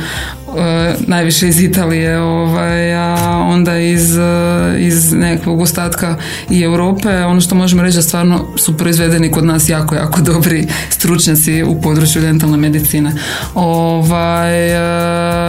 e, 0.58 0.94
najviše 1.06 1.48
iz 1.48 1.60
Italije, 1.60 2.20
ovaj, 2.20 2.94
a 2.94 3.46
onda 3.48 3.78
iz, 3.78 4.16
e, 4.18 4.76
iz 4.78 5.12
nekakvog 5.12 5.60
ostatka 5.60 6.16
i 6.50 6.62
Europe, 6.62 7.08
ono 7.08 7.40
što 7.40 7.54
možemo 7.54 7.82
reći 7.82 7.96
da 7.96 8.02
stvarno 8.02 8.46
su 8.56 8.76
proizvedeni 8.76 9.30
kod 9.30 9.44
nas 9.44 9.68
jako, 9.68 9.94
jako 9.94 10.20
dobri 10.20 10.66
stručnjaci 10.90 11.62
u 11.62 11.80
području 11.80 12.22
dentalne 12.22 12.56
medicine. 12.56 13.05
Ovaj, 13.54 14.70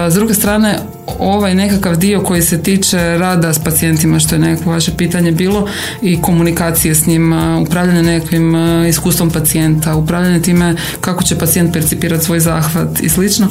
e, 0.07 0.11
s 0.11 0.13
druge 0.13 0.33
strane, 0.33 0.79
ovaj 1.19 1.55
nekakav 1.55 1.95
dio 1.95 2.21
koji 2.21 2.41
se 2.41 2.63
tiče 2.63 3.17
rada 3.17 3.53
s 3.53 3.59
pacijentima, 3.59 4.19
što 4.19 4.35
je 4.35 4.39
nekako 4.39 4.69
vaše 4.69 4.91
pitanje 4.97 5.31
bilo, 5.31 5.67
i 6.01 6.21
komunikacije 6.21 6.95
s 6.95 7.05
njima, 7.07 7.59
upravljanje 7.67 8.03
nekakvim 8.03 8.55
e, 8.55 8.89
iskustvom 8.89 9.29
pacijenta, 9.29 9.95
upravljanje 9.95 10.41
time 10.41 10.75
kako 11.01 11.23
će 11.23 11.37
pacijent 11.37 11.73
percipirati 11.73 12.25
svoj 12.25 12.39
zahvat 12.39 12.99
i 13.01 13.09
slično. 13.09 13.47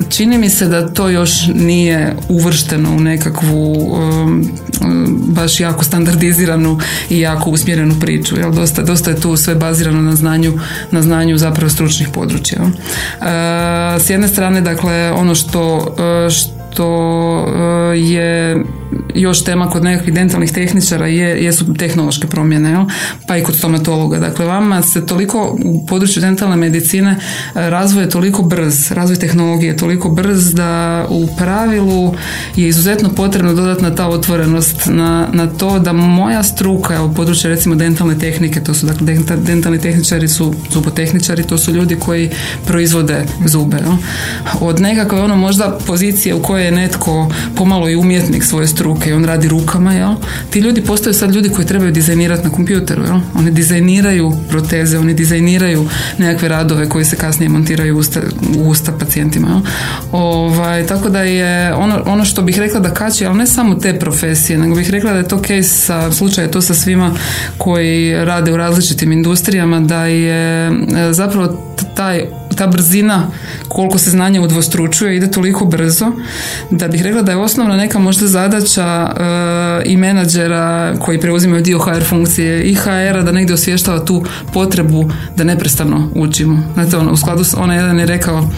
E, 0.00 0.10
čini 0.10 0.38
mi 0.38 0.50
se 0.50 0.66
da 0.66 0.88
to 0.88 1.08
još 1.08 1.46
nije 1.54 2.16
uvršteno 2.28 2.90
u 2.96 3.00
nekakvu 3.00 3.72
um, 3.72 4.50
um, 4.84 5.18
baš 5.26 5.60
jako 5.60 5.84
standardiziranu 5.84 6.78
i 7.10 7.20
jako 7.20 7.50
usmjerenu 7.50 7.94
priču. 8.00 8.36
Jel? 8.36 8.52
Dosta, 8.52 8.82
dosta 8.82 9.10
je 9.10 9.20
tu 9.20 9.36
sve 9.36 9.54
bazirano 9.54 10.02
na 10.02 10.16
znanju, 10.16 10.58
na 10.90 11.02
znanju 11.02 11.38
zapravo 11.38 11.70
stručnih 11.70 12.08
područja. 12.08 12.62
Uh, 12.62 12.68
s 14.00 14.10
jedne 14.10 14.28
strane, 14.28 14.60
dakle, 14.60 15.12
ono 15.12 15.34
što, 15.34 15.76
uh, 15.76 16.32
što 16.32 16.88
uh, 17.38 18.10
je 18.10 18.64
još 19.14 19.44
tema 19.44 19.70
kod 19.70 19.84
nekakvih 19.84 20.14
dentalnih 20.14 20.52
tehničara 20.52 21.06
je, 21.06 21.44
jesu 21.44 21.74
tehnološke 21.74 22.26
promjene, 22.26 22.70
jel? 22.70 22.84
pa 23.26 23.36
i 23.36 23.42
kod 23.42 23.56
stomatologa. 23.56 24.18
Dakle, 24.18 24.46
vama 24.46 24.82
se 24.82 25.06
toliko 25.06 25.58
u 25.64 25.86
području 25.86 26.20
dentalne 26.20 26.56
medicine 26.56 27.10
e, 27.10 27.70
razvoj 27.70 28.04
je 28.04 28.10
toliko 28.10 28.42
brz, 28.42 28.92
razvoj 28.92 29.18
tehnologije 29.18 29.70
je 29.70 29.76
toliko 29.76 30.08
brz 30.08 30.54
da 30.54 31.06
u 31.10 31.28
pravilu 31.36 32.14
je 32.56 32.68
izuzetno 32.68 33.08
potrebna 33.08 33.52
dodatna 33.52 33.94
ta 33.94 34.08
otvorenost 34.08 34.86
na, 34.86 35.28
na 35.32 35.46
to 35.46 35.78
da 35.78 35.92
moja 35.92 36.42
struka, 36.42 37.02
u 37.02 37.14
području 37.14 37.50
recimo 37.50 37.74
dentalne 37.74 38.18
tehnike, 38.18 38.60
to 38.64 38.74
su 38.74 38.86
dakle 38.86 39.06
dentalni 39.36 39.80
tehničari 39.80 40.28
su 40.28 40.54
zubotehničari, 40.72 41.42
to 41.42 41.58
su 41.58 41.72
ljudi 41.72 41.96
koji 41.96 42.30
proizvode 42.66 43.24
zube. 43.46 43.76
Jel? 43.76 43.96
Od 44.60 44.80
nekakve 44.80 45.20
ono 45.20 45.36
možda 45.36 45.78
pozicije 45.86 46.34
u 46.34 46.42
kojoj 46.42 46.64
je 46.64 46.72
netko 46.72 47.30
pomalo 47.56 47.88
i 47.88 47.96
umjetnik 47.96 48.44
svoje 48.44 48.66
struke 48.78 49.10
i 49.10 49.12
on 49.12 49.24
radi 49.24 49.48
rukama, 49.48 49.92
jel? 49.92 50.14
Ti 50.50 50.58
ljudi 50.60 50.82
postaju 50.82 51.14
sad 51.14 51.34
ljudi 51.34 51.48
koji 51.48 51.66
trebaju 51.66 51.92
dizajnirati 51.92 52.44
na 52.44 52.50
kompjuteru, 52.50 53.02
jel? 53.02 53.20
Oni 53.34 53.50
dizajniraju 53.50 54.32
proteze, 54.48 54.98
oni 54.98 55.14
dizajniraju 55.14 55.88
nekakve 56.18 56.48
radove 56.48 56.88
koji 56.88 57.04
se 57.04 57.16
kasnije 57.16 57.48
montiraju 57.48 57.96
u 57.96 57.98
usta, 57.98 58.20
usta 58.64 58.92
pacijentima, 58.92 59.48
jel? 59.48 59.60
Ovaj, 60.12 60.86
tako 60.86 61.08
da 61.08 61.22
je 61.22 61.74
ono, 61.74 62.02
ono 62.06 62.24
što 62.24 62.42
bih 62.42 62.58
rekla 62.58 62.80
da 62.80 62.94
kači, 62.94 63.26
ali 63.26 63.38
ne 63.38 63.46
samo 63.46 63.74
te 63.74 63.98
profesije, 63.98 64.58
nego 64.58 64.74
bih 64.74 64.90
rekla 64.90 65.12
da 65.12 65.18
je 65.18 65.28
to 65.28 65.38
case 65.38 65.62
sa, 65.62 66.12
slučaj 66.12 66.50
to 66.50 66.60
sa 66.62 66.74
svima 66.74 67.14
koji 67.58 68.24
rade 68.24 68.52
u 68.52 68.56
različitim 68.56 69.12
industrijama, 69.12 69.80
da 69.80 70.04
je 70.04 70.66
e, 70.66 70.72
zapravo 71.12 71.74
taj 71.94 72.26
ta 72.58 72.66
brzina 72.66 73.26
koliko 73.68 73.98
se 73.98 74.10
znanje 74.10 74.40
udvostručuje 74.40 75.16
ide 75.16 75.30
toliko 75.30 75.64
brzo 75.64 76.12
da 76.70 76.88
bih 76.88 77.02
rekla 77.02 77.22
da 77.22 77.32
je 77.32 77.38
osnovna 77.38 77.76
neka 77.76 77.98
možda 77.98 78.26
zadaća 78.26 79.10
e, 79.16 79.82
i 79.84 79.96
menadžera 79.96 80.94
koji 80.98 81.20
preuzimaju 81.20 81.62
dio 81.62 81.78
HR 81.78 82.04
funkcije 82.04 82.62
i 82.62 82.74
HR-a 82.74 83.22
da 83.22 83.32
negdje 83.32 83.54
osvještava 83.54 84.04
tu 84.04 84.24
potrebu 84.52 85.10
da 85.36 85.44
neprestano 85.44 86.10
učimo. 86.14 86.62
Znate, 86.74 86.96
ono, 86.96 87.12
u 87.12 87.16
skladu 87.16 87.44
s 87.44 87.54
onaj 87.54 87.76
jedan 87.76 87.98
je 87.98 88.06
rekao 88.06 88.38
uh, 88.38 88.48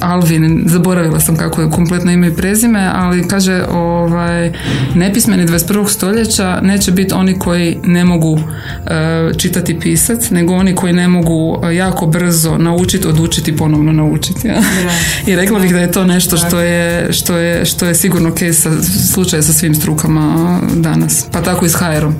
Alvin, 0.00 0.62
zaboravila 0.66 1.20
sam 1.20 1.36
kako 1.36 1.62
je 1.62 1.70
kompletno 1.70 2.12
ime 2.12 2.28
i 2.28 2.34
prezime, 2.36 2.90
ali 2.94 3.28
kaže 3.28 3.62
ovaj, 3.70 4.52
nepismeni 4.94 5.46
21. 5.46 5.88
stoljeća 5.88 6.60
neće 6.62 6.92
biti 6.92 7.14
oni 7.14 7.38
koji 7.38 7.78
ne 7.84 8.04
mogu 8.04 8.38
e, 8.86 9.32
čitati 9.36 9.80
pisac, 9.80 10.30
nego 10.30 10.54
oni 10.54 10.74
koji 10.74 10.92
ne 10.92 11.08
mogu 11.08 11.53
jako 11.72 12.06
brzo 12.06 12.58
naučiti, 12.58 13.08
odučiti 13.08 13.56
ponovno 13.56 13.92
naučiti. 13.92 14.48
Ja? 14.48 14.62
I 15.26 15.36
rekla 15.36 15.58
bih 15.58 15.72
da 15.72 15.80
je 15.80 15.92
to 15.92 16.04
nešto 16.04 16.36
što 16.36 16.60
je, 16.60 17.12
što 17.12 17.36
je, 17.36 17.64
što 17.64 17.86
je 17.86 17.94
sigurno 17.94 18.30
case 18.30 18.70
slučaj 19.12 19.42
sa 19.42 19.52
svim 19.52 19.74
strukama 19.74 20.58
danas. 20.74 21.26
Pa 21.32 21.42
tako 21.42 21.66
i 21.66 21.68
s 21.68 21.74
HR-om. 21.74 22.14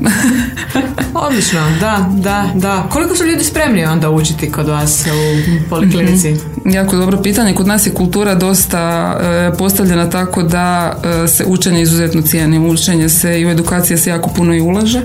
Odlično, 1.15 1.61
da, 1.81 2.11
da, 2.13 2.51
da. 2.55 2.87
Koliko 2.91 3.17
su 3.17 3.25
ljudi 3.25 3.45
spremni 3.45 3.85
onda 3.85 4.11
učiti 4.11 4.53
kod 4.53 4.69
vas 4.69 5.07
u 5.07 5.69
poliklinici? 5.69 6.33
mm 6.33 6.55
Jako 6.65 6.97
dobro 6.97 7.23
pitanje. 7.23 7.55
Kod 7.55 7.67
nas 7.67 7.87
je 7.87 7.95
kultura 7.95 8.35
dosta 8.35 9.15
e, 9.21 9.57
postavljena 9.59 10.11
tako 10.11 10.43
da 10.43 10.97
e, 11.25 11.29
se 11.29 11.45
učenje 11.45 11.83
izuzetno 11.83 12.23
cijeni. 12.23 12.59
Učenje 12.59 13.09
se 13.09 13.41
i 13.41 13.47
u 13.47 13.51
edukacije 13.51 13.97
se 13.97 14.11
jako 14.11 14.31
puno 14.31 14.55
i 14.55 14.61
ulaže. 14.61 14.99
E, 14.99 15.05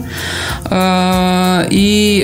I 1.69 2.23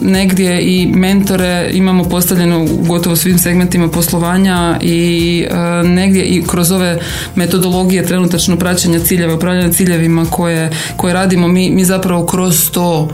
negdje 0.00 0.60
i 0.68 0.86
mentore 0.86 1.70
imamo 1.72 2.04
postavljeno 2.04 2.64
u 2.64 2.84
gotovo 2.86 3.16
svim 3.16 3.38
segmentima 3.38 3.88
poslovanja 3.88 4.78
i 4.82 5.46
negdje 5.84 6.24
i 6.24 6.42
kroz 6.46 6.72
ove 6.72 6.98
metodologije 7.34 8.06
trenutačno 8.06 8.56
praćenja 8.56 9.00
ciljeva, 9.00 9.34
upravljanja 9.34 9.72
ciljevima 9.72 10.26
koje, 10.30 10.70
koje 10.96 11.14
radimo, 11.14 11.48
mi, 11.48 11.70
mi 11.70 11.84
zapravo 11.84 12.26
kroz 12.26 12.70
to 12.70 13.08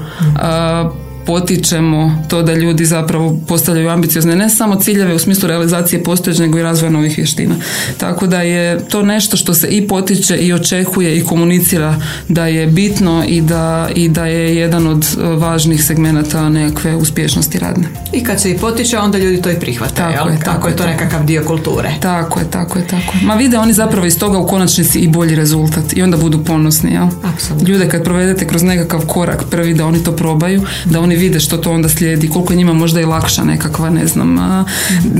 potičemo 1.26 2.24
to 2.28 2.42
da 2.42 2.54
ljudi 2.54 2.84
zapravo 2.84 3.38
postavljaju 3.48 3.88
ambiciozne 3.88 4.36
ne 4.36 4.48
samo 4.48 4.76
ciljeve 4.76 5.14
u 5.14 5.18
smislu 5.18 5.48
realizacije 5.48 6.02
postojećeg 6.02 6.44
nego 6.46 6.58
i 6.58 6.62
razvoja 6.62 6.90
novih 6.90 7.16
vještina. 7.16 7.54
Tako 7.98 8.26
da 8.26 8.42
je 8.42 8.88
to 8.88 9.02
nešto 9.02 9.36
što 9.36 9.54
se 9.54 9.68
i 9.68 9.88
potiče 9.88 10.36
i 10.36 10.52
očekuje 10.52 11.16
i 11.16 11.24
komunicira 11.24 11.96
da 12.28 12.46
je 12.46 12.66
bitno 12.66 13.24
i 13.28 13.40
da, 13.40 13.88
i 13.94 14.08
da 14.08 14.26
je 14.26 14.56
jedan 14.56 14.86
od 14.86 15.04
e, 15.04 15.22
važnih 15.22 15.84
segmenata 15.84 16.48
nekakve 16.48 16.96
uspješnosti 16.96 17.58
radne. 17.58 17.84
I 18.12 18.24
kad 18.24 18.40
se 18.40 18.50
i 18.50 18.58
potiče 18.58 18.98
onda 18.98 19.18
ljudi 19.18 19.42
to 19.42 19.50
i 19.50 19.54
prihvate, 19.60 19.94
tako, 19.94 20.28
Je, 20.28 20.40
tako, 20.44 20.68
je 20.68 20.76
to 20.76 20.86
nekakav 20.86 21.24
dio 21.24 21.44
kulture. 21.44 21.94
Tako 22.00 22.40
je, 22.40 22.50
tako 22.50 22.78
je, 22.78 22.86
tako. 22.86 23.14
Ma 23.22 23.34
vide 23.34 23.58
oni 23.58 23.72
zapravo 23.72 24.06
iz 24.06 24.18
toga 24.18 24.38
u 24.38 24.46
konačnici 24.46 24.98
i 24.98 25.08
bolji 25.08 25.34
rezultat 25.34 25.92
i 25.92 26.02
onda 26.02 26.16
budu 26.16 26.44
ponosni, 26.44 26.92
jel? 26.92 27.06
Apsolutno. 27.34 27.68
Ljude 27.68 27.88
kad 27.88 28.04
provedete 28.04 28.46
kroz 28.46 28.62
nekakav 28.62 29.06
korak 29.06 29.44
prvi 29.50 29.74
da 29.74 29.86
oni 29.86 30.04
to 30.04 30.12
probaju, 30.16 30.62
da 30.84 31.00
oni 31.00 31.13
vide 31.16 31.40
što 31.40 31.56
to 31.56 31.70
onda 31.70 31.88
slijedi, 31.88 32.28
koliko 32.28 32.52
je 32.52 32.56
njima 32.56 32.72
možda 32.72 33.00
i 33.00 33.04
lakša 33.04 33.44
nekakva, 33.44 33.90
ne 33.90 34.06
znam, 34.06 34.38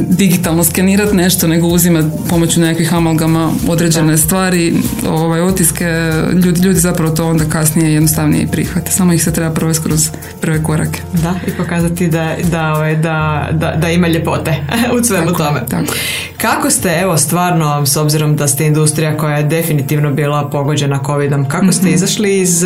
digitalno 0.09 0.65
skenirati 0.65 1.17
nešto 1.17 1.47
nego 1.49 1.67
uzimati 1.67 2.09
pomoću 2.29 2.61
nekakvih 2.61 2.95
amalgama 2.95 3.51
određene 3.69 4.19
stvari, 4.19 4.75
ovaj, 5.09 5.41
otiske, 5.41 6.13
ljudi, 6.45 6.61
ljudi 6.61 6.81
zapravo 6.81 7.15
to 7.15 7.27
onda 7.29 7.45
kasnije 7.45 7.93
jednostavnije 7.93 8.47
prihvate. 8.47 8.91
Samo 8.91 9.13
ih 9.13 9.25
se 9.25 9.33
treba 9.33 9.55
provesti 9.55 9.85
kroz 9.85 10.11
prve 10.41 10.63
korake. 10.63 11.01
Da, 11.13 11.35
i 11.47 11.51
pokazati 11.51 12.09
da, 12.09 12.37
da, 12.51 12.73
ovaj, 12.73 12.97
da, 12.97 13.49
da, 13.53 13.75
da 13.77 13.91
ima 13.91 14.09
ljepote 14.09 14.55
u 15.01 15.05
svemu 15.05 15.33
tome. 15.33 15.61
Tako. 15.71 15.93
Kako 16.41 16.71
ste, 16.71 16.99
evo, 17.03 17.17
stvarno, 17.17 17.87
s 17.87 17.97
obzirom 17.97 18.37
da 18.37 18.49
ste 18.49 18.67
industrija 18.67 19.17
koja 19.17 19.37
je 19.37 19.43
definitivno 19.43 20.11
bila 20.13 20.51
pogođena 20.51 21.01
covidom, 21.07 21.49
kako 21.49 21.73
ste 21.73 21.87
mhm. 21.87 21.95
izašli 21.95 22.41
iz, 22.41 22.65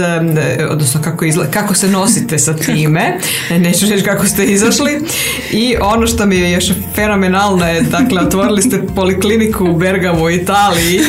odnosno 0.71 1.01
kako, 1.03 1.25
izla, 1.25 1.47
kako 1.51 1.75
se 1.75 1.89
nosite 1.89 2.39
sa 2.39 2.57
time 2.57 3.18
neću 3.65 3.87
reći 3.91 4.05
kako 4.05 4.27
ste 4.27 4.45
izašli. 4.45 5.01
I 5.51 5.77
ono 5.81 6.07
što 6.07 6.27
mi 6.27 6.37
je 6.37 6.51
još 6.51 6.65
fenomenalno 6.95 7.69
je, 7.69 7.81
dakle, 7.81 8.21
otvorili 8.21 8.63
ste 8.63 8.83
polikliniku 8.95 9.65
u 9.65 9.77
Bergamu 9.77 10.25
u 10.25 10.31
Italiji. 10.31 11.01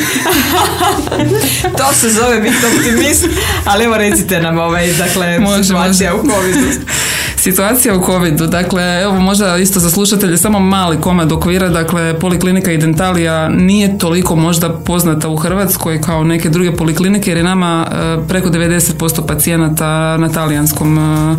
to 1.78 1.94
se 1.94 2.10
zove 2.10 2.40
biti 2.40 2.56
optimist, 2.76 3.26
ali 3.64 3.84
evo 3.84 3.96
recite 3.96 4.40
nam 4.40 4.58
ovaj, 4.58 4.92
dakle, 4.92 5.38
može, 5.38 5.64
situacija 5.64 6.14
može. 6.14 6.28
u 6.28 6.32
covidu. 6.32 6.66
Situacija 7.40 7.96
u 7.96 8.06
covidu, 8.06 8.46
dakle, 8.46 9.00
evo 9.02 9.20
možda 9.20 9.56
isto 9.56 9.80
za 9.80 9.90
slušatelje 9.90 10.38
samo 10.38 10.58
mali 10.58 11.00
komad 11.00 11.32
okvira, 11.32 11.68
dakle, 11.68 12.18
poliklinika 12.18 12.72
i 12.72 12.78
dentalija 12.78 13.48
nije 13.48 13.98
toliko 13.98 14.36
možda 14.36 14.68
poznata 14.68 15.28
u 15.28 15.36
Hrvatskoj 15.36 16.00
kao 16.00 16.24
neke 16.24 16.48
druge 16.48 16.76
poliklinike 16.76 17.30
jer 17.30 17.36
je 17.36 17.44
nama 17.44 17.86
e, 17.92 18.28
preko 18.28 18.48
90% 18.48 19.26
pacijenata 19.26 20.16
na 20.16 20.28
talijanskom 20.28 20.98
e, 20.98 21.36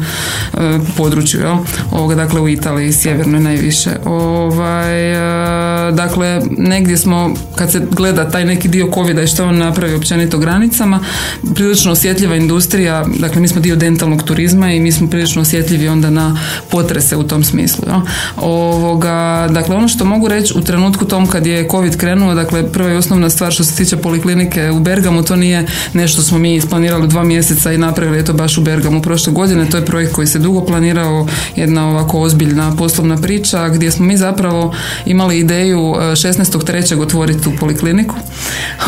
e, 0.54 0.80
području, 0.98 1.40
jel? 1.40 1.56
Ovoga, 1.92 2.16
dakle, 2.16 2.42
u 2.42 2.50
Italiji, 2.50 2.94
sjevernoj 2.94 3.40
najviše. 3.40 3.90
Ovaj, 4.06 5.14
dakle, 5.92 6.42
negdje 6.58 6.98
smo, 6.98 7.34
kad 7.56 7.72
se 7.72 7.82
gleda 7.92 8.30
taj 8.30 8.46
neki 8.46 8.68
dio 8.68 8.92
covida 8.94 9.22
i 9.22 9.28
što 9.28 9.46
on 9.46 9.58
napravi 9.58 9.96
općenito 9.96 10.38
granicama, 10.38 11.00
prilično 11.56 11.92
osjetljiva 11.92 12.36
industrija, 12.36 13.06
dakle, 13.20 13.42
mi 13.42 13.48
smo 13.48 13.62
dio 13.62 13.76
dentalnog 13.76 14.24
turizma 14.24 14.72
i 14.72 14.80
mi 14.80 14.92
smo 14.92 15.10
prilično 15.10 15.42
osjetljivi 15.42 15.91
onda 15.92 16.10
na 16.10 16.38
potrese 16.70 17.16
u 17.18 17.24
tom 17.24 17.44
smislu. 17.44 17.84
Ja. 17.88 18.02
Ovoga, 18.38 19.48
dakle, 19.52 19.76
ono 19.76 19.88
što 19.88 20.06
mogu 20.06 20.28
reći 20.28 20.54
u 20.58 20.62
trenutku 20.62 21.06
tom 21.06 21.28
kad 21.28 21.46
je 21.46 21.68
COVID 21.72 21.98
krenuo, 21.98 22.34
dakle, 22.34 22.72
prva 22.72 22.92
i 22.92 22.96
osnovna 22.96 23.30
stvar 23.30 23.52
što 23.52 23.64
se 23.64 23.76
tiče 23.76 23.98
poliklinike 23.98 24.72
u 24.72 24.80
Bergamu, 24.80 25.24
to 25.24 25.36
nije 25.36 25.66
nešto 25.94 26.22
smo 26.22 26.38
mi 26.38 26.56
isplanirali 26.56 27.08
dva 27.08 27.24
mjeseca 27.24 27.72
i 27.72 27.78
napravili 27.78 28.18
je 28.18 28.26
to 28.26 28.34
baš 28.34 28.58
u 28.58 28.62
Bergamu 28.62 29.02
prošle 29.02 29.34
godine. 29.34 29.70
To 29.70 29.78
je 29.78 29.86
projekt 29.86 30.14
koji 30.14 30.28
se 30.28 30.40
dugo 30.40 30.66
planirao, 30.66 31.28
jedna 31.56 31.90
ovako 31.90 32.20
ozbiljna 32.20 32.76
poslovna 32.78 33.18
priča 33.18 33.70
gdje 33.70 33.92
smo 33.92 34.06
mi 34.06 34.18
zapravo 34.18 34.74
imali 35.06 35.40
ideju 35.40 35.80
16.3. 35.80 36.98
E, 36.98 37.02
otvoriti 37.02 37.44
tu 37.44 37.52
polikliniku. 37.60 38.16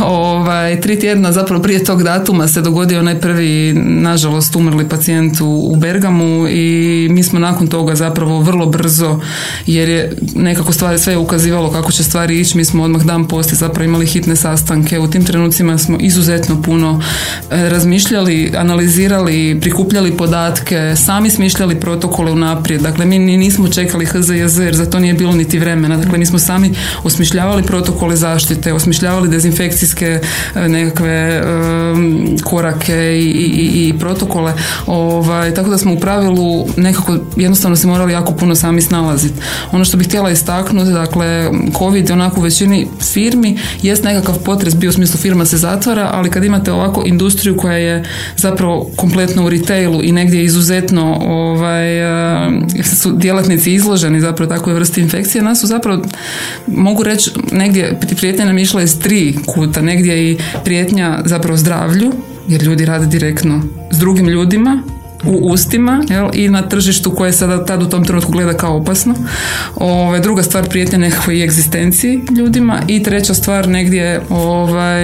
Ovaj, 0.03 0.81
tri 0.81 0.99
tjedna 0.99 1.31
zapravo 1.31 1.63
prije 1.63 1.83
tog 1.83 2.03
datuma 2.03 2.47
se 2.47 2.61
dogodio 2.61 2.99
onaj 2.99 3.19
prvi, 3.19 3.73
nažalost, 3.75 4.55
umrli 4.55 4.89
pacijent 4.89 5.41
u 5.41 5.75
Bergamu 5.75 6.47
i 6.49 6.92
mi 7.09 7.23
smo 7.23 7.39
nakon 7.39 7.67
toga 7.67 7.95
zapravo 7.95 8.39
vrlo 8.39 8.65
brzo 8.65 9.19
jer 9.65 9.89
je 9.89 10.13
nekako 10.35 10.73
stvari 10.73 10.99
sve 10.99 11.17
ukazivalo 11.17 11.71
kako 11.71 11.91
će 11.91 12.03
stvari 12.03 12.39
ići, 12.39 12.57
mi 12.57 12.65
smo 12.65 12.83
odmah 12.83 13.03
dan 13.03 13.27
poslije 13.27 13.55
zapravo 13.55 13.85
imali 13.85 14.05
hitne 14.05 14.35
sastanke, 14.35 14.99
u 14.99 15.07
tim 15.07 15.25
trenucima 15.25 15.77
smo 15.77 15.97
izuzetno 15.99 16.61
puno 16.61 17.01
e, 17.51 17.69
razmišljali, 17.69 18.51
analizirali, 18.57 19.57
prikupljali 19.61 20.17
podatke, 20.17 20.93
sami 20.95 21.29
smišljali 21.29 21.79
protokole 21.79 22.31
unaprijed, 22.31 22.81
dakle 22.81 23.05
mi 23.05 23.19
nismo 23.19 23.67
čekali 23.67 24.05
HZJZ 24.05 24.59
jer 24.59 24.75
za 24.75 24.85
to 24.85 24.99
nije 24.99 25.13
bilo 25.13 25.31
niti 25.31 25.59
vremena, 25.59 25.97
dakle 25.97 26.17
mi 26.17 26.25
smo 26.25 26.39
sami 26.39 26.71
osmišljavali 27.03 27.63
protokole 27.63 28.15
zaštite, 28.15 28.73
osmišljavali 28.73 29.29
dezinfekcijske 29.29 30.19
e, 30.55 30.69
nekakve 30.69 31.43
korake 32.43 32.95
i, 32.95 33.29
i, 33.29 33.87
i 33.87 33.93
protokole, 33.99 34.53
ovaj, 34.87 35.53
tako 35.53 35.69
da 35.69 35.77
smo 35.77 35.93
u 35.93 35.99
pravilu 35.99 36.67
nekako 36.83 37.17
jednostavno 37.35 37.75
se 37.75 37.87
morali 37.87 38.13
jako 38.13 38.33
puno 38.33 38.55
sami 38.55 38.81
snalaziti. 38.81 39.33
Ono 39.71 39.85
što 39.85 39.97
bih 39.97 40.07
htjela 40.07 40.31
istaknuti, 40.31 40.91
dakle, 40.91 41.49
COVID 41.77 42.09
je 42.09 42.13
onako 42.13 42.39
u 42.39 42.43
većini 42.43 42.87
firmi, 43.13 43.57
jest 43.81 44.03
nekakav 44.03 44.37
potres 44.39 44.75
bio 44.75 44.89
u 44.89 44.93
smislu 44.93 45.17
firma 45.17 45.45
se 45.45 45.57
zatvara, 45.57 46.09
ali 46.13 46.29
kad 46.29 46.43
imate 46.43 46.71
ovako 46.71 47.03
industriju 47.05 47.57
koja 47.57 47.77
je 47.77 48.03
zapravo 48.37 48.89
kompletno 48.95 49.45
u 49.45 49.49
retailu 49.49 50.03
i 50.03 50.11
negdje 50.11 50.43
izuzetno 50.43 51.17
ovaj, 51.25 52.03
uh, 52.05 52.53
su 52.83 53.11
djelatnici 53.11 53.73
izloženi 53.73 54.21
zapravo 54.21 54.49
takvoj 54.49 54.73
vrsti 54.73 55.01
infekcije, 55.01 55.41
nas 55.41 55.61
su 55.61 55.67
zapravo, 55.67 56.01
mogu 56.67 57.03
reći, 57.03 57.31
negdje 57.51 57.99
prijetnja 58.17 58.45
nam 58.45 58.57
išla 58.57 58.81
iz 58.81 58.99
tri 58.99 59.35
kuta, 59.45 59.81
negdje 59.81 60.31
i 60.31 60.37
prijetnja 60.63 61.19
zapravo 61.25 61.57
zdravlju, 61.57 62.11
jer 62.47 62.63
ljudi 62.63 62.85
rade 62.85 63.05
direktno 63.05 63.61
s 63.91 63.97
drugim 63.97 64.27
ljudima 64.27 64.83
u 65.25 65.51
ustima 65.51 66.03
jel, 66.09 66.29
i 66.33 66.49
na 66.49 66.61
tržištu 66.61 67.11
koje 67.11 67.33
sada 67.33 67.65
tad 67.65 67.83
u 67.83 67.89
tom 67.89 68.05
trenutku 68.05 68.31
gleda 68.31 68.53
kao 68.53 68.77
opasno. 68.77 69.15
Ove, 69.75 70.19
druga 70.19 70.43
stvar 70.43 70.69
prijetnja 70.69 70.97
nekakvoj 70.97 71.43
egzistenciji 71.43 72.21
ljudima 72.37 72.79
i 72.87 73.03
treća 73.03 73.33
stvar 73.33 73.67
negdje 73.67 74.21
ovaj, 74.29 75.03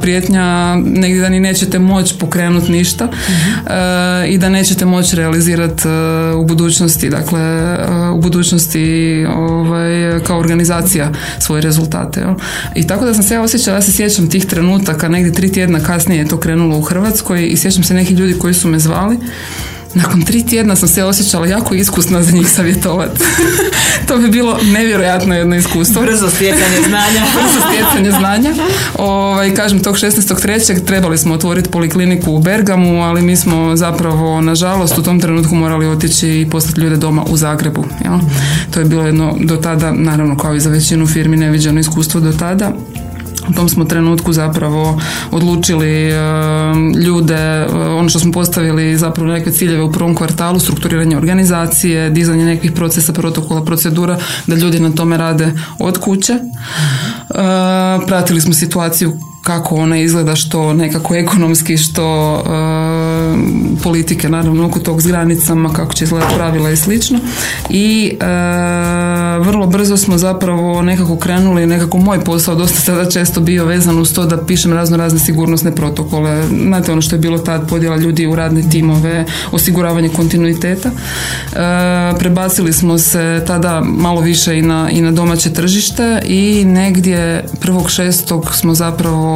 prijetnja 0.00 0.76
negdje 0.76 1.20
da 1.20 1.28
ni 1.28 1.40
nećete 1.40 1.78
moći 1.78 2.14
pokrenuti 2.18 2.72
ništa 2.72 3.08
e, 3.08 4.28
i 4.28 4.38
da 4.38 4.48
nećete 4.48 4.84
moći 4.84 5.16
realizirati 5.16 5.88
e, 5.88 5.90
u 6.34 6.44
budućnosti 6.44 7.08
dakle 7.08 7.40
e, 7.40 7.76
u 8.12 8.20
budućnosti 8.20 9.26
ovaj, 9.36 10.20
kao 10.26 10.38
organizacija 10.38 11.12
svoje 11.38 11.62
rezultate. 11.62 12.20
Jel. 12.20 12.34
I 12.74 12.86
tako 12.86 13.04
da 13.04 13.14
sam 13.14 13.22
se 13.22 13.34
ja 13.34 13.42
osjećala, 13.42 13.76
ja 13.76 13.82
se 13.82 13.92
sjećam 13.92 14.30
tih 14.30 14.46
trenutaka, 14.46 15.08
negdje 15.08 15.32
tri 15.32 15.52
tjedna 15.52 15.80
kasnije 15.80 16.18
je 16.18 16.28
to 16.28 16.40
krenulo 16.40 16.78
u 16.78 16.82
Hrvatskoj 16.82 17.48
i 17.48 17.56
sjećam 17.56 17.84
se 17.84 17.94
nekih 17.94 18.18
ljudi 18.18 18.38
koji 18.38 18.54
su 18.54 18.68
me 18.68 18.78
zvali 18.78 19.18
nakon 19.94 20.22
tri 20.22 20.46
tjedna 20.46 20.76
sam 20.76 20.88
se 20.88 21.04
osjećala 21.04 21.46
jako 21.46 21.74
iskusna 21.74 22.22
za 22.22 22.32
njih 22.32 22.50
savjetovati. 22.50 23.20
to 24.08 24.18
bi 24.18 24.28
bilo 24.28 24.58
nevjerojatno 24.72 25.34
jedno 25.34 25.56
iskustvo. 25.56 26.02
Brzo 26.02 26.30
stjecanje 26.30 26.76
znanja. 26.88 27.22
Brzo 27.36 27.66
stjecanje 27.68 28.10
znanja. 28.10 28.54
Ovaj, 28.98 29.54
kažem, 29.54 29.82
tog 29.82 29.96
16.3. 29.96 30.84
trebali 30.84 31.18
smo 31.18 31.34
otvoriti 31.34 31.70
polikliniku 31.70 32.32
u 32.32 32.38
Bergamu, 32.38 33.02
ali 33.02 33.22
mi 33.22 33.36
smo 33.36 33.76
zapravo, 33.76 34.40
nažalost, 34.40 34.98
u 34.98 35.02
tom 35.02 35.20
trenutku 35.20 35.54
morali 35.54 35.86
otići 35.86 36.28
i 36.28 36.48
poslati 36.50 36.80
ljude 36.80 36.96
doma 36.96 37.24
u 37.24 37.36
Zagrebu. 37.36 37.84
Jel? 38.04 38.18
To 38.70 38.80
je 38.80 38.86
bilo 38.86 39.06
jedno 39.06 39.36
do 39.40 39.56
tada, 39.56 39.92
naravno 39.92 40.36
kao 40.36 40.54
i 40.54 40.60
za 40.60 40.70
većinu 40.70 41.06
firmi, 41.06 41.36
neviđeno 41.36 41.80
iskustvo 41.80 42.20
do 42.20 42.32
tada 42.32 42.72
u 43.48 43.52
tom 43.52 43.68
smo 43.68 43.84
trenutku 43.84 44.32
zapravo 44.32 45.00
odlučili 45.30 46.10
e, 46.10 46.16
ljude, 47.06 47.34
e, 47.34 47.66
ono 47.74 48.08
što 48.08 48.18
smo 48.18 48.32
postavili 48.32 48.96
zapravo 48.96 49.32
neke 49.32 49.50
ciljeve 49.50 49.82
u 49.82 49.92
prvom 49.92 50.14
kvartalu, 50.14 50.58
strukturiranje 50.58 51.16
organizacije, 51.16 52.10
dizanje 52.10 52.44
nekih 52.44 52.72
procesa, 52.72 53.12
protokola, 53.12 53.64
procedura, 53.64 54.18
da 54.46 54.56
ljudi 54.56 54.80
na 54.80 54.90
tome 54.90 55.16
rade 55.16 55.52
od 55.78 55.98
kuće. 55.98 56.32
E, 56.32 56.40
pratili 58.06 58.40
smo 58.40 58.54
situaciju 58.54 59.31
kako 59.42 59.76
ona 59.76 59.98
izgleda 59.98 60.36
što 60.36 60.72
nekako 60.72 61.14
ekonomski 61.14 61.76
što 61.76 62.36
e, 62.36 62.42
politike 63.82 64.28
naravno 64.28 64.66
oko 64.66 64.78
tog 64.78 65.02
s 65.02 65.06
granicama 65.06 65.72
kako 65.72 65.94
će 65.94 66.04
izgledati 66.04 66.34
pravila 66.34 66.70
i 66.70 66.76
slično. 66.76 67.18
I 67.70 68.12
e, 68.20 68.24
vrlo 69.38 69.66
brzo 69.66 69.96
smo 69.96 70.18
zapravo 70.18 70.82
nekako 70.82 71.16
krenuli 71.16 71.66
nekako 71.66 71.98
moj 71.98 72.24
posao 72.24 72.54
dosta 72.54 72.80
sada 72.80 73.10
često 73.10 73.40
bio 73.40 73.64
vezan 73.64 73.98
uz 73.98 74.14
to 74.14 74.26
da 74.26 74.44
pišem 74.44 74.72
razno 74.72 74.96
razne 74.96 75.18
sigurnosne 75.18 75.74
protokole. 75.74 76.46
Znate 76.66 76.92
ono 76.92 77.02
što 77.02 77.14
je 77.14 77.20
bilo 77.20 77.38
tad 77.38 77.68
podjela 77.68 77.96
ljudi 77.96 78.26
u 78.26 78.34
radne 78.34 78.70
timove 78.70 79.24
osiguravanje 79.52 80.08
kontinuiteta. 80.08 80.88
E, 80.88 82.18
prebacili 82.18 82.72
smo 82.72 82.98
se 82.98 83.44
tada 83.46 83.82
malo 83.84 84.20
više 84.20 84.58
i 84.58 84.62
na, 84.62 84.90
i 84.90 85.00
na 85.00 85.10
domaće 85.10 85.52
tržište 85.52 86.22
i 86.24 86.64
negdje 86.64 87.44
prvog 87.60 87.90
šestog 87.90 88.54
smo 88.54 88.74
zapravo 88.74 89.31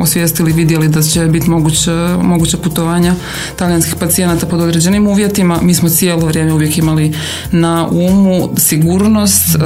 osvijestili, 0.00 0.52
vidjeli 0.52 0.88
da 0.88 1.02
će 1.02 1.26
biti 1.26 1.50
moguće, 1.50 1.90
moguće 2.22 2.56
putovanja 2.56 3.14
talijanskih 3.56 3.94
pacijenata 4.00 4.46
pod 4.46 4.60
određenim 4.60 5.06
uvjetima. 5.06 5.58
Mi 5.62 5.74
smo 5.74 5.88
cijelo 5.88 6.26
vrijeme 6.26 6.52
uvijek 6.52 6.78
imali 6.78 7.12
na 7.52 7.88
umu 7.90 8.48
sigurnost, 8.56 9.54
e, 9.54 9.58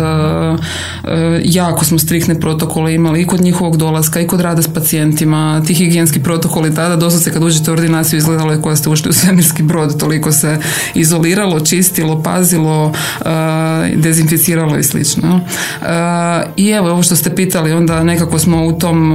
e, 1.10 1.40
jako 1.44 1.84
smo 1.84 1.98
striktne 1.98 2.40
protokole 2.40 2.94
imali 2.94 3.20
i 3.20 3.26
kod 3.26 3.40
njihovog 3.40 3.76
dolaska 3.76 4.20
i 4.20 4.26
kod 4.26 4.40
rada 4.40 4.62
s 4.62 4.68
pacijentima, 4.68 5.62
ti 5.66 5.74
higijenski 5.74 6.22
protokoli 6.22 6.74
tada 6.74 6.96
doslovce 6.96 7.32
kad 7.32 7.42
uđete 7.42 7.70
u 7.70 7.74
ordinaciju 7.74 8.18
izgledalo 8.18 8.52
je 8.52 8.62
koja 8.62 8.76
ste 8.76 8.88
ušli 8.88 9.10
u 9.10 9.12
svemirski 9.12 9.62
brod, 9.62 10.00
toliko 10.00 10.32
se 10.32 10.58
izoliralo, 10.94 11.60
čistilo, 11.60 12.22
pazilo, 12.22 12.92
e, 13.20 13.96
dezinficiralo 13.96 14.78
i 14.78 14.82
slično. 14.82 15.40
I 16.56 16.68
evo 16.68 16.90
ovo 16.90 17.02
što 17.02 17.16
ste 17.16 17.34
pitali, 17.34 17.72
onda 17.72 18.04
nekako 18.04 18.38
smo 18.38 18.66
u 18.66 18.72
tom 18.72 19.14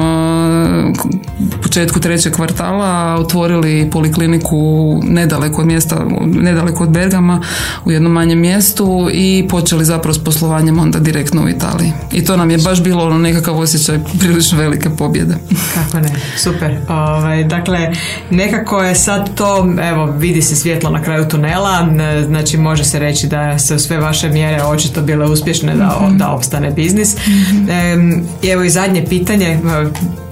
početku 1.63 1.99
trećeg 1.99 2.33
kvartala 2.33 3.15
otvorili 3.15 3.89
polikliniku 3.91 4.57
nedaleko 5.03 5.61
od 5.61 5.67
mjesta, 5.67 6.05
nedaleko 6.25 6.83
od 6.83 6.89
Bergama 6.89 7.41
u 7.85 7.91
jednom 7.91 8.11
manjem 8.11 8.39
mjestu 8.39 9.09
i 9.13 9.47
počeli 9.49 9.85
zapravo 9.85 10.13
s 10.13 10.23
poslovanjem 10.23 10.79
onda 10.79 10.99
direktno 10.99 11.43
u 11.43 11.49
Italiji. 11.49 11.91
I 12.11 12.25
to 12.25 12.37
nam 12.37 12.51
je 12.51 12.57
baš 12.57 12.83
bilo 12.83 13.05
ono 13.05 13.17
nekakav 13.17 13.59
osjećaj 13.59 13.99
prilično 14.19 14.57
velike 14.57 14.89
pobjede. 14.89 15.35
Kako 15.75 15.99
ne, 15.99 16.09
super. 16.37 16.77
Ovaj, 16.89 17.43
dakle, 17.43 17.91
nekako 18.29 18.83
je 18.83 18.95
sad 18.95 19.35
to, 19.35 19.73
evo, 19.81 20.05
vidi 20.05 20.41
se 20.41 20.55
svjetlo 20.55 20.89
na 20.89 21.03
kraju 21.03 21.27
tunela, 21.27 21.87
znači 22.27 22.57
može 22.57 22.83
se 22.83 22.99
reći 22.99 23.27
da 23.27 23.59
se 23.59 23.79
sve 23.79 23.97
vaše 23.97 24.29
mjere 24.29 24.63
očito 24.63 25.01
bile 25.01 25.25
uspješne 25.25 25.75
da, 25.75 25.99
mhm. 26.03 26.17
da 26.17 26.29
opstane 26.29 26.71
biznis. 26.71 27.15
mm 27.15 28.29
evo 28.51 28.63
i 28.63 28.69
zadnje 28.69 29.05
pitanje, 29.09 29.59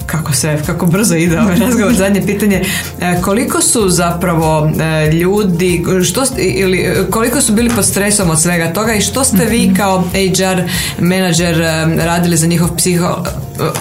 kako 0.07 0.33
se, 0.33 0.59
kako 0.65 0.85
brzo 0.85 1.15
ide 1.15 1.39
ovaj 1.39 1.55
razgovor, 1.65 1.93
zadnje 1.93 2.21
pitanje, 2.25 2.63
e, 3.01 3.21
koliko 3.21 3.61
su 3.61 3.89
zapravo 3.89 4.71
e, 4.79 5.11
ljudi, 5.11 5.83
što, 6.03 6.23
ili 6.37 6.87
koliko 7.09 7.41
su 7.41 7.53
bili 7.53 7.69
pod 7.69 7.85
stresom 7.85 8.29
od 8.29 8.41
svega 8.41 8.73
toga 8.73 8.93
i 8.93 9.01
što 9.01 9.23
ste 9.23 9.45
vi 9.45 9.65
mhm. 9.65 9.75
kao 9.75 10.01
HR 10.01 10.61
menadžer 10.99 11.57
radili 11.97 12.37
za 12.37 12.47
njihov 12.47 12.75
psiho, 12.77 13.23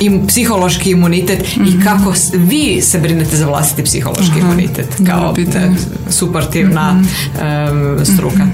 im, 0.00 0.26
psihološki 0.26 0.90
imunitet 0.90 1.56
i 1.56 1.60
mhm. 1.60 1.82
kako 1.84 2.14
vi 2.34 2.82
se 2.82 2.98
brinete 2.98 3.36
za 3.36 3.46
vlastiti 3.46 3.82
psihološki 3.82 4.38
imunitet 4.40 4.88
kao 5.06 5.34
suportivna 6.10 7.02
struka? 8.04 8.46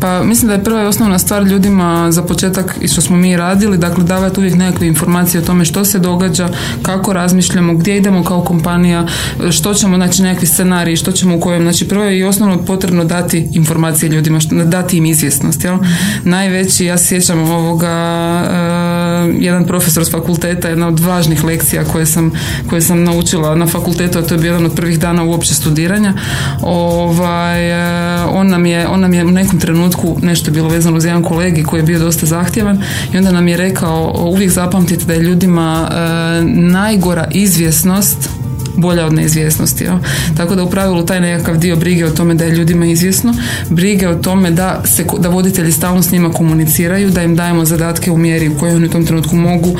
Pa 0.00 0.22
mislim 0.22 0.48
da 0.48 0.54
je 0.54 0.64
prva 0.64 0.82
i 0.82 0.86
osnovna 0.86 1.18
stvar 1.18 1.42
ljudima 1.42 2.12
za 2.12 2.22
početak 2.22 2.76
i 2.80 2.88
što 2.88 3.00
smo 3.00 3.16
mi 3.16 3.36
radili, 3.36 3.78
dakle 3.78 4.04
davati 4.04 4.40
uvijek 4.40 4.56
nekakve 4.56 4.86
informacije 4.86 5.40
o 5.40 5.44
tome 5.44 5.64
što 5.64 5.84
se 5.84 5.98
događa, 5.98 6.48
kako 6.82 7.12
razmišljamo, 7.12 7.74
gdje 7.74 7.96
idemo 7.96 8.24
kao 8.24 8.40
kompanija, 8.40 9.06
što 9.50 9.74
ćemo, 9.74 9.96
znači 9.96 10.22
nekakvi 10.22 10.46
scenariji, 10.46 10.96
što 10.96 11.12
ćemo 11.12 11.36
u 11.36 11.40
kojem, 11.40 11.62
znači 11.62 11.88
prvo 11.88 12.04
je 12.04 12.18
i 12.18 12.24
osnovno 12.24 12.58
potrebno 12.58 13.04
dati 13.04 13.48
informacije 13.52 14.08
ljudima, 14.08 14.38
dati 14.64 14.96
im 14.96 15.06
izvjesnost, 15.06 15.64
jel? 15.64 15.78
Najveći, 16.24 16.84
ja 16.84 16.98
sjećam 16.98 17.50
ovoga, 17.50 18.42
uh, 18.44 19.34
jedan 19.38 19.64
profesor 19.64 20.04
s 20.04 20.10
fakulteta, 20.10 20.68
jedna 20.68 20.88
od 20.88 21.00
važnih 21.00 21.44
lekcija 21.44 21.84
koje 21.84 22.06
sam, 22.06 22.32
koje 22.68 22.80
sam 22.80 23.04
naučila 23.04 23.54
na 23.54 23.66
fakultetu, 23.66 24.18
a 24.18 24.22
to 24.22 24.34
je 24.34 24.38
bio 24.38 24.48
jedan 24.48 24.66
od 24.66 24.74
prvih 24.74 24.98
dana 24.98 25.24
uopće 25.24 25.54
studiranja, 25.54 26.14
ovaj, 26.62 27.70
uh, 27.72 28.36
on, 28.36 28.48
nam 28.48 28.66
je, 28.66 28.88
on 28.88 29.00
nam 29.00 29.14
je 29.14 29.24
u 29.24 29.30
nekom 29.30 29.60
trenutku 29.60 29.87
trenutku 29.90 30.26
nešto 30.26 30.50
je 30.50 30.52
bilo 30.54 30.68
vezano 30.68 30.96
uz 30.96 31.04
jedan 31.04 31.22
kolegi 31.22 31.62
koji 31.62 31.80
je 31.80 31.84
bio 31.84 31.98
dosta 31.98 32.26
zahtjevan 32.26 32.82
i 33.14 33.18
onda 33.18 33.32
nam 33.32 33.48
je 33.48 33.56
rekao 33.56 34.28
uvijek 34.32 34.50
zapamtite 34.50 35.04
da 35.04 35.12
je 35.12 35.20
ljudima 35.20 35.88
e, 35.90 36.42
najgora 36.54 37.28
izvjesnost 37.30 38.28
bolja 38.76 39.06
od 39.06 39.12
neizvjesnosti. 39.12 39.84
Jo? 39.84 39.98
Tako 40.36 40.54
da 40.54 40.62
u 40.62 40.70
pravilu 40.70 41.06
taj 41.06 41.20
nekakav 41.20 41.56
dio 41.56 41.76
brige 41.76 42.06
o 42.06 42.10
tome 42.10 42.34
da 42.34 42.44
je 42.44 42.50
ljudima 42.50 42.86
izvjesno, 42.86 43.34
brige 43.68 44.08
o 44.08 44.14
tome 44.14 44.50
da, 44.50 44.82
se, 44.84 45.04
da 45.18 45.28
voditelji 45.28 45.72
stalno 45.72 46.02
s 46.02 46.10
njima 46.10 46.32
komuniciraju, 46.32 47.10
da 47.10 47.22
im 47.22 47.36
dajemo 47.36 47.64
zadatke 47.64 48.10
u 48.10 48.18
mjeri 48.18 48.48
u 48.48 48.58
kojoj 48.58 48.76
oni 48.76 48.86
u 48.86 48.90
tom 48.90 49.06
trenutku 49.06 49.36
mogu 49.36 49.76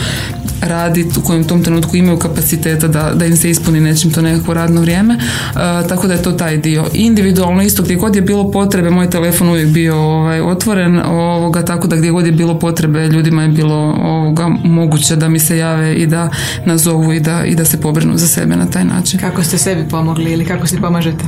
raditi, 0.60 1.18
u 1.18 1.22
kojem 1.22 1.44
tom 1.44 1.64
trenutku 1.64 1.96
imaju 1.96 2.18
kapaciteta 2.18 2.88
da, 2.88 3.12
da 3.14 3.26
im 3.26 3.36
se 3.36 3.50
ispuni 3.50 3.80
nečim 3.80 4.12
to 4.12 4.22
nekakvo 4.22 4.54
radno 4.54 4.80
vrijeme. 4.80 5.14
E, 5.14 5.88
tako 5.88 6.06
da 6.06 6.12
je 6.12 6.22
to 6.22 6.32
taj 6.32 6.56
dio. 6.56 6.84
Individualno 6.92 7.62
isto 7.62 7.82
gdje 7.82 7.96
god 7.96 8.16
je 8.16 8.22
bilo 8.22 8.50
potrebe, 8.50 8.90
moj 8.90 9.10
telefon 9.10 9.48
uvijek 9.48 9.68
bio 9.68 9.96
ovaj, 9.96 10.40
otvoren, 10.40 11.00
ovoga, 11.06 11.64
tako 11.64 11.86
da 11.86 11.96
gdje 11.96 12.10
god 12.10 12.26
je 12.26 12.32
bilo 12.32 12.58
potrebe 12.58 13.08
ljudima 13.08 13.42
je 13.42 13.48
bilo 13.48 13.96
ovoga, 14.02 14.48
moguće 14.64 15.16
da 15.16 15.28
mi 15.28 15.38
se 15.38 15.58
jave 15.58 15.94
i 15.94 16.06
da 16.06 16.30
nazovu 16.64 17.12
i 17.12 17.20
da, 17.20 17.44
i 17.44 17.54
da 17.54 17.64
se 17.64 17.80
pobrinu 17.80 18.16
za 18.16 18.26
sebe 18.26 18.56
na 18.56 18.66
taj 18.66 18.84
način. 18.84 19.20
Kako 19.20 19.42
ste 19.42 19.58
sebi 19.58 19.88
pomogli 19.90 20.32
ili 20.32 20.44
kako 20.44 20.66
si 20.66 20.80
pomažete? 20.80 21.24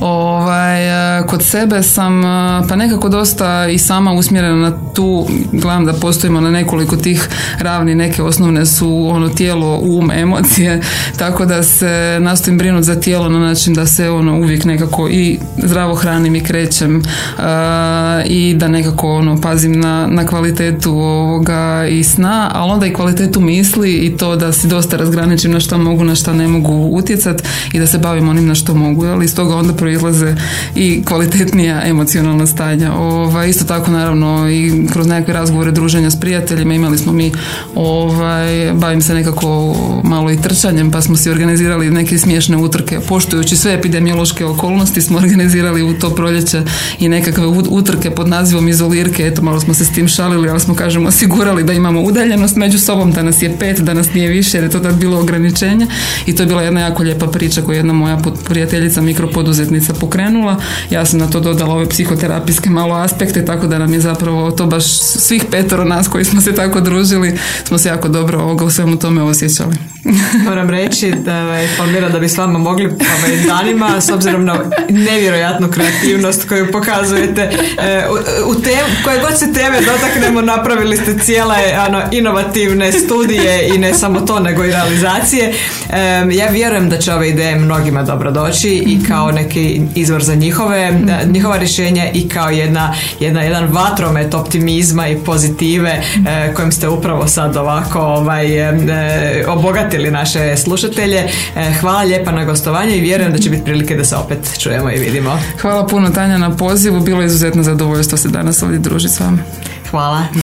ovaj, 0.00 1.18
e, 1.18 1.26
kod 1.26 1.42
sebe 1.44 1.82
sam 1.82 2.24
e, 2.24 2.68
pa 2.68 2.76
nekako 2.76 3.08
dosta 3.08 3.66
i 3.68 3.78
sama 3.78 4.12
usmjerena 4.12 4.56
na 4.56 4.92
tu, 4.94 5.26
gledam 5.52 5.86
da 5.86 5.92
postojimo 5.92 6.40
na 6.40 6.50
nekoliko 6.50 6.96
tih 6.96 7.28
ravni 7.58 7.94
neke 7.94 8.22
osnovne 8.30 8.66
su 8.66 9.06
ono 9.10 9.28
tijelo, 9.28 9.78
um, 9.78 10.10
emocije, 10.10 10.80
tako 11.16 11.46
da 11.46 11.62
se 11.62 12.18
nastojim 12.20 12.58
brinuti 12.58 12.84
za 12.84 13.00
tijelo 13.00 13.28
na 13.28 13.38
način 13.38 13.74
da 13.74 13.86
se 13.86 14.10
ono 14.10 14.38
uvijek 14.38 14.64
nekako 14.64 15.08
i 15.08 15.38
zdravo 15.56 15.94
hranim 15.94 16.36
i 16.36 16.44
krećem 16.44 16.96
uh, 16.96 17.44
i 18.26 18.54
da 18.54 18.68
nekako 18.68 19.12
ono 19.12 19.40
pazim 19.40 19.80
na, 19.80 20.06
na 20.06 20.26
kvalitetu 20.26 20.90
ovoga 20.90 21.86
i 21.90 22.04
sna, 22.04 22.50
ali 22.54 22.72
onda 22.72 22.86
i 22.86 22.92
kvalitetu 22.92 23.40
misli 23.40 23.92
i 23.92 24.16
to 24.16 24.36
da 24.36 24.52
si 24.52 24.68
dosta 24.68 24.96
razgraničim 24.96 25.52
na 25.52 25.60
što 25.60 25.78
mogu, 25.78 26.04
na 26.04 26.14
što 26.14 26.32
ne 26.32 26.48
mogu 26.48 26.88
utjecat 26.92 27.42
i 27.72 27.78
da 27.78 27.86
se 27.86 27.98
bavim 27.98 28.28
onim 28.28 28.46
na 28.46 28.54
što 28.54 28.74
mogu, 28.74 29.06
ali 29.06 29.24
iz 29.24 29.34
toga 29.34 29.56
onda 29.56 29.72
proizlaze 29.72 30.34
i 30.74 31.02
kvalitetnija 31.04 31.82
emocionalna 31.84 32.46
stanja. 32.46 32.92
Ova, 32.92 33.46
isto 33.46 33.64
tako 33.64 33.90
naravno 33.90 34.50
i 34.50 34.86
kroz 34.92 35.06
nekakve 35.06 35.34
razgovore 35.34 35.70
druženja 35.70 36.10
s 36.10 36.20
prijateljima 36.20 36.74
imali 36.74 36.98
smo 36.98 37.12
mi 37.12 37.32
ovaj, 37.74 38.19
ovaj, 38.20 38.72
bavim 38.72 39.02
se 39.02 39.14
nekako 39.14 39.76
malo 40.04 40.30
i 40.30 40.40
trčanjem 40.42 40.90
pa 40.90 41.00
smo 41.00 41.16
si 41.16 41.30
organizirali 41.30 41.90
neke 41.90 42.18
smiješne 42.18 42.56
utrke. 42.56 43.00
Poštujući 43.08 43.56
sve 43.56 43.74
epidemiološke 43.74 44.44
okolnosti 44.44 45.02
smo 45.02 45.18
organizirali 45.24 45.82
u 45.82 45.98
to 45.98 46.10
proljeće 46.10 46.62
i 46.98 47.08
nekakve 47.08 47.46
utrke 47.46 48.10
pod 48.10 48.28
nazivom 48.28 48.68
izolirke. 48.68 49.26
Eto, 49.26 49.42
malo 49.42 49.60
smo 49.60 49.74
se 49.74 49.84
s 49.84 49.92
tim 49.92 50.08
šalili, 50.08 50.48
ali 50.48 50.60
smo, 50.60 50.74
kažemo, 50.74 51.08
osigurali 51.08 51.64
da 51.64 51.72
imamo 51.72 52.00
udaljenost 52.00 52.56
među 52.56 52.78
sobom, 52.78 53.12
da 53.12 53.22
nas 53.22 53.42
je 53.42 53.56
pet, 53.58 53.80
da 53.80 53.94
nas 53.94 54.14
nije 54.14 54.28
više, 54.28 54.56
jer 54.56 54.64
je 54.64 54.70
to 54.70 54.78
tad 54.78 54.94
bilo 54.94 55.20
ograničenje. 55.20 55.86
I 56.26 56.34
to 56.34 56.42
je 56.42 56.46
bila 56.46 56.62
jedna 56.62 56.80
jako 56.80 57.02
lijepa 57.02 57.26
priča 57.26 57.62
koju 57.62 57.74
je 57.74 57.78
jedna 57.78 57.92
moja 57.92 58.18
prijateljica 58.44 59.00
mikropoduzetnica 59.00 59.94
pokrenula. 59.94 60.56
Ja 60.90 61.06
sam 61.06 61.18
na 61.18 61.26
to 61.26 61.40
dodala 61.40 61.74
ove 61.74 61.88
psihoterapijske 61.88 62.70
malo 62.70 62.94
aspekte, 62.94 63.44
tako 63.44 63.66
da 63.66 63.78
nam 63.78 63.92
je 63.92 64.00
zapravo 64.00 64.50
to 64.50 64.66
baš 64.66 64.84
svih 65.00 65.44
petoro 65.50 65.84
nas 65.84 66.08
koji 66.08 66.24
smo 66.24 66.40
se 66.40 66.52
tako 66.52 66.80
družili, 66.80 67.38
smo 67.64 67.78
se 67.78 67.88
jako 67.88 68.08
dobro 68.10 68.40
ovoga 68.40 68.64
u 68.64 68.70
svemu 68.70 68.98
tome 68.98 69.22
osjećali. 69.22 69.76
Moram 70.48 70.70
reći 70.70 71.12
da 71.24 71.34
je 71.34 71.68
Palmira 71.78 72.08
da 72.08 72.18
bi 72.18 72.28
s 72.28 72.38
vama 72.38 72.58
mogli 72.58 72.86
ovaj, 72.86 73.36
danima 73.46 74.00
s 74.00 74.10
obzirom 74.10 74.44
na 74.44 74.54
nevjerojatnu 74.88 75.68
kreativnost 75.70 76.48
koju 76.48 76.72
pokazujete 76.72 77.42
e, 77.78 78.06
u, 78.46 78.54
tem, 78.54 78.86
koje 79.04 79.20
god 79.20 79.38
se 79.38 79.52
teme 79.52 79.80
dotaknemo 79.80 80.40
napravili 80.42 80.96
ste 80.96 81.18
cijele 81.18 81.56
ano, 81.88 82.02
inovativne 82.10 82.92
studije 82.92 83.68
i 83.74 83.78
ne 83.78 83.94
samo 83.94 84.20
to 84.20 84.40
nego 84.40 84.64
i 84.64 84.70
realizacije. 84.70 85.52
E, 85.90 86.26
ja 86.32 86.46
vjerujem 86.50 86.90
da 86.90 86.98
će 86.98 87.14
ove 87.14 87.28
ideje 87.28 87.56
mnogima 87.56 88.02
dobro 88.02 88.30
doći 88.30 88.68
i 88.68 89.04
kao 89.08 89.30
neki 89.30 89.80
izvor 89.94 90.22
za 90.22 90.34
njihove, 90.34 91.00
njihova 91.26 91.56
rješenja 91.56 92.10
i 92.14 92.28
kao 92.28 92.50
jedna, 92.50 92.94
jedna, 93.20 93.42
jedan 93.42 93.68
vatromet 93.72 94.34
optimizma 94.34 95.08
i 95.08 95.16
pozitive 95.16 96.02
e, 96.28 96.54
kojim 96.54 96.72
ste 96.72 96.88
upravo 96.88 97.26
sad 97.26 97.56
ovako 97.56 98.00
ovaj, 98.00 98.58
e, 98.68 99.44
obogatili 99.90 100.10
naše 100.10 100.56
slušatelje. 100.56 101.18
E, 101.56 101.72
hvala 101.80 102.02
lijepa 102.02 102.32
na 102.32 102.44
gostovanje 102.44 102.96
i 102.96 103.00
vjerujem 103.00 103.32
da 103.32 103.38
će 103.38 103.50
biti 103.50 103.64
prilike 103.64 103.96
da 103.96 104.04
se 104.04 104.16
opet 104.16 104.58
čujemo 104.58 104.90
i 104.90 104.98
vidimo. 104.98 105.38
Hvala 105.60 105.86
puno 105.86 106.10
Tanja 106.10 106.38
na 106.38 106.56
pozivu, 106.56 107.00
bilo 107.00 107.20
je 107.20 107.26
izuzetno 107.26 107.62
zadovoljstvo 107.62 108.18
se 108.18 108.28
danas 108.28 108.62
ovdje 108.62 108.78
družiti 108.78 109.14
s 109.14 109.20
vama. 109.20 109.38
Hvala. 109.90 110.49